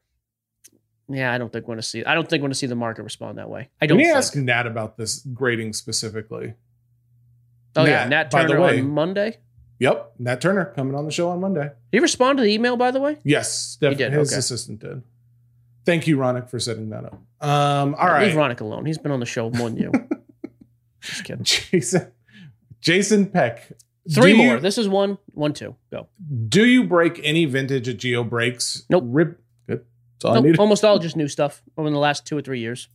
[1.09, 2.05] Yeah, I don't think we're going to see.
[2.05, 3.69] I don't think we're going to see the market respond that way.
[3.81, 3.97] I don't.
[3.99, 4.17] Let me think.
[4.17, 6.55] ask Nat about this grading specifically.
[7.77, 9.39] Oh yeah, Nat, Nat by the Turner way- on Monday.
[9.79, 11.65] Yep, Nat Turner coming on the show on Monday.
[11.65, 13.19] Did he respond to the email by the way?
[13.25, 14.39] Yes, Steph, He did, his okay.
[14.39, 15.03] assistant did.
[15.85, 17.15] Thank you, Ronick, for setting that up.
[17.47, 18.87] Um, all Leave Ronick alone.
[18.87, 19.93] He's been on the show more than you.
[21.01, 21.45] Just kidding.
[21.45, 22.11] Jason,
[22.81, 23.71] Jason Peck.
[24.13, 24.55] Three do more.
[24.55, 25.75] You, This is one, one, two.
[25.91, 26.09] Go.
[26.49, 28.85] do you break any vintage at Gio breaks?
[28.89, 29.05] Nope.
[29.07, 29.41] Rip.
[29.69, 29.85] Good.
[30.21, 32.89] That's all Nope, almost all just new stuff over the last two or three years.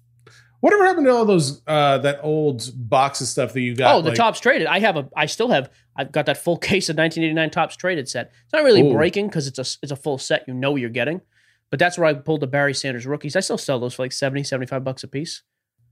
[0.62, 3.96] Whatever happened to all those uh that old box of stuff that you got?
[3.96, 4.68] oh, the like- Topps traded.
[4.68, 5.10] I have a.
[5.16, 5.70] I still have.
[5.96, 8.32] I've got that full case of 1989 Topps traded set.
[8.46, 8.94] It's not really Ooh.
[8.94, 10.46] breaking because it's a it's a full set.
[10.48, 11.22] You know you're getting.
[11.70, 13.36] But that's where I pulled the Barry Sanders rookies.
[13.36, 15.42] I still sell those for like 70, 75 bucks a piece.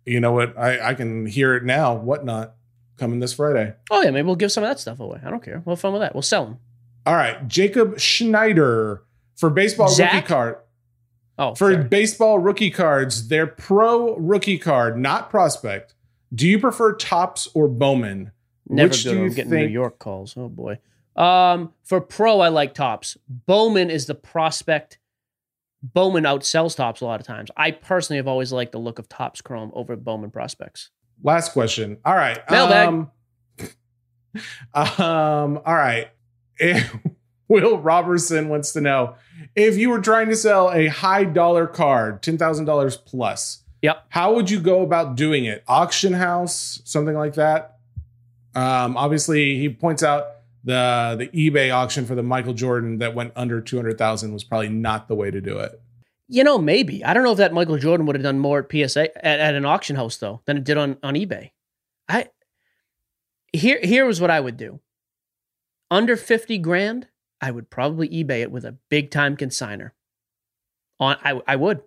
[0.05, 0.57] You know what?
[0.57, 1.95] I I can hear it now.
[1.95, 2.55] Whatnot
[2.97, 3.73] coming this Friday.
[3.89, 5.19] Oh yeah, maybe we'll give some of that stuff away.
[5.25, 5.61] I don't care.
[5.65, 6.13] We'll have fun with that.
[6.13, 6.57] We'll sell them.
[7.05, 9.03] All right, Jacob Schneider
[9.37, 10.13] for baseball Zach?
[10.13, 10.57] rookie card.
[11.39, 11.83] Oh, For sorry.
[11.85, 15.95] baseball rookie cards, their pro rookie card, not prospect.
[16.35, 18.31] Do you prefer Topps or Bowman?
[18.67, 19.11] Never Which good.
[19.13, 20.35] do I'm getting New York calls.
[20.37, 20.79] Oh boy.
[21.15, 23.17] Um, for pro, I like Topps.
[23.27, 24.99] Bowman is the prospect.
[25.81, 27.49] Bowman outsells Topps a lot of times.
[27.55, 30.89] I personally have always liked the look of Topps chrome over Bowman prospects.
[31.23, 31.97] Last question.
[32.05, 32.39] All right.
[32.51, 32.87] Mailbag.
[32.89, 33.11] Um,
[34.73, 36.09] um, all right.
[37.49, 39.15] Will Robertson wants to know
[39.55, 43.63] if you were trying to sell a high dollar card, $10,000 plus.
[43.81, 44.05] Yep.
[44.09, 45.63] How would you go about doing it?
[45.67, 47.77] Auction house, something like that?
[48.55, 50.27] Um, obviously, he points out
[50.63, 55.07] the the eBay auction for the Michael Jordan that went under 200,000 was probably not
[55.07, 55.79] the way to do it.
[56.27, 58.71] You know, maybe I don't know if that Michael Jordan would have done more at
[58.71, 61.51] PSA at, at an auction house though than it did on on eBay.
[62.07, 62.27] I
[63.53, 64.79] here here was what I would do.
[65.89, 67.07] Under fifty grand,
[67.41, 69.91] I would probably eBay it with a big time consigner.
[70.99, 71.81] On I I would.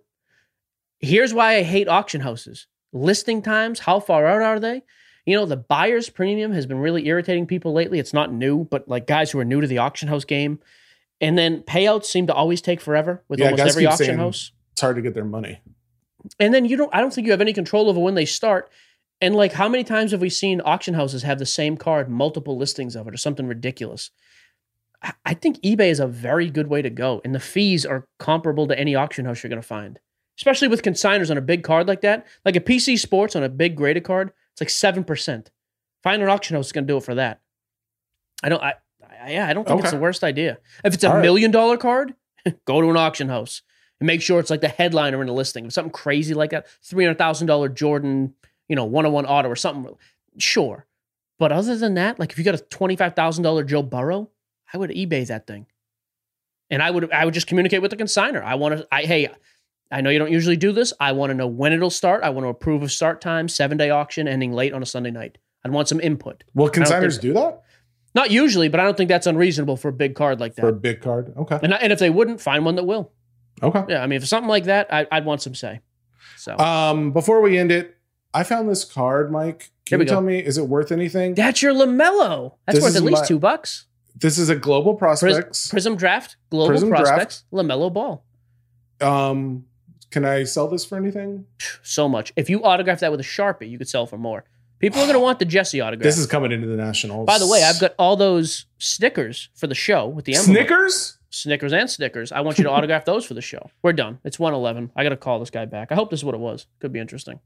[0.99, 2.67] Here's why I hate auction houses.
[2.93, 4.83] Listing times, how far out are they?
[5.25, 7.99] You know, the buyer's premium has been really irritating people lately.
[7.99, 10.59] It's not new, but like guys who are new to the auction house game.
[11.21, 14.51] And then payouts seem to always take forever with Yeah, almost every auction house.
[14.73, 15.61] It's hard to get their money.
[16.39, 18.69] And then you don't I don't think you have any control over when they start.
[19.21, 22.57] And like how many times have we seen auction houses have the same card, multiple
[22.57, 24.11] listings of it or something ridiculous?
[25.25, 27.21] I- think eBay is a very good way to go.
[27.25, 29.99] And the fees are comparable to any auction house you're gonna find.
[30.37, 32.25] Especially with consigners on a big card like that.
[32.45, 35.51] Like a PC Sports on a big graded card, it's like seven percent.
[36.03, 37.39] Find an auction house is going to do it for that.
[38.43, 38.61] I don't.
[38.61, 38.73] I,
[39.21, 39.47] I yeah.
[39.47, 40.57] I don't think it's the worst idea.
[40.83, 41.21] If it's a All right.
[41.21, 42.13] million dollar card,
[42.65, 43.61] go to an auction house
[43.99, 45.65] and make sure it's like the headliner in the listing.
[45.65, 48.33] If something crazy like that, three hundred thousand dollar Jordan,
[48.67, 49.95] you know, one on one auto or something.
[50.39, 50.85] Sure,
[51.39, 54.29] but other than that, like if you got a twenty five thousand dollar Joe Burrow,
[54.73, 55.67] I would eBay that thing,
[56.69, 58.43] and I would I would just communicate with the consigner.
[58.43, 58.87] I want to.
[58.91, 59.29] I hey.
[59.91, 60.91] I know you don't usually do this.
[60.99, 62.23] I want to know when it'll start.
[62.23, 65.11] I want to approve of start time, seven day auction, ending late on a Sunday
[65.11, 65.37] night.
[65.63, 66.43] I'd want some input.
[66.55, 67.61] Will consigners do that
[68.15, 70.61] Not usually, but I don't think that's unreasonable for a big card like that.
[70.61, 71.31] for a big card?
[71.37, 71.59] Okay.
[71.61, 73.11] And, and if they wouldn't, find one that will.
[73.61, 73.83] Okay.
[73.87, 75.79] Yeah, I mean, if it's something like that, I, I'd want some say.
[76.37, 77.95] So Um, before we end it,
[78.33, 79.69] I found this card, Mike.
[79.85, 80.13] Can you go.
[80.13, 81.35] tell me, is it worth anything?
[81.35, 82.55] that's your LaMelo.
[82.65, 83.85] That's This worth at least my- two bucks.
[84.15, 85.69] This is a global prospects.
[85.71, 87.05] Prizm Draft, Global Prizm Draft.
[87.05, 88.23] Prospects, LaMelo Ball.
[89.01, 89.65] um,
[90.11, 91.47] can I sell this for anything?
[91.81, 92.31] So much.
[92.35, 94.45] If you autograph that with a Sharpie, you could sell for more.
[94.77, 96.03] People are going to want the Jesse autograph.
[96.03, 97.25] This is coming into the Nationals.
[97.25, 100.55] By the way, I've got all those stickers for the show with the emblem.
[100.55, 101.17] Snickers.
[101.31, 102.31] Snickers and Snickers.
[102.31, 103.71] I want you to autograph those for the show.
[103.81, 104.19] We're done.
[104.23, 104.91] It's 111.
[104.95, 105.91] I got to call this guy back.
[105.91, 106.67] I hope this is what it was.
[106.79, 107.39] Could be interesting.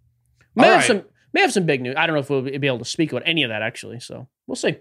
[0.56, 0.88] May All have right.
[0.88, 1.96] some may have some big news.
[1.98, 4.00] I don't know if we'll be able to speak about any of that actually.
[4.02, 4.78] So we'll see.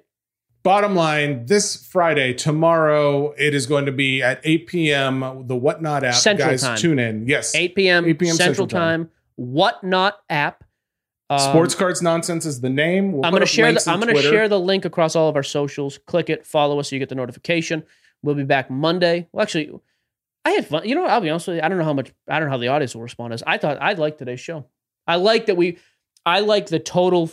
[0.67, 5.45] Bottom line, this Friday, tomorrow, it is going to be at 8 p.m.
[5.47, 6.15] The Whatnot app.
[6.15, 6.77] Central Guys, time.
[6.77, 7.29] tune in.
[7.29, 7.55] Yes.
[7.55, 8.05] 8 p.m.
[8.05, 8.35] 8 p.m.
[8.35, 9.05] Central, Central time.
[9.05, 9.11] Time.
[9.37, 10.65] Whatnot app.
[11.31, 13.13] Um, Sports Cards Nonsense is the name.
[13.13, 13.73] We'll I'm going to share.
[13.73, 16.01] The, I'm going to share the link across all of our socials.
[16.05, 17.85] Click it, follow us, so you get the notification.
[18.25, 19.29] We'll be back Monday.
[19.31, 19.71] Well, actually,
[20.45, 20.89] I had fun.
[20.89, 21.63] You know, I'll be honest with you.
[21.63, 22.13] I don't know how much.
[22.27, 23.33] I don't know how the audience will respond.
[23.33, 24.67] As I thought, I liked today's show.
[25.07, 25.79] I like that we.
[26.25, 27.31] I like the total.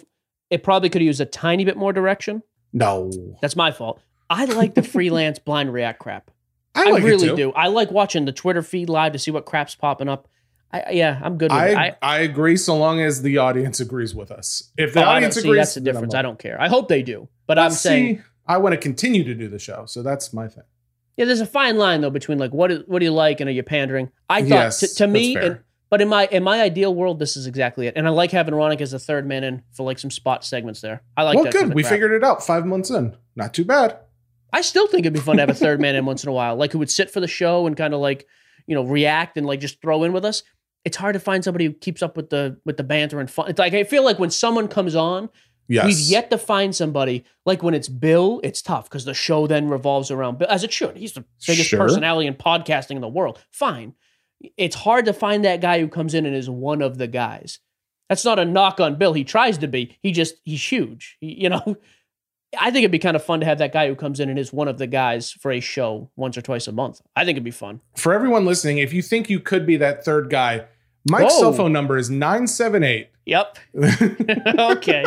[0.52, 2.44] It probably could have used a tiny bit more direction.
[2.74, 3.12] No.
[3.42, 4.02] That's my fault.
[4.30, 6.32] I like the freelance blind react crap.
[6.76, 7.52] I, I, like it really do.
[7.52, 10.28] I like watching the Twitter feed live to see what crap's popping up.
[10.72, 11.78] I, yeah, I'm good with it.
[11.78, 14.72] I, I, I agree so long as the audience agrees with us.
[14.76, 16.16] If the oh, I audience see, agrees, that's the difference.
[16.16, 16.60] I don't care.
[16.60, 19.60] I hope they do, but I'm saying see, I want to continue to do the
[19.60, 20.64] show, so that's my thing.
[21.16, 23.48] Yeah, there's a fine line though between like what is, what do you like and
[23.48, 24.10] are you pandering?
[24.28, 25.60] I thought Yes, to, to me, and,
[25.94, 27.94] but in my in my ideal world, this is exactly it.
[27.96, 30.82] And I like having Ronick as a third man in for like some spot segments
[30.82, 31.04] there.
[31.16, 31.54] I like well, that.
[31.54, 31.72] good.
[31.76, 31.90] We crowd.
[31.92, 33.16] figured it out five months in.
[33.36, 34.00] Not too bad.
[34.52, 36.34] I still think it'd be fun to have a third man in once in a
[36.34, 38.26] while, like who would sit for the show and kind of like
[38.66, 40.42] you know react and like just throw in with us.
[40.84, 43.52] It's hard to find somebody who keeps up with the with the banter and fun.
[43.52, 45.30] It's like I feel like when someone comes on,
[45.68, 45.86] Yes.
[45.86, 49.70] We've yet to find somebody like when it's Bill, it's tough because the show then
[49.70, 50.98] revolves around Bill, as it should.
[50.98, 51.80] He's the biggest Sure.
[51.80, 53.40] personality in podcasting in the world.
[53.52, 53.94] Fine.
[54.58, 57.60] It's hard to find that guy who comes in and is one of the guys.
[58.10, 59.14] That's not a knock on Bill.
[59.14, 59.98] He tries to be.
[60.02, 61.18] He just he's huge.
[61.22, 61.62] He- you know,
[62.60, 64.38] I think it'd be kind of fun to have that guy who comes in and
[64.38, 67.02] is one of the guys for a show once or twice a month.
[67.16, 67.82] I think it'd be fun.
[67.96, 70.66] For everyone listening, if you think you could be that third guy,
[71.10, 71.40] Mike's Whoa.
[71.40, 73.10] cell phone number is 978.
[73.26, 73.58] Yep.
[74.60, 75.06] okay.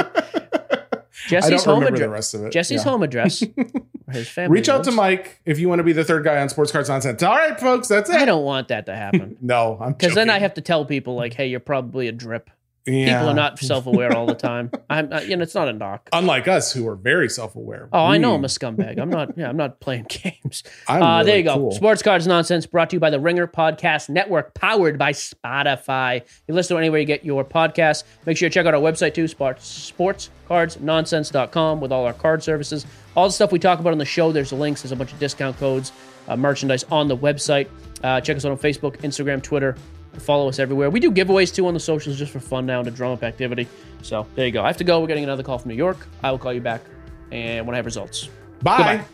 [1.28, 2.08] Jesse's home address.
[2.08, 2.52] rest of it.
[2.52, 2.90] Jesse's Yeah.
[2.90, 3.42] home address.
[4.12, 4.54] His family.
[4.54, 4.92] Reach out to.
[4.92, 7.22] Mike if you want to be the third guy on Sports Cards Nonsense.
[7.22, 8.16] All right, folks, that's it.
[8.16, 9.36] I don't want that to happen.
[9.42, 12.48] No, I'm Because then I have to tell people like, "Hey, you're probably a drip."
[12.86, 13.14] Yeah.
[13.18, 14.70] People are not self-aware all the time.
[14.90, 16.08] I'm, uh, you know, it's not a knock.
[16.12, 17.88] unlike us who are very self-aware.
[17.92, 18.98] Oh, I know I'm a scumbag.
[19.00, 19.36] I'm not.
[19.36, 20.62] Yeah, I'm not playing games.
[20.88, 21.54] I'm Uh, there really you go.
[21.56, 21.72] cool.
[21.72, 26.22] Sports Cards Nonsense brought to you by the Ringer Podcast Network, powered by Spotify.
[26.46, 28.04] You listen to anywhere you get your podcasts.
[28.24, 32.86] Make sure you check out our website too, sports, sportscardsnonsense.com with all our card services.
[33.16, 35.18] All the stuff we talk about on the show, there's links, there's a bunch of
[35.18, 35.92] discount codes,
[36.28, 37.68] uh, merchandise on the website.
[38.04, 39.76] Uh, check us out on Facebook, Instagram, Twitter.
[40.18, 40.90] Follow us everywhere.
[40.90, 43.22] We do giveaways too on the socials just for fun now and to drum up
[43.22, 43.68] activity.
[44.02, 44.62] So there you go.
[44.62, 45.00] I have to go.
[45.00, 46.06] We're getting another call from New York.
[46.22, 46.82] I will call you back
[47.30, 48.28] and when I have results.
[48.62, 48.76] Bye.
[48.76, 49.04] Goodbye.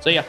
[0.00, 0.22] See ya.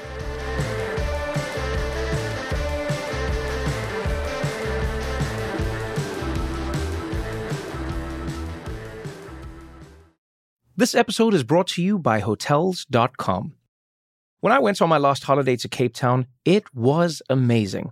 [10.82, 13.54] This episode is brought to you by Hotels.com.
[14.40, 17.92] When I went on my last holiday to Cape Town, it was amazing.